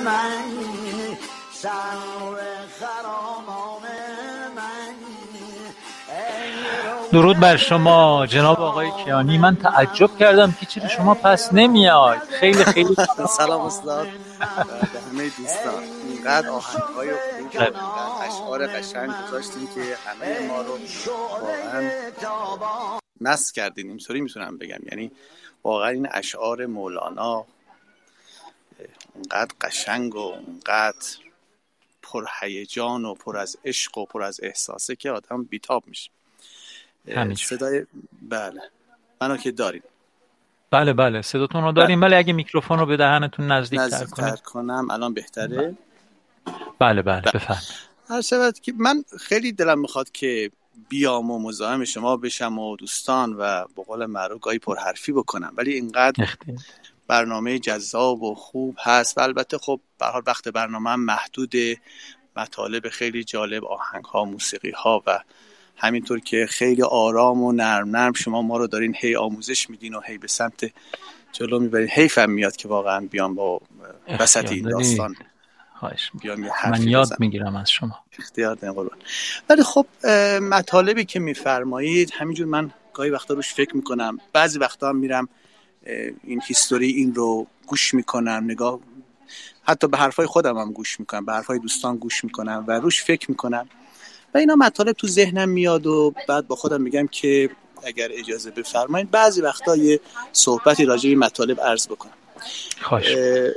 من 0.03 0.43
سر 1.53 1.69
خرامان 2.79 3.81
من. 4.55 4.93
درود 7.11 7.39
بر 7.39 7.57
شما 7.57 8.25
جناب 8.25 8.61
آقای 8.61 8.91
کیانی. 9.05 9.37
من 9.37 9.55
تعجب 9.55 10.17
کردم 10.17 10.55
که 10.59 10.65
چرا 10.65 10.87
شما 10.87 11.13
پس 11.13 11.53
نمیاد 11.53 12.17
خیلی 12.17 12.63
خیلی 12.63 12.95
سلام. 13.29 13.61
استاد. 13.61 14.07
همه 15.11 15.23
دوستان. 15.37 15.83
اینقدر 16.09 16.49
آهنگهای 16.49 17.11
خوب 17.11 17.39
اینقدر 17.39 17.79
اشعار 18.27 18.67
قشنگ 18.67 19.11
گذاشتیم 19.27 19.67
که 19.75 19.81
همه 20.07 20.47
ما 20.47 20.61
رو 20.61 20.77
واقعا 21.07 21.89
نصب 23.21 23.55
کردین. 23.55 23.89
اینطوری 23.89 24.21
می‌تونم 24.21 24.57
بگم. 24.57 24.79
یعنی 24.91 25.11
واقعا 25.67 25.89
این 25.89 26.07
اشعار 26.11 26.65
مولانا 26.65 27.45
اونقدر 29.13 29.51
قشنگ 29.61 30.15
و 30.15 30.19
اونقدر 30.19 31.07
پر 32.01 32.25
هیجان 32.41 33.05
و 33.05 33.13
پر 33.13 33.37
از 33.37 33.57
عشق 33.65 33.97
و 33.97 34.05
پر 34.05 34.23
از 34.23 34.39
احساسه 34.43 34.95
که 34.95 35.11
آدم 35.11 35.43
بیتاب 35.43 35.83
میشه. 35.87 36.11
صدای 37.35 37.85
بله. 38.21 38.61
منو 39.21 39.37
که 39.37 39.51
داریم 39.51 39.83
بله 40.71 40.93
بله. 40.93 41.21
صداتون 41.21 41.63
رو 41.63 41.71
داریم 41.71 42.01
ولی 42.01 42.15
اگه 42.15 42.33
میکروفون 42.33 42.79
رو 42.79 42.85
به 42.85 42.97
دهنتون 42.97 43.51
نزدیک 43.51 43.79
تر 43.79 43.85
نزدیکتر 43.85 44.29
کنید 44.29 44.41
کنم. 44.41 44.91
الان 44.91 45.13
بهتره؟ 45.13 45.75
بله 46.79 47.01
بله. 47.01 47.21
بفرمایید. 47.21 47.67
هر 48.09 48.21
شود 48.21 48.59
که 48.59 48.73
من 48.77 49.03
خیلی 49.19 49.51
دلم 49.51 49.79
می‌خواد 49.79 50.11
که 50.11 50.51
بیام 50.89 51.31
و 51.31 51.39
مزاحم 51.39 51.83
شما 51.83 52.17
بشم 52.17 52.59
و 52.59 52.75
دوستان 52.75 53.33
و 53.33 53.65
به 53.75 53.83
قول 53.83 54.05
معروف 54.05 54.41
گاهی 54.41 54.59
پرحرفی 54.59 55.11
بکنم 55.11 55.53
ولی 55.57 55.73
اینقدر. 55.73 56.35
برنامه 57.07 57.59
جذاب 57.59 58.23
و 58.23 58.35
خوب 58.35 58.75
هست 58.79 59.17
و 59.17 59.21
البته 59.21 59.57
خب 59.57 59.79
به 59.99 60.05
هر 60.05 60.11
حال 60.11 60.23
وقت 60.27 60.47
برنامه 60.47 60.89
هم 60.89 60.99
محدوده 60.99 61.77
مطالب 62.35 62.89
خیلی 62.89 63.23
جالب 63.23 63.65
آهنگ 63.65 64.05
ها 64.05 64.25
موسیقی 64.25 64.71
ها 64.71 65.03
و 65.07 65.19
همینطور 65.77 66.19
که 66.19 66.45
خیلی 66.49 66.81
آرام 66.81 67.43
و 67.43 67.51
نرم 67.51 67.95
نرم 67.95 68.13
شما 68.13 68.41
ما 68.41 68.57
رو 68.57 68.67
دارین 68.67 68.95
هی 68.99 69.15
آموزش 69.15 69.69
میدین 69.69 69.95
و 69.95 70.01
هی 70.01 70.17
به 70.17 70.27
سمت 70.27 70.71
جلو 71.31 71.59
می‌برین 71.59 71.87
حیفم 71.87 72.29
میاد 72.29 72.55
که 72.55 72.67
واقعا 72.67 73.07
بیام 73.11 73.35
با 73.35 73.61
وسط 74.19 74.51
این. 74.51 74.69
داستان 74.69 75.15
خواهش 75.79 76.11
من 76.67 76.87
یاد. 76.87 77.09
می‌گیرم 77.19 77.55
از 77.55 77.71
شما. 77.71 77.99
اختیار 78.19 78.55
دارین 78.55 78.75
قربان. 78.75 78.97
ولی 79.49 79.63
خب 79.63 79.85
مطالبی 80.41 81.05
که 81.05 81.19
میفرمایید 81.19 82.11
همینجور 82.13 82.47
من 82.47 82.71
گاهی 82.93 83.09
وقتا 83.09 83.33
روش 83.33 83.53
فکر 83.53 83.75
می‌کنم. 83.75 84.19
بعضی 84.33 84.59
وقتا 84.59 84.89
هم 84.89 84.95
میرم 84.95 85.29
این 86.23 86.41
هیستوری 86.47 86.87
این 86.87 87.15
رو 87.15 87.47
گوش 87.67 87.93
می‌کنم 87.93 88.43
نگاه 88.43 88.79
حتی 89.63 89.87
به 89.87 89.97
حرفای 89.97 90.25
خودم 90.25 90.57
هم 90.57 90.71
گوش 90.71 90.99
می‌کنم 90.99 91.25
به 91.25 91.33
حرفای 91.33 91.59
دوستان 91.59 91.97
گوش 91.97 92.23
می‌کنم 92.23 92.63
و 92.67 92.71
روش 92.71 93.03
فکر 93.03 93.31
می‌کنم. 93.31 93.69
و 94.33 94.37
اینا 94.37 94.55
مطالب 94.55 94.91
تو 94.91 95.07
ذهنم 95.07 95.49
میاد 95.49 95.87
و 95.87 96.13
بعد 96.27 96.47
با 96.47 96.55
خودم 96.55 96.81
میگم 96.81 97.07
که 97.07 97.49
اگر 97.83 98.09
اجازه 98.11 98.51
بفرمایید 98.51 99.11
بعضی 99.11 99.41
وقتا 99.41 99.75
یه 99.75 99.99
صحبتی 100.31 100.85
راجع 100.85 101.09
به 101.09 101.15
مطالب 101.15 101.61
عرض 101.61 101.87
بکنم. 101.87 102.13
خواهش. 102.81 103.15
اه، 103.15 103.51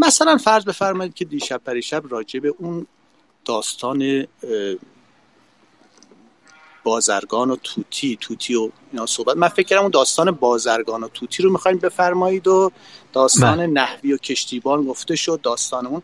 مثلا 0.00 0.36
فرض 0.36 0.64
بفرمایید 0.64 1.14
که 1.14 1.24
دیشب 1.24 1.60
پریشب 1.64 2.02
راجع 2.08 2.40
به 2.40 2.54
اون 2.58 2.86
داستان 3.44 4.26
بازرگان 6.84 7.50
و 7.50 7.56
توتی 7.56 8.18
توتی 8.20 8.54
و 8.54 8.70
اینا 8.92 9.06
صحبت 9.06 9.36
من 9.36 9.48
فکر 9.48 9.66
کردم 9.66 9.82
اون 9.82 9.90
داستان 9.90 10.30
بازرگان 10.30 11.02
و 11.02 11.08
توتی 11.08 11.42
رو 11.42 11.52
می‌خوایم 11.52 11.78
بفرمایید 11.78 12.48
و 12.48 12.72
داستان 13.12 13.56
بله. 13.56 13.66
نحوی 13.66 14.12
و 14.12 14.16
کشتیبان 14.16 14.82
گفته 14.82 15.16
شد 15.16 15.40
داستان 15.42 15.86
اون 15.86 16.02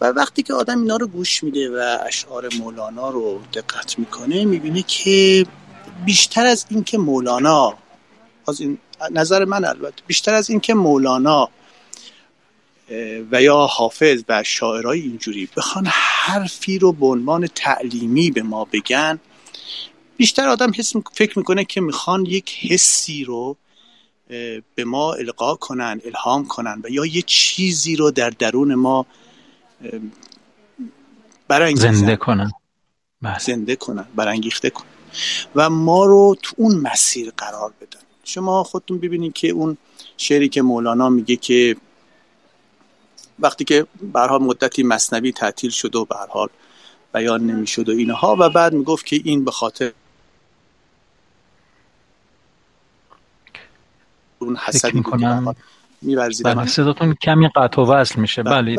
و 0.00 0.06
وقتی 0.06 0.42
که 0.42 0.54
آدم 0.54 0.80
اینا 0.80 0.96
رو 0.96 1.06
گوش 1.06 1.44
میده 1.44 1.70
و 1.70 1.98
اشعار 2.06 2.48
مولانا 2.58 3.10
رو 3.10 3.40
دقت 3.54 3.98
می‌کنه 3.98 4.44
می‌بینه 4.44 4.82
که 4.82 5.46
بیشتر 6.06 6.46
از 6.46 6.66
اینکه 6.70 6.98
مولانا 6.98 7.74
باز 8.44 8.60
این 8.60 8.78
نظر 9.10 9.44
من 9.44 9.64
البته 9.64 10.02
بیشتر 10.06 10.34
از 10.34 10.50
اینکه 10.50 10.74
مولانا 10.74 11.48
و 13.32 13.42
یا 13.42 13.56
حافظ 13.56 14.22
و 14.28 14.42
شاعرای 14.42 15.00
اینجوری 15.00 15.48
بخوان 15.56 15.86
حرفی 15.86 16.78
رو 16.78 16.92
به 16.92 17.06
عنوان 17.06 17.46
تعلیمی 17.46 18.30
به 18.30 18.42
ما 18.42 18.64
بگن 18.64 19.18
بیشتر 20.16 20.48
آدم 20.48 20.72
حس 20.76 20.92
فکر 21.12 21.38
می‌کنه 21.38 21.64
که 21.64 21.80
می‌خوان 21.80 22.26
یک 22.26 22.58
حسی 22.60 23.24
رو 23.24 23.56
به 24.74 24.84
ما 24.84 25.12
القا 25.12 25.54
کنن 25.54 26.00
الهام 26.04 26.46
کنن 26.46 26.80
و 26.84 26.90
یا 26.90 27.06
یه 27.06 27.22
چیزی 27.26 27.96
رو 27.96 28.10
در 28.10 28.30
درون 28.30 28.74
ما 28.74 29.06
برانگیزن. 31.48 31.92
زنده 31.92 32.16
کنن. 32.16 32.50
بله. 33.22 33.38
زنده 33.38 33.76
کنن 33.76 34.04
برانگیخته 34.16 34.70
کنن. 34.70 34.86
و 35.54 35.70
ما 35.70 36.04
رو 36.04 36.36
تو 36.42 36.54
اون 36.58 36.74
مسیر 36.74 37.32
قرار 37.36 37.72
بدن. 37.80 38.00
شما 38.24 38.62
خودتون 38.62 38.98
ببینید 38.98 39.32
که 39.32 39.48
اون 39.48 39.76
شعری 40.16 40.48
که 40.48 40.62
مولانا 40.62 41.08
میگه 41.08 41.36
که 41.36 41.76
وقتی 43.40 43.64
که 43.64 43.86
به 44.12 44.38
مدتی 44.38 44.82
مصنوی 44.82 45.32
تعطیل 45.32 45.70
شد 45.70 45.96
و 45.96 46.04
به 46.04 46.16
حال 46.30 46.48
بیان 47.14 47.46
نمی‌شد 47.46 47.88
و 47.88 47.92
اینها 47.92 48.36
و 48.40 48.50
بعد 48.50 48.72
می‌گفت 48.72 49.06
که 49.06 49.20
این 49.24 49.44
به 49.44 49.50
خاطر 49.50 49.92
اون 54.38 54.56
حسدی 54.56 54.98
می‌کنم 54.98 55.54
بله 56.44 56.66
صداتون 56.66 57.14
کمی 57.14 57.48
قطع 57.56 57.82
و 57.82 57.84
وصل 57.84 58.20
میشه. 58.20 58.42
بله. 58.42 58.76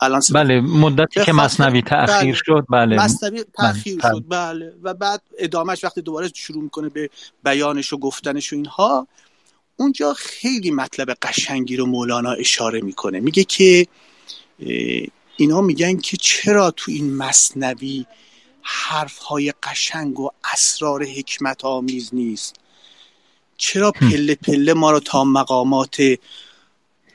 الان 0.00 0.22
بله 0.34 0.60
مدتی 0.60 1.24
که 1.24 1.32
مصنوی 1.32 1.82
تأخیر 1.82 2.16
بله. 2.20 2.32
شد 2.34 2.66
بله. 2.70 2.96
مصنوی 2.96 3.44
تأخیر 3.54 3.98
بله. 3.98 4.12
شد 4.12 4.24
بله. 4.28 4.72
و 4.82 4.94
بعد 4.94 5.22
ادامهش 5.38 5.84
وقتی 5.84 6.02
دوباره 6.02 6.30
شروع 6.34 6.62
می‌کنه 6.62 6.88
به 6.88 7.10
بیانش 7.44 7.92
و 7.92 7.98
گفتنش 7.98 8.52
و 8.52 8.56
اینها 8.56 9.06
اونجا 9.76 10.14
خیلی 10.14 10.70
مطلب 10.70 11.10
قشنگی 11.10 11.76
رو 11.76 11.86
مولانا 11.86 12.32
اشاره 12.32 12.80
می‌کنه. 12.80 13.20
میگه 13.20 13.44
که 13.44 13.86
اینا 15.36 15.60
میگن 15.60 15.96
که 15.96 16.16
چرا 16.16 16.70
تو 16.70 16.92
این 16.92 17.14
مصنوی 17.14 18.06
حرف 18.62 19.18
های 19.18 19.52
قشنگ 19.62 20.20
و 20.20 20.30
اسرار 20.52 21.04
حکمت 21.04 21.64
آمیز 21.64 22.10
نیست؟ 22.12 22.54
چرا 23.56 23.90
پله 23.90 24.34
پله 24.34 24.74
ما 24.74 24.90
رو 24.90 25.00
تا 25.00 25.24
مقامات 25.24 26.18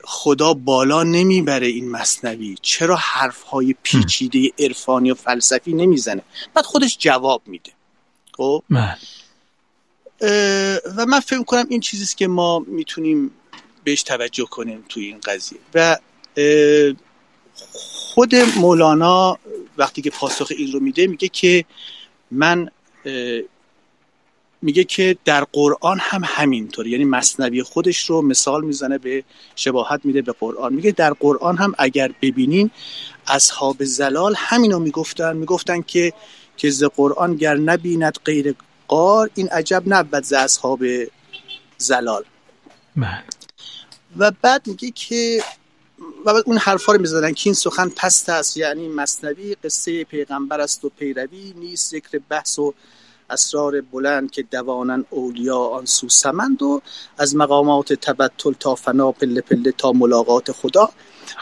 خدا 0.04 0.54
بالا 0.54 1.02
نمی‌بره 1.02 1.66
این 1.66 1.90
مصنوی؟ 1.90 2.56
چرا 2.62 2.96
حرف 2.96 3.42
های 3.42 3.74
پیچیده 3.82 4.50
عرفانی 4.58 5.10
و 5.10 5.14
فلسفی 5.14 5.72
نمی‌زنه؟ 5.72 6.22
بعد 6.54 6.64
خودش 6.64 6.98
جواب 6.98 7.42
میده. 7.46 7.72
خب؟ 8.36 8.62
بله. 8.70 8.96
و 10.96 11.06
من 11.08 11.20
فکر 11.20 11.42
کنم 11.42 11.66
این 11.68 11.80
چیزیست 11.80 12.16
که 12.16 12.28
ما 12.28 12.58
می‌تونیم 12.58 13.30
بهش 13.84 14.02
توجه 14.02 14.44
کنیم 14.44 14.84
توی 14.88 15.04
این 15.06 15.18
قضیه. 15.24 15.58
و 15.74 15.96
خود 17.72 18.34
مولانا 18.34 19.38
وقتی 19.78 20.02
که 20.02 20.10
پاسخ 20.10 20.52
این 20.56 20.72
رو 20.72 20.80
میده 20.80 21.06
میگه 21.06 21.28
که 21.28 21.64
من 22.30 22.70
میگه 24.62 24.84
که 24.84 25.16
در 25.24 25.44
قرآن 25.52 25.98
هم 26.00 26.22
همینطور 26.24 26.86
یعنی 26.86 27.04
مصنوی 27.04 27.62
خودش 27.62 28.10
رو 28.10 28.22
مثال 28.22 28.64
می‌زنه 28.64 28.98
به 28.98 29.24
شباهت 29.56 30.00
میده 30.04 30.22
به 30.22 30.32
قرآن. 30.32 30.72
میگه 30.72 30.90
در 30.90 31.12
قرآن 31.12 31.56
هم 31.56 31.74
اگر 31.78 32.12
ببینین 32.22 32.70
اصحاب 33.26 33.84
زلال 33.84 34.34
همینو 34.36 34.78
می‌گفتن. 34.78 35.36
می‌گفتن 35.36 35.82
که 35.82 36.12
که 36.56 36.70
ز 36.70 36.84
قرآن 36.84 37.36
گر 37.36 37.54
نبیند 37.54 38.18
غیر 38.24 38.54
قار 38.88 39.30
این 39.34 39.48
عجب 39.48 39.82
نبود 39.86 40.24
ز 40.24 40.32
اصحاب 40.32 40.80
زلال. 41.78 42.24
بله. 42.96 43.22
و 44.18 44.32
بعد 44.42 44.66
میگه 44.66 44.90
که 44.90 45.42
و 46.24 46.34
بعد 46.34 46.42
اون 46.46 46.58
حرفا 46.58 46.92
رو 46.92 47.00
می‌زدن 47.00 47.32
که 47.32 47.42
این 47.44 47.54
سخن 47.54 47.88
پست 47.88 48.28
است 48.28 48.56
یعنی 48.56 48.88
مصنوی 48.88 49.54
قصه 49.54 50.04
پیغمبر 50.04 50.60
است 50.60 50.84
و 50.84 50.88
پیروی 50.88 51.54
نیست 51.56 51.90
ذکر 51.90 52.20
بحث 52.28 52.58
و 52.58 52.74
اسرار 53.30 53.80
بلند 53.80 54.30
که 54.30 54.42
دوانن 54.42 55.04
اولیا 55.10 55.58
آن 55.58 55.84
سو 55.84 56.08
سمند 56.08 56.62
و 56.62 56.82
از 57.18 57.36
مقامات 57.36 57.92
تبتل 57.92 58.52
تا 58.52 58.74
فنا 58.74 59.12
پله 59.12 59.40
پله 59.40 59.72
تا 59.72 59.92
ملاقات 59.92 60.52
خدا. 60.52 60.90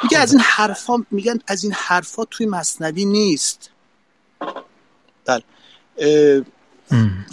میگه 0.02 0.18
از 0.18 0.32
این 0.32 0.40
حرفا 0.40 1.05
میگن 1.10 1.39
از 1.47 1.64
این 1.64 1.73
حرفا 1.73 2.24
توی 2.24 2.47
مصنوی 2.47 3.05
نیست. 3.05 3.70
بله. 5.24 5.43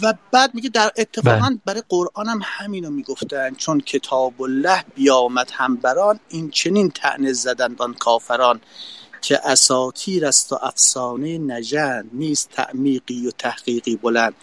و 0.02 0.14
بعد 0.32 0.54
میگه 0.54 0.68
در 0.68 0.92
اتفاقا 0.96 1.48
بله. 1.48 1.58
برای 1.64 1.82
قرآن 1.88 2.28
هم 2.28 2.40
همینو 2.42 2.90
می‌گفتن 2.90 3.54
چون 3.54 3.80
کتاب 3.80 4.42
الله 4.42 4.84
بیامد 4.94 5.50
هم 5.52 5.76
بران 5.76 6.20
این 6.28 6.50
چنین 6.50 6.90
تعنه 6.90 7.32
زدند 7.32 7.82
آن 7.82 7.94
کافران 7.94 8.60
که 9.20 9.40
اساتیر 9.44 10.26
است 10.26 10.52
و 10.52 10.58
افسانه 10.62 11.38
نژند 11.38 12.10
نیست 12.12 12.50
تعمیقی 12.52 13.26
و 13.26 13.30
تحقیقی 13.30 13.96
بلند. 13.96 14.34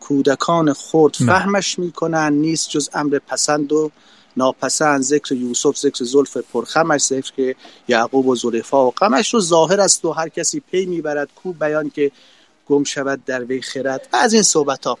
کودکان 0.00 0.72
خود 0.72 1.16
فهمش 1.16 1.78
می‌کنن 1.78 2.32
نیست 2.32 2.70
جز 2.70 2.90
امر 2.94 3.18
پسند 3.18 3.72
و 3.72 3.90
ناپسند 4.36 5.02
ذکر 5.02 5.34
یوسف 5.34 5.76
ذکر 5.76 6.04
زلف 6.04 6.36
پرخمش 6.36 7.00
ذکر 7.00 7.54
یعقوب 7.88 8.26
و 8.26 8.34
زلیفا 8.34 8.86
و 8.86 8.90
قمش 8.90 9.34
رو 9.34 9.40
ظاهر 9.40 9.80
است 9.80 10.04
و 10.04 10.12
هر 10.12 10.28
کسی 10.28 10.60
پی 10.60 10.86
می‌برد. 10.86 11.28
کو 11.34 11.52
بیان 11.52 11.90
که 11.90 12.12
گم 12.66 12.84
شود 12.84 13.24
در 13.24 13.44
وی 13.44 13.60
خرد. 13.60 14.08
و 14.12 14.16
از 14.16 14.34
این 14.34 14.42
صحبت 14.42 14.86
ها 14.86 14.98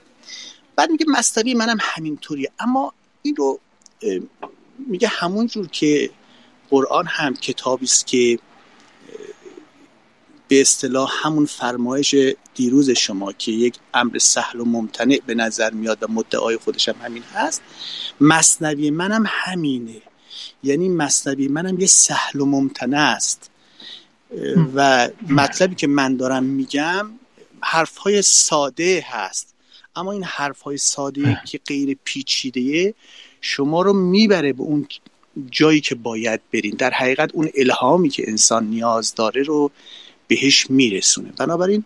بعد 0.76 0.90
میگه 0.90 1.06
مستوی 1.08 1.54
منم 1.54 1.78
همینطوریه. 1.80 2.50
اما 2.58 2.92
این 3.22 3.36
رو 3.36 3.60
میگه 4.78 5.08
همون 5.08 5.46
جور 5.46 5.68
که 5.68 6.10
قرآن 6.70 7.06
هم 7.06 7.34
کتابی 7.34 7.84
است 7.84 8.06
که 8.06 8.38
به 10.48 10.60
اصطلاح 10.60 11.10
همون 11.22 11.46
فرمایش 11.46 12.14
دیروز 12.54 12.90
شما 12.90 13.32
که 13.32 13.52
یک 13.52 13.78
امر 13.94 14.18
سهل 14.18 14.60
و 14.60 14.64
ممتنع 14.64 15.18
به 15.26 15.34
نظر 15.34 15.70
میاد 15.70 16.02
و 16.02 16.06
مدعای 16.08 16.56
خودش 16.56 16.88
هم 16.88 16.94
همین 17.02 17.22
هست. 17.22 17.62
مصنوی 18.20 18.90
منم 18.90 19.24
همینه. 19.26 20.02
یعنی 20.62 20.88
مصنوی 20.88 21.48
منم 21.48 21.80
یه 21.80 21.86
سهل 21.86 22.40
و 22.40 22.44
ممتنع 22.44 23.14
است. 23.16 23.50
و 24.74 25.08
مطلبی 25.28 25.74
که 25.74 25.86
من 25.86 26.16
دارم 26.16 26.44
میگم 26.44 27.10
حرفهای 27.68 28.22
ساده 28.22 29.04
هست. 29.08 29.54
اما 29.96 30.12
این 30.12 30.24
حرفهای 30.24 30.76
ساده 30.76 31.40
که 31.46 31.60
غیر 31.66 31.96
پیچیده 32.04 32.94
شما 33.40 33.82
رو 33.82 33.92
می‌بره 33.92 34.52
به 34.52 34.62
اون 34.62 34.86
جایی 35.50 35.80
که 35.80 35.94
باید 35.94 36.40
برین. 36.52 36.74
در 36.78 36.90
حقیقت 36.90 37.30
اون 37.34 37.50
الهامی 37.54 38.08
که 38.08 38.24
انسان 38.28 38.64
نیاز 38.66 39.14
داره 39.14 39.42
رو 39.42 39.70
بهش 40.28 40.70
میرسونه. 40.70 41.32
بنابراین 41.38 41.84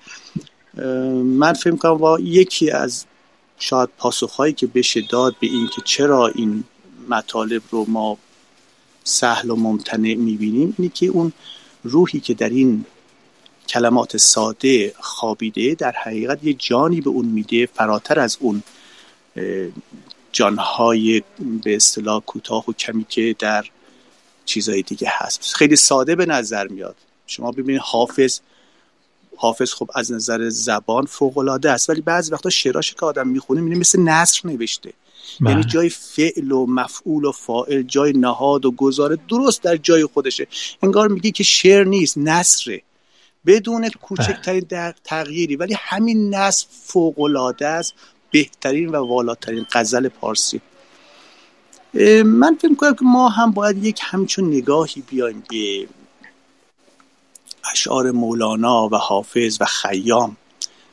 من 1.24 1.52
فکر 1.52 1.76
کنم 1.76 1.98
با 1.98 2.20
یکی 2.20 2.70
از 2.70 3.04
شاید 3.58 3.88
پاسخهایی 3.98 4.52
که 4.52 4.66
بشه 4.66 5.00
داد 5.00 5.36
به 5.40 5.46
این 5.46 5.68
که 5.76 5.82
چرا 5.84 6.28
این 6.28 6.64
مطالب 7.08 7.62
رو 7.70 7.84
ما 7.88 8.18
سهل 9.04 9.50
و 9.50 9.56
ممتنع 9.56 10.14
می‌بینیم 10.14 10.74
اینه 10.78 10.90
که 10.94 11.06
اون 11.06 11.32
روحی 11.82 12.20
که 12.20 12.34
در 12.34 12.48
این 12.48 12.84
کلمات 13.70 14.16
ساده 14.16 14.94
خوابیده 15.00 15.74
در 15.74 15.92
حقیقت 16.04 16.44
یه 16.44 16.54
جانی 16.54 17.00
به 17.00 17.10
اون 17.10 17.26
میده 17.26 17.66
فراتر 17.66 18.20
از 18.20 18.36
اون 18.40 18.62
جانهای 20.32 21.22
به 21.64 21.76
اصطلاح 21.76 22.22
کوتاه 22.22 22.64
و 22.68 22.72
کمی 22.72 23.06
که 23.08 23.36
در 23.38 23.64
چیزهای 24.44 24.82
دیگه 24.82 25.08
هست. 25.10 25.54
خیلی 25.54 25.76
ساده 25.76 26.16
به 26.16 26.26
نظر 26.26 26.66
میاد. 26.66 26.96
شما 27.26 27.52
ببینید 27.52 27.80
حافظ 27.84 28.40
حافظ 29.36 29.72
خب 29.72 29.90
از 29.94 30.12
نظر 30.12 30.48
زبان 30.48 31.06
فوق 31.06 31.38
العاده 31.38 31.70
است 31.70 31.90
ولی 31.90 32.00
بعضی 32.00 32.32
وقتا 32.32 32.50
شعراش 32.50 32.94
که 32.94 33.06
آدم 33.06 33.28
می‌خونه 33.28 33.60
می‌بینه 33.60 33.80
مثل 33.80 34.00
نصر 34.00 34.40
نوشته. 34.44 34.92
بله. 35.40 35.50
یعنی 35.50 35.64
جای 35.64 35.88
فعل 35.88 36.52
و 36.52 36.66
مفعول 36.66 37.24
و 37.24 37.32
فاعل 37.32 37.82
جای 37.82 38.12
نهاد 38.12 38.64
و 38.66 38.70
گزاره 38.70 39.18
درست 39.28 39.62
در 39.62 39.76
جای 39.76 40.04
خودشه. 40.04 40.46
انگار 40.82 41.08
میگی 41.08 41.32
که 41.32 41.44
شعر 41.44 41.84
نیست 41.84 42.18
نصره 42.18 42.82
بدون 43.46 43.88
کوچکترین 43.88 44.66
بله. 44.70 44.94
تغییری 45.04 45.56
ولی 45.56 45.74
همین 45.78 46.34
نصر 46.34 46.66
فوق 46.70 47.20
العاده 47.20 47.66
است 47.66 47.94
بهترین 48.30 48.88
و 48.88 49.06
والاترین 49.06 49.66
غزل 49.72 50.08
پارسی. 50.08 50.60
من 52.24 52.56
فکر 52.60 52.74
کنم 52.74 52.94
که 52.94 53.04
ما 53.04 53.28
هم 53.28 53.50
باید 53.50 53.84
یک 53.84 54.00
همچون 54.02 54.48
نگاهی 54.48 55.02
بیایم 55.08 55.42
به 55.50 55.88
اشعار 57.72 58.10
مولانا 58.10 58.88
و 58.88 58.96
حافظ 58.96 59.58
و 59.60 59.64
خیام 59.64 60.36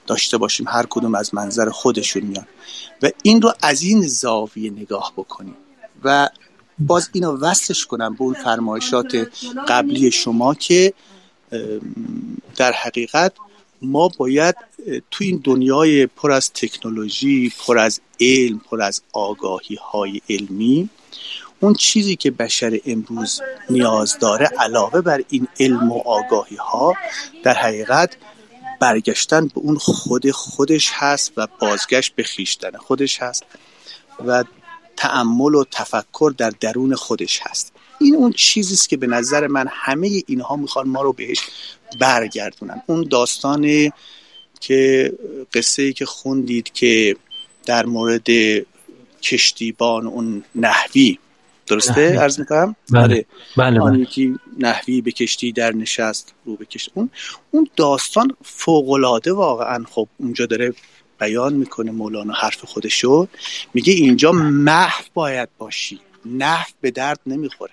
داشته 0.08 0.38
باشیم. 0.38 0.68
هر 0.68 0.86
کدوم 0.90 1.16
از 1.16 1.36
منظر 1.36 1.70
خودشون 1.70 2.24
میان. 2.24 2.48
و 3.04 3.10
این 3.24 3.42
رو 3.42 3.54
از 3.62 3.82
این 3.82 4.08
زاویه 4.08 4.72
نگاه 4.72 5.14
بکنیم. 5.18 5.56
و 6.04 6.30
باز 6.80 7.10
اینو 7.14 7.38
وصلش 7.38 7.86
کنم 7.86 8.14
به 8.14 8.22
اون 8.22 8.34
فرمایشات 8.34 9.28
قبلی 9.68 10.12
شما 10.12 10.54
که 10.54 10.94
در 12.56 12.72
حقیقت 12.72 13.34
ما 13.82 14.08
باید 14.18 14.56
تو 15.12 15.24
این 15.24 15.42
دنیای 15.44 16.06
پر 16.06 16.32
از 16.32 16.54
تکنولوژی 16.54 17.54
پر 17.66 17.80
از 17.80 18.02
علم 18.20 18.62
پر 18.70 18.82
از 18.82 19.02
آگاهی 19.14 19.76
های 19.76 20.22
علمی 20.30 20.90
اون 21.60 21.74
چیزی 21.74 22.16
که 22.16 22.32
بشر 22.32 22.80
امروز 22.86 23.42
نیاز 23.70 24.20
داره 24.20 24.46
علاوه 24.46 25.02
بر 25.02 25.24
این 25.30 25.48
علم 25.60 25.92
و 25.92 26.00
آگاهی 26.00 26.56
ها 26.56 26.94
در 27.44 27.54
حقیقت 27.54 28.18
برگشتن 28.80 29.48
به 29.48 29.54
اون 29.56 29.78
خود 29.78 30.32
خودش 30.32 30.92
هست 30.94 31.32
و 31.38 31.48
بازگشت 31.60 32.16
به 32.16 32.24
خیشتن 32.24 32.72
خودش 32.78 33.22
هست 33.22 33.44
و 34.26 34.44
تعمل 34.98 35.56
و 35.56 35.64
تفکر 35.72 36.34
در 36.38 36.50
درون 36.50 36.96
خودش 36.96 37.40
هست. 37.44 37.74
این 38.00 38.16
اون 38.16 38.32
چیزی 38.32 38.74
است 38.74 38.90
که 38.90 38.98
به 38.98 39.08
نظر 39.08 39.48
من 39.48 39.66
همه 39.70 40.24
اینها 40.28 40.56
می‌خوان 40.56 40.88
ما 40.88 41.02
رو 41.02 41.14
بهش 41.14 41.40
برگردونن. 42.00 42.82
اون 42.88 43.08
داستان 43.12 43.92
که 44.60 45.12
قصه 45.54 45.82
ای 45.82 45.94
که 45.94 46.06
خوندید 46.06 46.74
که 46.74 47.16
در 47.66 47.86
مورد 47.86 48.28
کشتیبان 49.22 50.08
اون 50.08 50.44
نحوی 50.56 51.20
درسته 51.68 52.02
نحوی. 52.02 52.18
عرض 52.18 52.40
می‌کنم؟ 52.40 52.76
بله. 52.92 53.04
آره. 53.04 53.26
بله 53.58 53.80
بله. 53.80 54.00
یکی 54.00 54.36
نحوی 54.60 55.02
به 55.02 55.12
کشتی 55.12 55.52
در 55.52 55.72
نشست 55.72 56.34
رو 56.46 56.56
به 56.56 56.66
کشتی. 56.66 56.92
اون 56.94 57.10
اون 57.52 57.70
داستان 57.76 58.36
فوقالعاده 58.44 59.34
واقعا 59.34 59.84
خب 59.90 60.08
اونجا 60.18 60.46
داره 60.46 60.74
بیان 61.20 61.54
می‌کنه 61.54 61.92
مولانا 61.92 62.34
حرف 62.34 62.66
خودشو. 62.66 63.28
میگه 63.74 63.94
اینجا 63.94 64.32
محو 64.32 65.04
باید 65.14 65.50
باشی. 65.58 66.00
نحو 66.26 66.72
به 66.82 66.92
درد 66.92 67.20
نمی‌خوره. 67.26 67.72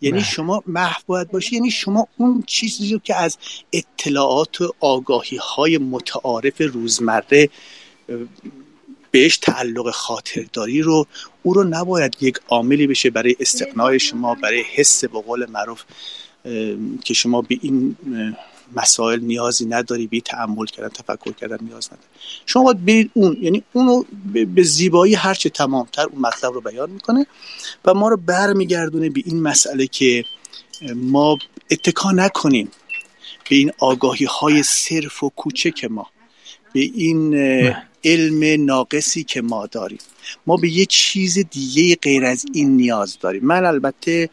یعنی 0.00 0.18
بله. 0.18 0.24
شما 0.24 0.62
محو 0.66 1.02
باید 1.06 1.30
باشی 1.30 1.56
یعنی 1.56 1.70
شما 1.70 2.08
اون 2.16 2.42
چیزی 2.46 2.92
رو 2.92 2.98
که 2.98 3.16
از 3.16 3.38
اطلاعات 3.72 4.60
و 4.60 4.72
آگاهی 4.80 5.36
های 5.36 5.78
متعارف 5.78 6.60
روزمره 6.60 7.48
بهش 9.10 9.36
تعلق 9.36 9.90
خاطرداری 9.90 10.82
رو 10.82 11.06
او 11.42 11.54
رو 11.54 11.64
نباید 11.64 12.16
یک 12.20 12.38
عاملی 12.48 12.86
بشه 12.86 13.10
برای 13.10 13.36
استقناع 13.40 13.98
شما 13.98 14.34
برای 14.34 14.64
حس 14.74 15.04
به 15.04 15.20
قول 15.20 15.50
معروف 15.50 15.82
که 17.04 17.14
شما 17.14 17.42
به 17.42 17.58
این 17.62 17.96
مسائل 18.76 19.20
نیازی 19.20 19.66
نداری 19.66 20.06
به 20.06 20.20
تعمل 20.20 20.66
کردن 20.66 20.88
تفکر 20.88 21.32
کردن 21.32 21.58
نیاز 21.60 21.86
نداری. 21.86 22.08
شما 22.46 22.62
باید 22.62 22.84
برید 22.84 23.10
اون 23.14 23.36
یعنی 23.40 23.62
اونو 23.72 24.02
به- 24.54 24.62
زیبایی 24.62 25.14
هرچه 25.14 25.50
تمامتر 25.50 26.06
اون 26.12 26.20
مطلب 26.22 26.52
رو 26.52 26.60
بیان 26.60 26.90
می‌کنه 26.90 27.26
و 27.84 27.94
ما 27.94 28.08
رو 28.08 28.16
برمیگردونه 28.16 29.10
به 29.10 29.22
این 29.26 29.42
مسئله 29.42 29.86
که 29.86 30.24
ما 30.96 31.36
اتکا 31.70 32.12
نکنیم 32.12 32.70
به 33.50 33.56
این 33.56 33.72
آگاهی 33.78 34.26
های 34.26 34.62
صرف 34.62 35.24
و 35.24 35.28
کوچک 35.28 35.84
ما 35.84 36.06
به 36.72 36.80
این 36.80 37.34
علم 38.04 38.64
ناقصی 38.64 39.24
که 39.24 39.42
ما 39.42 39.66
داریم. 39.66 39.98
ما 40.46 40.56
به 40.56 40.68
یه 40.68 40.86
چیز 40.86 41.38
دیگه 41.38 41.96
غیر 41.96 42.24
از 42.24 42.44
این 42.52 42.76
نیاز 42.76 43.18
داریم. 43.20 43.44
من 43.44 43.66
البته 43.66 44.30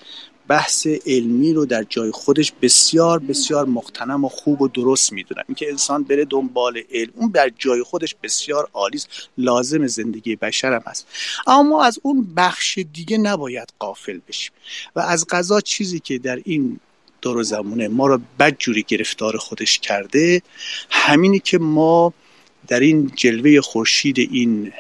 بحث 0.48 0.88
علمی 1.06 1.54
رو 1.54 1.66
در 1.66 1.84
جای 1.84 2.12
خودش 2.12 2.52
بسیار 2.62 3.20
بسیار 3.20 3.66
مختنم 3.66 4.26
و 4.26 4.30
خوب 4.30 4.62
و 4.62 4.68
درست 4.68 5.14
می‌دونم. 5.14 5.44
اینکه 5.48 5.70
انسان 5.70 6.04
بره 6.04 6.26
دنبال 6.26 6.82
علم 6.92 7.12
اون 7.16 7.32
در 7.32 7.52
جای 7.58 7.84
خودش 7.84 8.16
بسیار 8.24 8.70
عالی 8.74 8.98
است. 8.98 9.10
لازم 9.38 9.88
زندگی 9.88 10.36
بشر 10.36 10.74
هم 10.74 10.84
هست. 10.88 11.08
اما 11.48 11.64
ما 11.64 11.84
از 11.84 12.00
اون 12.04 12.34
بخش 12.38 12.80
دیگه 12.94 13.18
نباید 13.18 13.74
قافل 13.80 14.20
بشیم. 14.28 14.52
و 14.96 15.00
از 15.00 15.26
قضا 15.30 15.62
چیزی 15.62 16.00
که 16.00 16.18
در 16.18 16.40
این 16.46 16.80
دور 17.22 17.44
زمونه 17.44 17.88
ما 17.88 18.08
رو 18.08 18.20
بدجوری 18.40 18.86
گرفتار 18.88 19.38
خودش 19.38 19.80
کرده 19.80 20.42
همینی 20.90 21.40
که 21.40 21.58
ما 21.58 22.14
در 22.68 22.80
این 22.80 23.12
جلوه 23.16 23.62
خورشید 23.62 24.20
این 24.20 24.74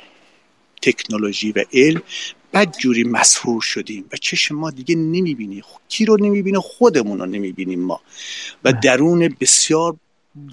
تکنولوژی 0.81 1.51
و 1.51 1.63
علم 1.73 2.01
بدجوری 2.55 3.03
مسحور 3.03 3.61
شدیم 3.61 4.05
و 4.11 4.17
چشم 4.17 4.55
ما 4.55 4.71
دیگه 4.71 4.95
نمی‌بینی. 4.95 5.63
کی 5.89 6.05
رو 6.05 6.17
نمی‌بینه 6.17 6.59
خودمون 6.59 7.19
رو 7.19 7.25
نمی‌بینیم 7.25 7.79
ما. 7.79 8.01
و 8.63 8.73
درون 8.73 9.35
بسیار 9.39 9.95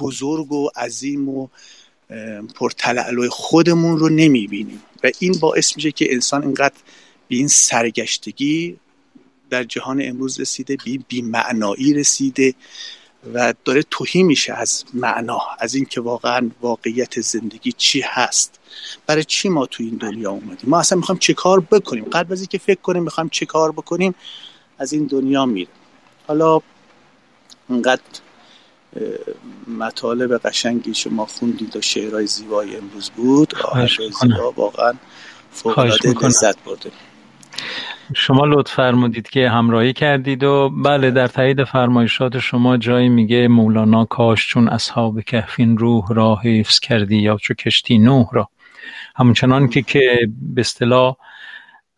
بزرگ 0.01 0.53
و 0.53 0.71
عظیم 0.77 1.29
و 1.29 1.49
اه، 2.11 2.43
پرتلعلوی 2.43 3.29
خودمون 3.29 3.99
رو 3.99 4.09
نمی‌بینیم. 4.09 4.83
و 5.05 5.11
این 5.19 5.33
باعث 5.33 5.77
میشه 5.77 5.93
که 5.93 6.13
انسان 6.13 6.43
اینقدر 6.43 6.75
به 7.29 7.37
این 7.37 7.49
سرگشتگی 7.49 8.77
در 9.51 9.65
جهان 9.65 10.03
امروز 10.03 10.41
رسیده 10.41 10.77
به 10.77 10.83
این 10.87 11.05
بیمعنایی 11.09 11.95
رسیده 11.95 12.55
و 13.35 13.55
داره 13.65 13.83
توهی 13.91 14.23
میشه 14.23 14.53
از 14.53 14.85
معنا 14.95 15.39
از 15.59 15.75
اینکه 15.75 16.01
واقعا 16.01 16.51
واقعیت 16.61 17.21
زندگی 17.21 17.73
چی 17.73 18.01
هست. 18.01 18.59
برای 19.07 19.25
چی 19.25 19.49
ما 19.49 19.67
تو 19.67 19.83
این 19.83 19.97
دنیا 19.97 20.31
اومدیم؟ 20.31 20.71
ما 20.71 20.79
اصلا 20.79 20.99
می‌خوایم 20.99 21.19
چه 21.19 21.35
کار 21.35 21.61
بکنیم؟ 21.61 22.05
قبل 22.05 22.33
از 22.33 22.41
اینکه 22.41 22.59
فکر 22.59 22.81
کنیم 22.81 23.03
می‌خوایم 23.03 23.29
چه 23.29 23.47
کار 23.47 23.73
بکنیم 23.73 24.15
از 24.79 24.93
این 24.93 25.07
دنیا 25.07 25.47
میریم. 25.47 25.69
حالا 26.29 26.61
اینقدر 27.69 28.03
اه، 28.97 29.03
مطالب 29.79 30.39
قشنگی 30.39 30.95
شما 30.95 31.27
خوندید 31.27 31.77
و 31.77 31.81
شعرهای 31.81 32.27
زیبای 32.27 32.77
امروز 32.77 33.11
بود. 33.11 33.55
می‌کنم. 33.57 33.87
زیبا 34.21 34.53
واقعا 34.57 34.93
فوق 35.51 35.79
العاده. 35.79 36.27
لذت 36.27 36.65
برده. 36.65 36.91
شما 38.15 38.45
لطف 38.47 38.75
فرمودید 38.75 39.29
که 39.29 39.49
همراهی 39.49 39.93
کردید 39.93 40.45
و 40.45 40.71
بله 40.85 41.11
در 41.11 41.27
تایید 41.27 41.65
فرمایشات 41.65 42.39
شما 42.39 42.77
جایی 42.77 43.09
میگه 43.09 43.49
مولانا 43.49 44.05
کاش 44.05 44.49
چون 44.49 44.69
اصحاب 44.69 45.21
کهفین 45.21 45.79
روح 45.79 46.05
را 46.15 46.37
حفظ 46.45 46.81
کردی 46.81 47.17
یا 47.17 47.37
چو 47.37 47.55
کشتی 47.55 47.99
نوح 47.99 48.27
را. 48.33 48.49
همچنان 49.17 49.69
که 49.69 49.83
که 49.83 50.29
به 50.55 50.61
اصطلاح 50.61 51.17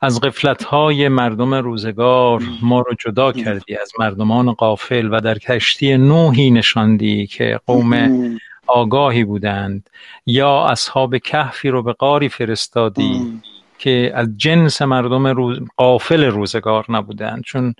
از 0.00 0.20
قفلت‌های 0.20 1.08
مردم 1.08 1.54
روزگار 1.54 2.42
ما 2.62 2.80
رو 2.80 2.94
جدا 3.04 3.32
کردی 3.32 3.76
از 3.76 3.92
مردمان 3.98 4.52
قافل 4.52 5.08
و 5.12 5.20
در 5.20 5.38
کشتی 5.38 5.96
نوحی 5.96 6.50
نشاندی 6.50 7.26
که 7.26 7.60
قوم 7.66 8.20
آگاهی 8.66 9.24
بودند 9.24 9.90
یا 10.26 10.66
اصحاب 10.66 11.18
کهفی 11.18 11.68
رو 11.68 11.82
به 11.82 11.92
قاری 11.92 12.28
فرستادی 12.28 13.40
که 13.78 14.12
از 14.14 14.28
جنس 14.36 14.82
مردم 14.82 15.26
روز 15.26 15.58
قافل 15.76 16.24
روزگار 16.24 16.84
نبودند. 16.88 17.42
چون 17.42 17.74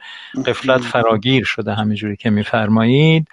قفلت 0.47 0.81
فراگیر 0.81 1.45
شده 1.45 1.75
همینجوری 1.75 2.17
که 2.17 2.31
میفرمایید. 2.31 3.29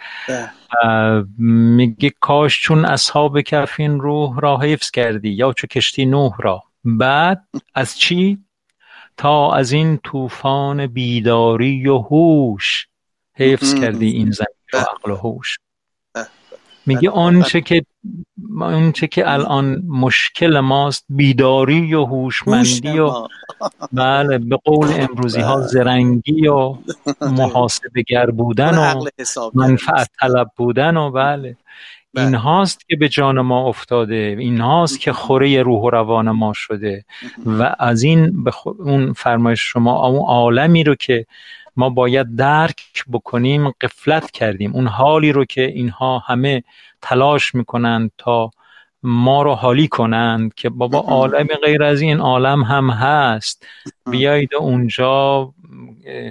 میگه 1.37 2.11
کاش 2.19 2.61
چون 2.61 2.85
اصحاب 2.85 3.41
کفین 3.41 3.99
روح 3.99 4.39
را 4.39 4.57
حفظ 4.57 4.91
کردی 4.91 5.29
یا 5.29 5.53
چو 5.53 5.67
کشتی 5.67 6.05
نوح 6.05 6.33
را 6.39 6.63
بعد 6.83 7.47
از 7.75 7.99
چی 7.99 8.37
تا 9.17 9.53
از 9.53 9.71
این 9.71 9.97
طوفان 9.97 10.87
بیداری 10.87 11.87
و 11.87 11.97
هوش 11.97 12.87
حفظ. 13.33 13.73
کردی 13.73 14.09
این 14.09 14.31
زمین 14.31 14.47
و. 14.73 14.77
عقل 14.77 15.11
و 15.11 15.15
هوش. 15.15 15.57
میگه. 16.85 17.09
آنچه 17.09 17.61
که 17.61 17.85
آنچه 18.61 19.07
که 19.07 19.31
الان 19.31 19.83
مشکل 19.87 20.59
ماست 20.59 21.05
بیداری 21.09 21.93
و 21.93 22.05
هوشمندی 22.05 22.99
و. 22.99 23.11
بله 23.93 24.37
به 24.37 24.57
قول 24.63 24.87
امروزی 24.91 25.39
ها 25.39 25.55
بله. 25.55 25.67
زرنگی 25.67 26.47
و 26.47 26.75
محاسبه 27.37 28.01
گر 28.07 28.31
بودن 28.31 28.75
اون 28.75 29.07
و 29.37 29.51
منفعت 29.53 30.09
طلب 30.19 30.51
بودن 30.55 30.97
و 30.97 31.11
بله 31.11 31.57
بله. 32.13 32.25
این 32.25 32.35
هاست 32.35 32.87
که 32.89 32.95
به 32.95 33.09
جان 33.09 33.41
ما 33.41 33.67
افتاده 33.67 34.35
این 34.39 34.61
هاست 34.61 34.99
که 34.99 35.13
خوره 35.13 35.63
روح 35.63 35.81
و 35.81 35.89
روان 35.89 36.31
ما 36.31 36.53
شده 36.55 37.05
و 37.45 37.75
از 37.79 38.03
این 38.03 38.43
به 38.43 38.51
اون 38.79 39.13
فرمایش 39.13 39.61
شما 39.61 40.07
اون 40.07 40.27
عالمی 40.27 40.83
رو 40.83 40.95
که 40.95 41.25
ما 41.75 41.89
باید 41.89 42.35
درک 42.35 43.05
بکنیم 43.11 43.69
قفلت 43.69 44.31
کردیم. 44.31 44.75
اون 44.75 44.87
حالی 44.87 45.31
رو 45.31 45.45
که 45.45 45.61
اینها 45.61 46.19
همه 46.19 46.63
تلاش 47.01 47.55
می‌کنند 47.55 48.11
تا 48.17 48.51
ما 49.03 49.41
رو 49.41 49.53
حالی 49.53 49.87
کنند 49.87 50.53
که 50.53 50.69
بابا 50.69 50.99
عالم 50.99 51.47
غیر 51.63 51.83
از 51.83 52.01
این 52.01 52.19
عالم 52.19 52.63
هم 52.63 52.89
هست. 52.89 53.65
بیایید 54.11 54.55
اونجا 54.55 55.53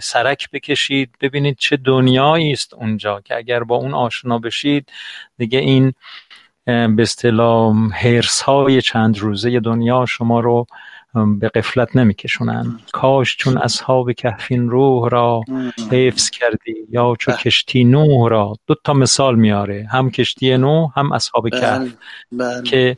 سرک 0.02 0.50
بکشید 0.50 1.10
ببینید 1.20 1.56
چه 1.58 1.76
دنیایی 1.76 2.52
است 2.52 2.74
اونجا 2.74 3.20
که 3.20 3.36
اگر 3.36 3.62
با 3.62 3.76
اون 3.76 3.94
آشنا 3.94 4.38
بشید 4.38 4.92
دیگه 5.38 5.58
این 5.58 5.92
به 6.64 7.02
اصطلاح 7.02 7.76
هرس 7.92 8.42
های 8.42 8.82
چند 8.82 9.18
روزه 9.18 9.60
دنیا 9.60 10.06
شما 10.06 10.40
رو 10.40 10.66
به 11.14 11.48
قفلت 11.48 11.96
نمیکشونن. 11.96 12.80
کاش 12.92 13.36
چون 13.36 13.58
اصحاب 13.58 14.12
کهفین 14.12 14.70
روح 14.70 15.08
را 15.08 15.42
حفظ 15.90 16.30
کردی 16.30 16.74
یا 16.90 17.16
چو 17.18 17.30
بله. 17.30 17.40
کشتی 17.40 17.84
نوح 17.84 18.30
را. 18.30 18.56
دو 18.66 18.74
تا 18.84 18.92
مثال 18.92 19.34
میاره. 19.34 19.86
هم 19.90 20.10
کشتی 20.10 20.56
نوح 20.56 20.98
هم 20.98 21.12
اصحاب 21.12 21.48
کهف. 21.48 21.78
بله. 21.80 21.92
بله. 22.32 22.62
که 22.62 22.96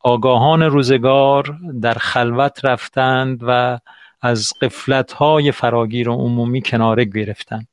آگاهان 0.00 0.62
روزگار 0.62 1.58
در 1.82 1.94
خلوت 1.94 2.64
رفتند 2.64 3.40
و 3.42 3.78
از 4.22 4.52
قفلت 4.60 5.12
های 5.12 5.52
فراگیر 5.52 6.08
و 6.08 6.14
عمومی 6.14 6.62
کناره 6.62 7.04
گرفتند. 7.04 7.68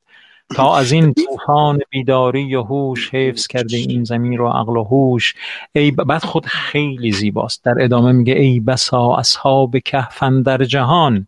تا 0.54 0.76
از 0.76 0.92
این 0.92 1.14
طوفان 1.14 1.78
بیداری 1.90 2.54
و 2.54 2.62
هوش 2.62 3.14
حفظ 3.14 3.46
کرده 3.46 3.76
این 3.76 4.04
زمین 4.04 4.38
رو 4.38 4.48
عقل 4.48 4.76
و 4.76 4.84
هوش 4.84 5.34
ای 5.72 5.90
بعد 5.90 6.24
خود 6.24 6.46
خیلی 6.46 7.12
زیباست. 7.12 7.64
در 7.64 7.74
ادامه 7.80 8.12
میگه 8.12 8.34
ای 8.34 8.60
بسا 8.60 9.14
اصحاب 9.16 9.78
کهفن 9.78 10.42
در 10.42 10.64
جهان 10.64 11.26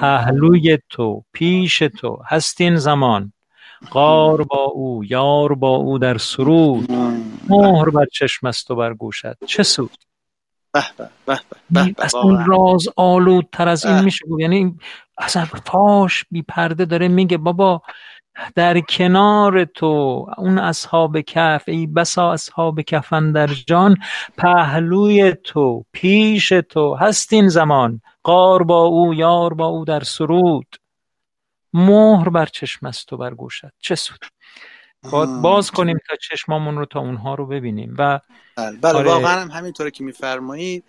پهلوی 0.00 0.78
تو 0.90 1.24
پیش 1.32 1.78
تو 1.78 2.22
هستین 2.26 2.76
زمان. 2.76 3.32
قار 3.90 4.44
با 4.44 4.64
او 4.64 5.04
یار 5.04 5.54
با 5.54 5.68
او 5.68 5.98
در 5.98 6.18
سرود. 6.18 6.92
مهر 7.48 7.90
بر 7.90 8.06
چشم 8.12 8.46
است 8.46 8.70
و 8.70 8.76
بر 8.76 8.94
گوشت. 8.94 9.44
چه 9.46 9.62
سود؟ 9.62 9.90
اصلا 11.98 12.22
واقعا. 12.22 12.44
راز 12.46 12.88
آلودتر 12.96 13.68
از 13.68 13.86
این. 13.86 14.00
میشه 14.00 14.24
یعنی 14.38 14.78
اصلا 15.18 15.44
فاش 15.44 16.24
بی 16.30 16.42
پرده 16.42 16.84
داره 16.84 17.08
میگه 17.08 17.36
بابا 17.36 17.82
در 18.54 18.80
کنار 18.80 19.64
تو 19.64 20.26
اون 20.38 20.58
اصحاب 20.58 21.20
کف 21.20 21.64
ای 21.66 21.86
بسا 21.86 22.32
اصحاب 22.32 22.80
کفن 22.80 23.32
در 23.32 23.46
جان 23.46 23.96
پهلوی 24.36 25.32
تو 25.44 25.84
پیش 25.92 26.48
تو 26.48 26.94
هستین 26.94 27.48
زمان. 27.48 28.00
قار 28.22 28.62
با 28.62 28.82
او 28.82 29.14
یار 29.14 29.54
با 29.54 29.66
او 29.66 29.84
در 29.84 30.00
سرود. 30.00 30.76
مهر 31.72 32.28
بر 32.28 32.46
چشم 32.46 32.86
است 32.86 33.12
و 33.12 33.16
بر 33.16 33.34
گوشت 33.34 33.64
چه 33.78 33.94
سود. 33.94 34.20
باید 35.12 35.42
باز 35.42 35.70
کنیم 35.70 35.98
تا 36.08 36.16
چشمامون 36.16 36.78
رو 36.78 36.84
تا 36.84 37.00
اونها 37.00 37.34
رو 37.34 37.46
ببینیم. 37.46 37.94
و 37.98 38.20
بله, 38.56 38.76
بله 38.76 38.98
آره. 38.98 39.10
واقعا 39.10 39.40
هم 39.40 39.50
همینطوره 39.50 39.90
که 39.90 40.04
میفرمایید. 40.04 40.84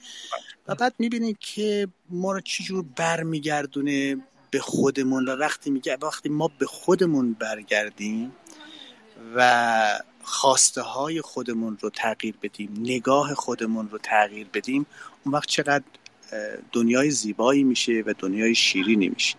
و 0.67 0.75
بعد 0.75 0.93
می‌بینید 0.99 1.37
که 1.39 1.87
ما 2.09 2.31
رو 2.31 2.39
چجور 2.39 2.85
برمیگردونه 2.95 4.17
به 4.51 4.59
خودمون 4.59 5.25
و 5.25 5.31
وقتی 5.31 5.69
میگه 5.69 5.97
وقتی 6.01 6.29
ما 6.29 6.51
به 6.59 6.65
خودمون 6.65 7.33
برگردیم 7.33 8.31
و 9.35 9.99
خواسته 10.23 10.81
های 10.81 11.21
خودمون 11.21 11.77
رو 11.81 11.89
تغییر 11.89 12.35
بدیم 12.41 12.69
نگاه 12.79 13.33
خودمون 13.33 13.89
رو 13.89 13.97
تغییر 13.97 14.47
بدیم 14.53 14.85
اون 15.25 15.35
وقت 15.35 15.47
چقدر 15.47 15.83
دنیای 16.71 17.11
زیبایی 17.11 17.63
میشه 17.63 18.03
و 18.05 18.13
دنیای 18.19 18.55
شیرینی 18.55 19.09
میشه. 19.09 19.35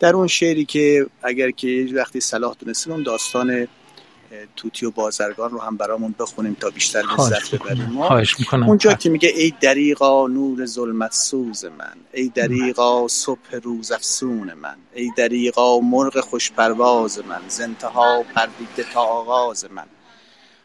در 0.00 0.16
اون 0.16 0.26
شعری 0.26 0.64
که 0.64 1.06
اگر 1.22 1.50
که 1.50 1.88
وقتی 1.92 2.20
صلاح 2.20 2.54
دونستیم 2.58 2.92
اون 2.92 3.02
داستان 3.02 3.68
توتی 4.56 4.86
و 4.86 4.90
بازرگان 4.90 5.50
رو 5.50 5.58
هم 5.58 5.76
برامون 5.76 6.14
بخونیم 6.18 6.56
تا 6.60 6.70
بیشتر 6.70 7.02
لذت 7.18 7.54
ببریم. 7.54 7.98
اونجا 8.68 8.92
که 8.92 9.10
میگه 9.10 9.28
ای 9.28 9.52
دریغا 9.60 10.26
نور 10.26 10.66
ظلمت 10.66 11.12
سوز 11.12 11.64
من 11.64 11.96
ای 12.12 12.28
دریغا 12.28 13.08
صبح 13.08 13.56
روز 13.62 13.92
افسون 13.92 14.52
من 14.52 14.76
ای 14.94 15.10
دریغا 15.16 15.80
مرغ 15.80 16.20
خوش 16.20 16.52
پرواز 16.52 17.18
من 17.18 17.40
زنتها 17.48 18.22
پردیده 18.34 18.84
تا 18.92 19.00
آغاز 19.00 19.66
من. 19.70 19.86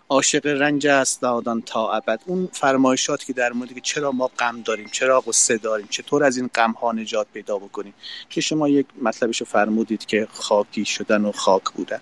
عاشق 0.09 0.45
رنج 0.45 0.87
است 0.87 1.21
دادان 1.21 1.61
تا 1.61 1.91
ابد. 1.91 2.19
اون 2.25 2.49
فرمایشات 2.51 3.23
که 3.23 3.33
در 3.33 3.53
مورد 3.53 3.73
که 3.73 3.81
چرا 3.81 4.11
ما 4.11 4.31
غم 4.39 4.61
داریم 4.61 4.89
چرا 4.91 5.21
قصه 5.21 5.57
داریم 5.57 5.87
چطور 5.89 6.23
از 6.23 6.37
این 6.37 6.49
غم 6.55 6.71
ها 6.71 6.91
نجات 6.91 7.27
پیدا 7.33 7.57
بکنیم؟ 7.57 7.93
که 8.29 8.41
شما 8.41 8.69
یک 8.69 8.85
مطلبش 9.01 9.39
رو 9.39 9.45
فرمودید 9.45 10.05
که 10.05 10.27
خاکی 10.31 10.85
شدن 10.85 11.25
و 11.25 11.31
خاک 11.31 11.63
بودن. 11.63 11.99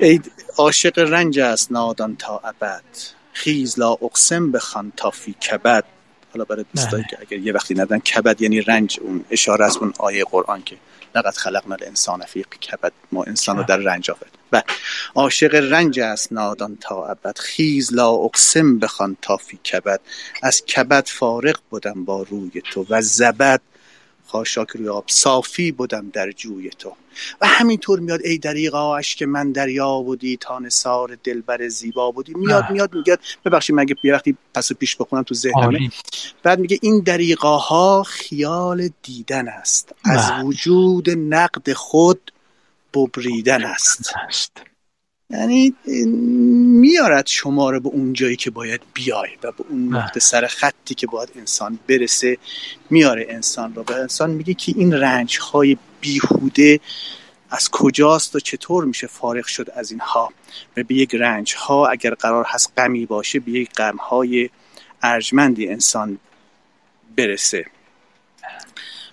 ای 0.00 0.20
عاشق 0.58 0.98
رنج 0.98 1.38
است 1.38 1.72
نادان 1.72 2.16
تا 2.16 2.38
ابد. 2.38 2.82
خیز 3.32 3.78
لا 3.78 3.90
اقسم 3.90 4.52
بخوان 4.52 4.92
تا 4.96 5.10
فی 5.10 5.32
کبد. 5.32 5.84
حالا 6.32 6.44
برای 6.44 6.64
دوستایی 6.74 7.04
که 7.10 7.18
اگر 7.20 7.38
یه 7.38 7.52
وقتی 7.52 7.74
ندن 7.74 7.98
کبد 7.98 8.42
یعنی 8.42 8.60
رنج 8.60 8.98
اون 9.02 9.24
اشاره 9.30 9.64
است 9.64 9.76
اون 9.76 9.92
آیه 9.98 10.24
قرآن 10.24 10.62
که 10.62 10.76
لقد 11.14 11.34
خلقنا 11.34 11.74
الانسان 11.74 12.24
فی 12.24 12.42
کبد. 12.42 12.92
ما 13.12 13.24
انسان 13.24 13.56
رو 13.56 13.62
در 13.62 13.76
رنج 13.76 14.10
آفرید 14.10 14.32
و 14.52 14.62
عاشق 15.14 15.54
رنج 15.54 16.00
است 16.00 16.32
نادان 16.32 16.78
تا 16.80 17.06
ابد. 17.06 17.38
خیز 17.38 17.92
لا 17.92 18.10
اقسم 18.10 18.78
بخوان 18.78 19.16
تا 19.22 19.36
فی 19.36 19.56
کبد. 19.56 20.00
از 20.42 20.64
کبد 20.64 21.06
فارغ 21.06 21.58
بودم 21.70 22.04
با 22.04 22.22
روی 22.22 22.62
تو 22.70 22.86
و 22.90 23.02
زبد. 23.02 23.60
خاشاک 24.32 24.70
روی 24.70 24.88
آب 24.88 25.04
صافی 25.08 25.72
بودم 25.72 26.10
در 26.12 26.32
جوی 26.32 26.70
تو. 26.70 26.96
و 27.40 27.46
همینطور 27.46 28.00
میاد 28.00 28.20
ای 28.24 28.38
دریغا 28.38 28.96
اشک 28.96 29.22
من 29.22 29.52
دریا 29.52 30.00
بودی 30.00 30.36
تا 30.36 30.58
نثار 30.58 31.18
دلبر 31.24 31.68
زیبا 31.68 32.10
بودی. 32.10 32.34
میاد 32.34 32.64
نه. 32.64 32.70
میاد 32.70 32.94
میگه 32.94 33.18
ببخشید 33.44 33.76
مگه 33.76 33.94
یه 34.04 34.14
وقتی 34.14 34.36
پس 34.54 34.70
و 34.70 34.74
پیش 34.74 34.96
بخونم 34.96 35.22
تو 35.22 35.34
ذهنمه. 35.34 35.90
بعد 36.42 36.58
میگه 36.58 36.78
این 36.82 37.00
دریغاها 37.00 38.02
خیال 38.02 38.88
دیدن 39.02 39.48
است. 39.48 39.92
از 40.04 40.30
بله. 40.30 40.42
وجود 40.42 41.10
نقد 41.10 41.72
خود 41.72 42.32
ببریدن 42.94 43.64
است. 43.64 44.14
یعنی 45.32 45.74
میارد 46.80 47.26
شما 47.26 47.70
رو 47.70 47.80
به 47.80 47.88
اون 47.88 48.12
جایی 48.12 48.36
که 48.36 48.50
باید 48.50 48.80
بیای 48.94 49.30
و 49.42 49.52
به 49.52 49.64
اون. 49.68 49.96
نقطه 49.96 50.20
سر 50.20 50.46
خطی 50.46 50.94
که 50.94 51.06
باید 51.06 51.28
انسان 51.36 51.78
برسه 51.88 52.38
میاره 52.90 53.26
انسان 53.28 53.74
رو. 53.74 53.82
و 53.82 53.92
انسان 53.92 54.30
میگه 54.30 54.54
که 54.54 54.72
این 54.76 54.92
رنج 54.92 55.38
های 55.38 55.76
بیهوده 56.00 56.80
از 57.50 57.70
کجاست 57.70 58.36
و 58.36 58.40
چطور 58.40 58.84
میشه 58.84 59.06
فارغ 59.06 59.46
شد 59.46 59.70
از 59.76 59.90
اینها؟ 59.90 60.32
و 60.76 60.82
به 60.82 60.94
یک 60.94 61.14
رنج 61.14 61.54
ها 61.58 61.86
اگر 61.86 62.14
قرار 62.14 62.44
هست 62.48 62.72
غمی 62.76 63.06
باشه 63.06 63.40
به 63.40 63.50
یک 63.50 63.72
غم 63.72 63.96
های 63.96 64.50
ارجمندی 65.02 65.68
انسان 65.68 66.18
برسه. 67.16 67.66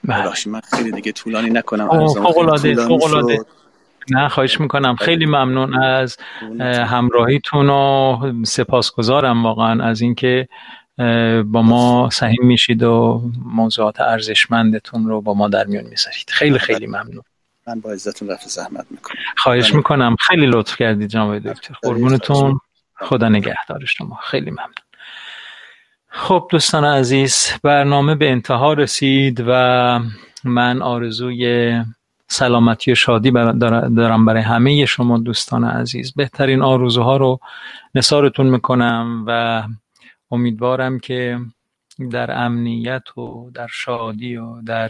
بله. 0.03 0.33
من 0.45 0.61
خیلی 0.73 0.91
دیگه 0.91 1.11
طولانی 1.11 1.49
نکنم. 1.49 1.89
اوه، 1.89 2.01
عرضم 2.01 2.25
نه 4.11 4.27
خواهش 4.27 4.59
می‌کنم. 4.59 4.95
خیلی 4.95 5.25
ممنون 5.25 5.83
از 5.83 6.17
اه، 6.59 6.75
همراهیتون 6.75 7.69
و 7.69 8.43
سپاسگزارم 8.45 9.45
واقعا 9.45 9.83
از 9.83 10.01
اینکه 10.01 10.47
با 11.45 11.61
ما 11.61 12.09
سهیم 12.11 12.43
میشید 12.43 12.83
و 12.83 13.21
موضوعات 13.45 14.01
ارزشمندتون 14.01 15.07
رو 15.07 15.21
با 15.21 15.33
ما 15.33 15.47
در 15.47 15.65
میون 15.65 15.83
می‌ذارید. 15.83 16.29
خیلی 16.29 16.59
خیلی 16.59 16.87
ممنون. 16.87 17.23
من 17.67 17.79
با 17.79 17.91
عزتون 17.91 18.29
رفع 18.29 18.47
زحمت 18.47 18.85
می‌کنم. 18.89 19.17
خواهش. 19.37 19.73
می‌کنم. 19.73 20.15
خیلی 20.19 20.45
لطف 20.45 20.75
کردید 20.75 21.09
جناب 21.09 21.39
دکتر. 21.39 21.75
قربونتون. 21.83 22.59
خدا 23.01 23.29
نگهدار 23.29 23.85
شما. 23.85 24.19
خیلی 24.23 24.51
ممنون. 24.51 24.73
خب 26.09 26.47
دوستان 26.51 26.85
عزیز 26.85 27.51
برنامه 27.63 28.15
به 28.15 28.31
انتها 28.31 28.73
رسید 28.73 29.43
و 29.47 29.99
من 30.43 30.81
آرزوی 30.81 31.73
سلامتی 32.31 32.91
و 32.91 32.95
شادی 32.95 33.31
دارم 33.31 34.25
برای 34.25 34.41
همه 34.41 34.85
شما 34.85 35.17
دوستان 35.17 35.63
عزیز. 35.63 36.13
بهترین 36.13 36.61
آرزوها 36.61 37.17
رو 37.17 37.39
نثارتون 37.95 38.47
می‌کنم 38.47 39.23
و 39.27 39.63
امیدوارم 40.31 40.99
که 40.99 41.39
در 42.11 42.45
امنیت 42.45 43.17
و 43.17 43.51
در 43.53 43.67
شادی 43.67 44.37
و 44.37 44.61
در 44.61 44.89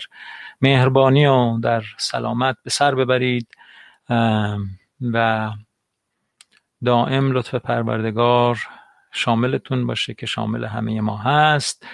مهربانی 0.61 1.25
و 1.25 1.59
در 1.59 1.83
سلامت 1.97 2.57
به 2.63 2.69
سر 2.69 2.95
ببرید. 2.95 3.47
و 5.13 5.49
دائم 6.85 7.31
لطف 7.31 7.55
پروردگار 7.55 8.57
شاملتون 9.11 9.87
باشه 9.87 10.13
که 10.13 10.25
شامل 10.25 10.65
همه 10.65 11.01
ما 11.01 11.17
هست. 11.17 11.85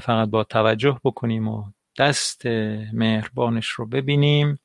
فقط 0.00 0.28
با 0.28 0.44
توجه 0.44 1.00
بکنیم 1.04 1.48
و 1.48 1.64
دست 1.98 2.46
مهربانش 2.92 3.68
رو 3.68 3.86
ببینیم. 3.86 4.58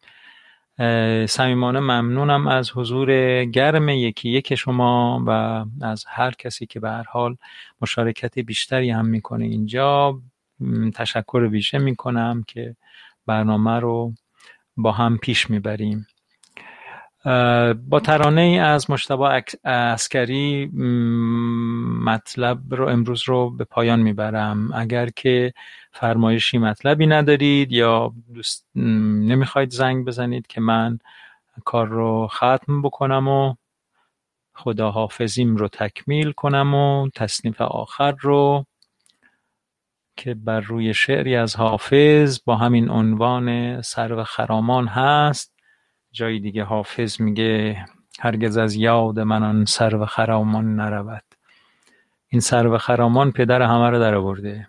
صمیمانه 1.28 1.80
ممنونم 1.80 2.48
از 2.48 2.72
حضور 2.72 3.46
گرم 3.46 3.90
یکی 3.90 4.30
یک 4.30 4.56
شما 4.56 5.24
و 5.28 5.32
از 5.86 6.06
هر 6.08 6.32
کسی 6.32 6.66
که 6.66 6.80
به 6.80 6.90
هر 6.90 7.04
حال 7.04 7.36
مشارکت 7.82 8.40
بیشتری 8.40 8.90
هم 8.90 9.06
می‌کنه 9.06 9.46
اینجا. 9.46 10.20
تشکر 10.96 11.48
ویژه 11.52 11.78
می‌کنم 11.78 12.44
که 12.48 12.76
برنامه 13.26 13.80
رو 13.80 14.14
با 14.78 14.92
هم 14.92 15.18
پیش 15.18 15.50
می‌بریم. 15.50 16.08
با 17.90 18.00
ترانه 18.04 18.42
ای 18.42 18.60
از 18.60 18.92
مشتبه 18.92 19.44
م، 20.74 22.04
مطلب 22.04 22.76
رو 22.76 22.88
امروز 22.88 23.24
رو 23.26 23.50
به 23.50 23.64
پایان 23.64 24.00
می‌برم. 24.00 24.74
اگر 24.74 25.10
که 25.10 25.54
فرمایشی 25.92 26.58
مطلبی 26.58 27.08
ندارید 27.08 27.72
یا 27.72 28.14
دوست 28.34 28.68
نمی‌خواید 28.76 29.72
زنگ 29.72 30.06
بزنید 30.06 30.48
که 30.48 30.62
من 30.62 31.00
کار 31.66 31.88
رو 31.88 32.28
ختم 32.28 32.82
بکنم 32.82 33.28
و 33.28 33.56
خداحافظیم 34.56 35.56
رو 35.56 35.68
تکمیل 35.68 36.32
کنم 36.32 36.74
و 36.74 37.10
تصنیف 37.16 37.62
آخر 37.62 38.16
رو 38.20 38.66
که 40.18 40.34
بر 40.34 40.60
روی 40.60 40.94
شعری 40.94 41.36
از 41.36 41.56
حافظ 41.56 42.40
با 42.46 42.56
همین 42.56 42.90
عنوان 42.90 43.82
سرو 43.82 44.24
خرامان 44.24 44.88
هست. 44.88 45.49
جای 46.12 46.40
دیگه 46.40 46.64
حافظ 46.64 47.22
میگه 47.22 47.86
هرگز 48.20 48.58
از 48.58 48.76
یاد 48.76 49.20
من 49.20 49.44
آن 49.44 49.66
سرو 49.66 50.06
خرامان 50.06 50.76
نرود. 50.76 51.24
این 52.28 52.42
سرو 52.42 52.78
خرامان 52.78 53.32
پدر 53.32 53.62
همه 53.62 53.90
رو 53.90 54.00
در 54.00 54.16
آورده. 54.16 54.68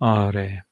آره. 0.00 0.64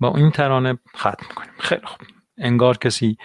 با 0.00 0.16
این 0.16 0.30
ترانه 0.30 0.78
ختم 0.96 1.34
کنیم. 1.34 1.52
خیلی 1.58 1.86
خوب. 1.86 2.06
انگار 2.38 2.78
کسی 2.78 3.16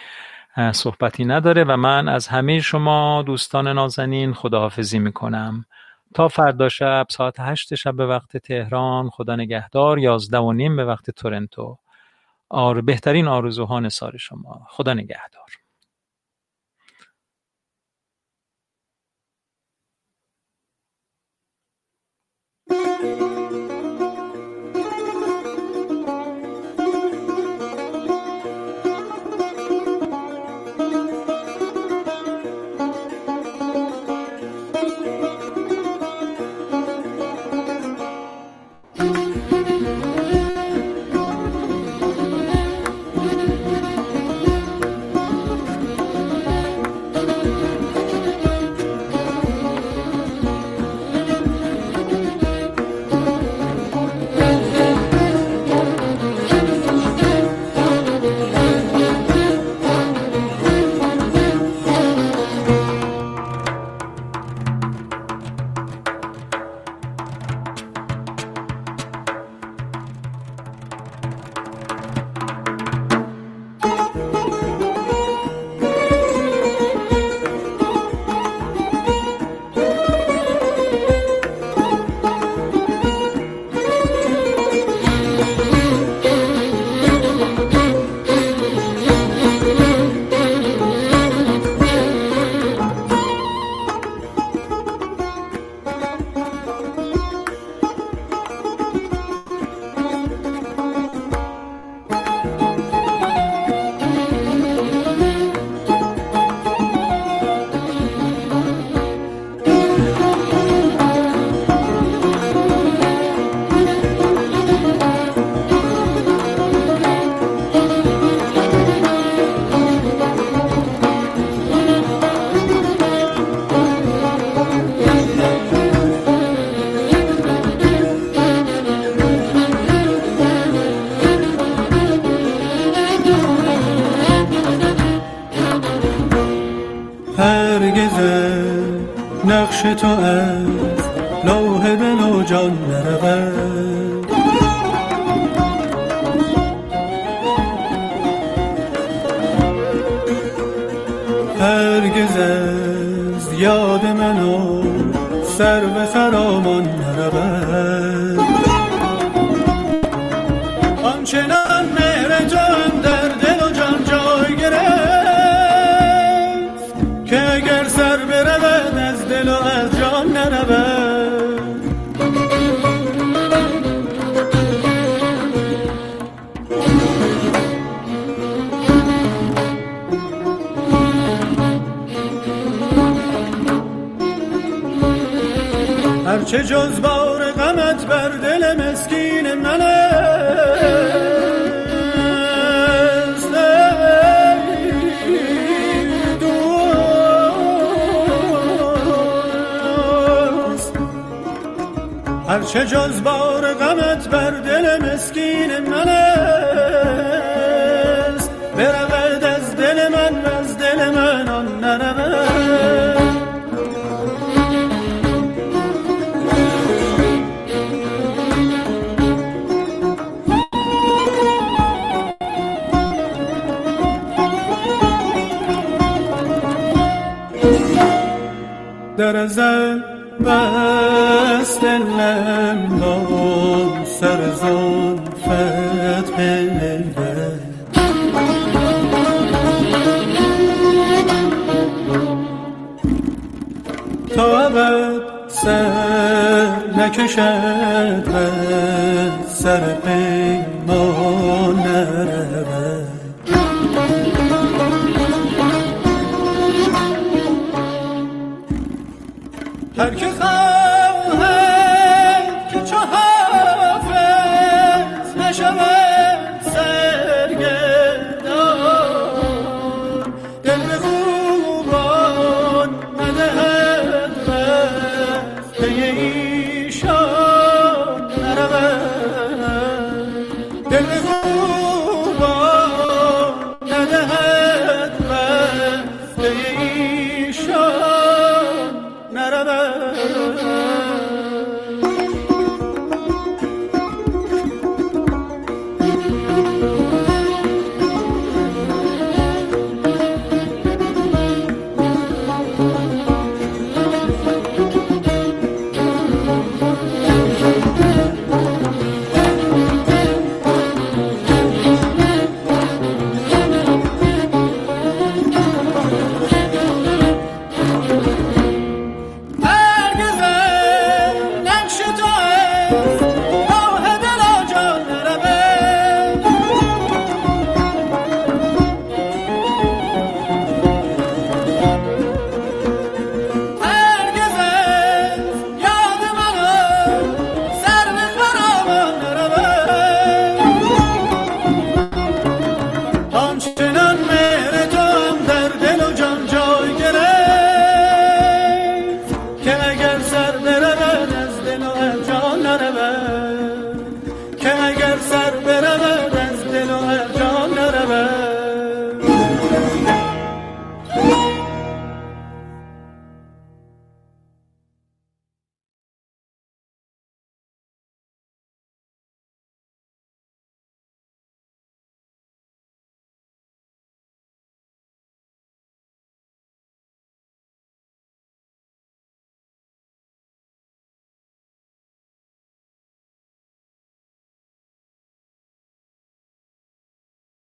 صحبتی 0.72 1.26
نداره 1.26 1.64
و 1.64 1.78
من 1.78 2.10
از 2.10 2.28
همه 2.28 2.60
شما 2.60 3.24
دوستان 3.26 3.68
نازنین 3.68 4.34
خداحافظی 4.34 5.00
می‌کنم. 5.00 5.66
تا 6.14 6.28
فردا 6.28 6.70
شب 6.70 7.06
ساعت 7.10 7.40
هشت 7.40 7.76
شب 7.76 7.96
به 7.96 8.08
وقت 8.08 8.38
تهران 8.38 9.10
خدا 9.10 9.36
نگهدار 9.36 10.00
یازده 10.00 10.38
و 10.38 10.54
نیم 10.54 10.76
به 10.76 10.86
وقت 10.86 11.12
تورنتو. 11.12 11.78
آر 12.50 12.82
بهترین 12.82 13.28
آرزوها 13.28 13.80
نثار 13.80 14.18
شما. 14.18 14.68
خدا 14.70 14.94
نگهدار. 14.94 15.67